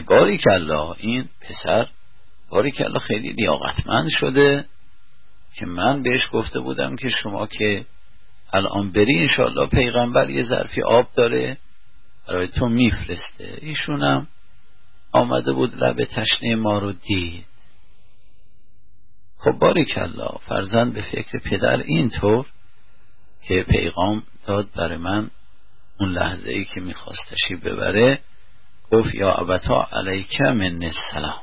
باری 0.00 0.38
الله 0.50 0.94
این 0.98 1.28
پسر 1.40 1.88
باری 2.50 2.72
الله 2.78 2.98
خیلی 2.98 3.32
لیاقتمند 3.32 4.08
شده 4.08 4.64
که 5.54 5.66
من 5.66 6.02
بهش 6.02 6.28
گفته 6.32 6.60
بودم 6.60 6.96
که 6.96 7.08
شما 7.08 7.46
که 7.46 7.86
الان 8.52 8.92
بری 8.92 9.18
انشالله 9.18 9.66
پیغمبر 9.66 10.30
یه 10.30 10.44
ظرفی 10.44 10.82
آب 10.82 11.08
داره 11.14 11.56
برای 12.28 12.48
تو 12.48 12.68
میفرسته. 12.68 13.58
ایشونم 13.60 14.26
آمده 15.12 15.52
بود 15.52 15.74
لب 15.84 16.04
تشنه 16.04 16.54
ما 16.54 16.78
رو 16.78 16.92
دید. 16.92 17.46
خب 19.38 19.50
باری 19.50 19.86
الله 19.96 20.38
فرزند 20.46 20.94
به 20.94 21.02
فکر 21.02 21.38
پدر 21.38 21.76
اینطور 21.76 22.46
که 23.42 23.62
پیغام 23.62 24.22
داد 24.46 24.68
برای 24.76 24.96
من 24.96 25.30
اون 26.00 26.12
لحظه 26.12 26.50
ای 26.50 26.64
که 26.64 26.80
میخواستشی 26.80 27.54
ببره 27.54 28.20
گفت 28.92 29.14
یا 29.14 29.32
ابتا 29.32 29.88
علیک 29.92 30.40
من 30.40 30.82
السلام. 30.82 31.40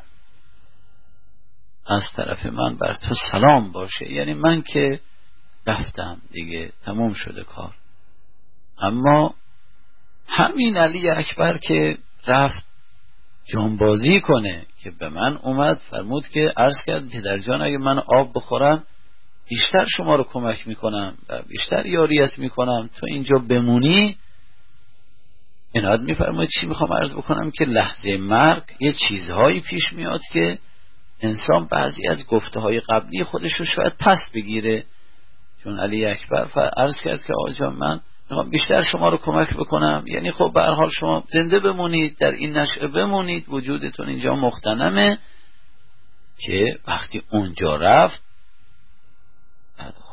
از 1.87 2.03
طرف 2.15 2.45
من 2.45 2.77
بر 2.77 2.93
تو 2.93 3.15
سلام 3.31 3.71
باشه. 3.71 4.11
یعنی 4.11 4.33
من 4.33 4.61
که 4.61 4.99
رفتم 5.67 6.21
دیگه 6.31 6.71
تموم 6.85 7.13
شده 7.13 7.43
کار. 7.43 7.73
اما 8.81 9.33
همین 10.27 10.77
علی 10.77 11.09
اکبر 11.09 11.57
که 11.57 11.97
رفت 12.27 12.65
جانبازی 13.45 14.21
کنه 14.21 14.65
که 14.83 14.91
به 14.99 15.09
من 15.09 15.37
اومد 15.37 15.81
فرمود 15.89 16.27
که 16.27 16.53
عرض 16.57 16.85
کرد 16.87 17.09
پدر 17.09 17.37
جان 17.37 17.61
اگه 17.61 17.77
من 17.77 17.99
آب 17.99 18.31
بخورم 18.35 18.83
بیشتر 19.49 19.85
شما 19.97 20.15
رو 20.15 20.23
کمک 20.23 20.67
می‌کنم 20.67 21.17
و 21.29 21.41
بیشتر 21.41 21.85
یاریت 21.85 22.39
می‌کنم. 22.39 22.89
تو 22.97 23.05
اینجا 23.05 23.37
بمونی 23.37 24.17
ایناد 25.71 26.01
میفرماید 26.01 26.49
چی 26.49 26.67
می‌خوام 26.67 26.93
عرض 26.93 27.11
بکنم 27.11 27.51
که 27.51 27.65
لحظه 27.65 28.17
مرگ 28.17 28.63
یه 28.79 28.93
چیزهایی 28.93 29.59
پیش 29.59 29.93
میاد 29.93 30.21
که 30.33 30.59
انسان 31.21 31.67
بعضی 31.67 32.07
از 32.07 32.27
گفته 32.27 32.59
های 32.59 32.79
قبلی 32.79 33.23
خودش 33.23 33.53
رو 33.53 33.65
شاید 33.65 33.93
پس 33.99 34.19
بگیره. 34.33 34.83
چون 35.63 35.79
علی 35.79 36.05
اکبر 36.05 36.69
عرض 36.77 36.97
کرد 37.03 37.23
که 37.23 37.33
آقا 37.33 37.69
من 37.69 37.99
می‌خوام 38.29 38.49
بیشتر 38.49 38.81
شما 38.81 39.09
رو 39.09 39.17
کمک 39.17 39.53
بکنم. 39.53 40.03
یعنی 40.07 40.31
خب 40.31 40.51
به 40.53 40.61
حال 40.61 40.89
شما 40.89 41.23
زنده 41.33 41.59
بمونید 41.59 42.17
در 42.17 42.31
این 42.31 42.57
نشعه 42.57 42.87
بمونید. 42.87 43.45
وجودتون 43.47 44.09
اینجا 44.09 44.35
مختنمه 44.35 45.17
که 46.37 46.77
وقتی 46.87 47.21
اونجا 47.31 47.75
رفت 47.75 48.23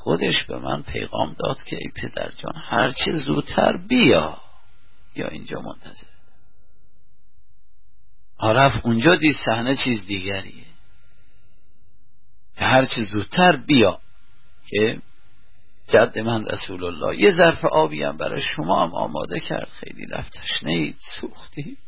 خودش 0.06 0.44
به 0.44 0.58
من 0.58 0.82
پیغام 0.82 1.34
داد 1.38 1.62
که 1.62 1.76
ای 1.76 1.90
پدر 1.96 2.30
جان 2.38 2.52
هرچه 2.56 3.12
زودتر 3.12 3.76
بیا. 3.88 4.38
یا 5.16 5.28
اینجا 5.28 5.60
منتظر؟ 5.60 6.06
آرف 8.38 8.86
اونجا 8.86 9.16
دید 9.16 9.36
صحنه 9.46 9.76
چیز 9.84 10.06
دیگریه. 10.06 10.66
که 12.56 12.64
هرچه 12.64 13.04
زودتر 13.04 13.56
بیا. 13.56 14.00
که 14.66 15.02
جد 15.88 16.18
من 16.18 16.46
رسول 16.46 16.84
الله. 16.84 17.20
یه 17.20 17.30
ظرف 17.30 17.64
آبی 17.64 18.02
هم 18.02 18.16
برای 18.16 18.40
شما 18.40 18.82
هم 18.82 18.94
آماده 18.94 19.40
کرد. 19.40 19.68
خیلی 19.68 20.06
لفتش 20.06 20.62
نید 20.62 20.96
سوختی. 21.20 21.78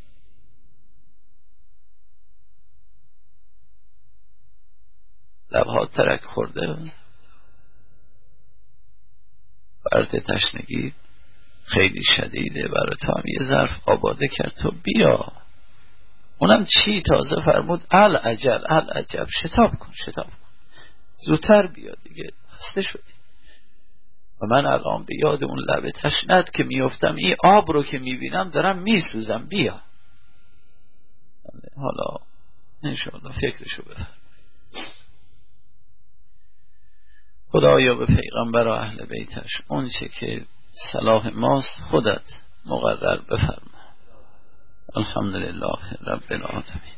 لبهات 5.50 5.92
ترک 5.92 6.24
خورده. 6.24 6.92
برد 9.84 10.18
تشنگی. 10.18 10.94
خیلی 11.68 12.02
شدیده 12.04 12.68
برای 12.68 12.96
تو 13.00 13.12
هم. 13.12 13.22
یه 13.24 13.48
ظرف 13.48 13.88
آباده 13.88 14.28
کرد. 14.28 14.52
تو 14.62 14.70
بیا. 14.82 15.32
اونم 16.38 16.66
چی؟ 16.66 17.02
تازه 17.02 17.40
فرمود 17.44 17.82
ال 17.90 18.16
عجل 18.16 18.64
ال 18.68 18.90
عجب 18.90 19.26
شتاب 19.42 19.74
کن 19.74 19.92
شتاب 19.92 20.26
کن. 20.26 20.48
زودتر 21.26 21.66
بیا 21.66 21.92
دیگه. 22.04 22.30
خسته 22.50 22.82
شدی. 22.82 23.12
و 24.42 24.46
من 24.46 24.66
الان 24.66 25.04
به 25.04 25.14
یاد 25.18 25.44
اون 25.44 25.58
لبه 25.58 25.92
تشنت 25.92 26.52
که 26.52 26.64
میفتم 26.64 27.14
این 27.14 27.36
آب 27.44 27.72
رو 27.72 27.82
که 27.82 27.98
می‌بینم 27.98 28.50
دارم 28.50 28.78
میسوزم. 28.78 29.46
بیا. 29.48 29.80
حالا 31.76 32.16
انشاءالله 32.82 33.32
فکرشو 33.32 33.82
بفرم 33.82 34.06
خدایا 37.50 37.94
به 37.94 38.06
پیغمبر 38.06 38.68
و 38.68 38.70
اهل 38.70 39.06
بیتش 39.06 39.50
اون 39.68 39.88
چه 39.88 40.08
که 40.08 40.46
صلاح 40.92 41.26
ماست 41.26 41.80
خودت 41.90 42.24
مقرر 42.66 43.20
بفرما. 43.30 43.78
الحمدلله 44.96 45.78
رب 46.02 46.32
العالمین. 46.32 46.97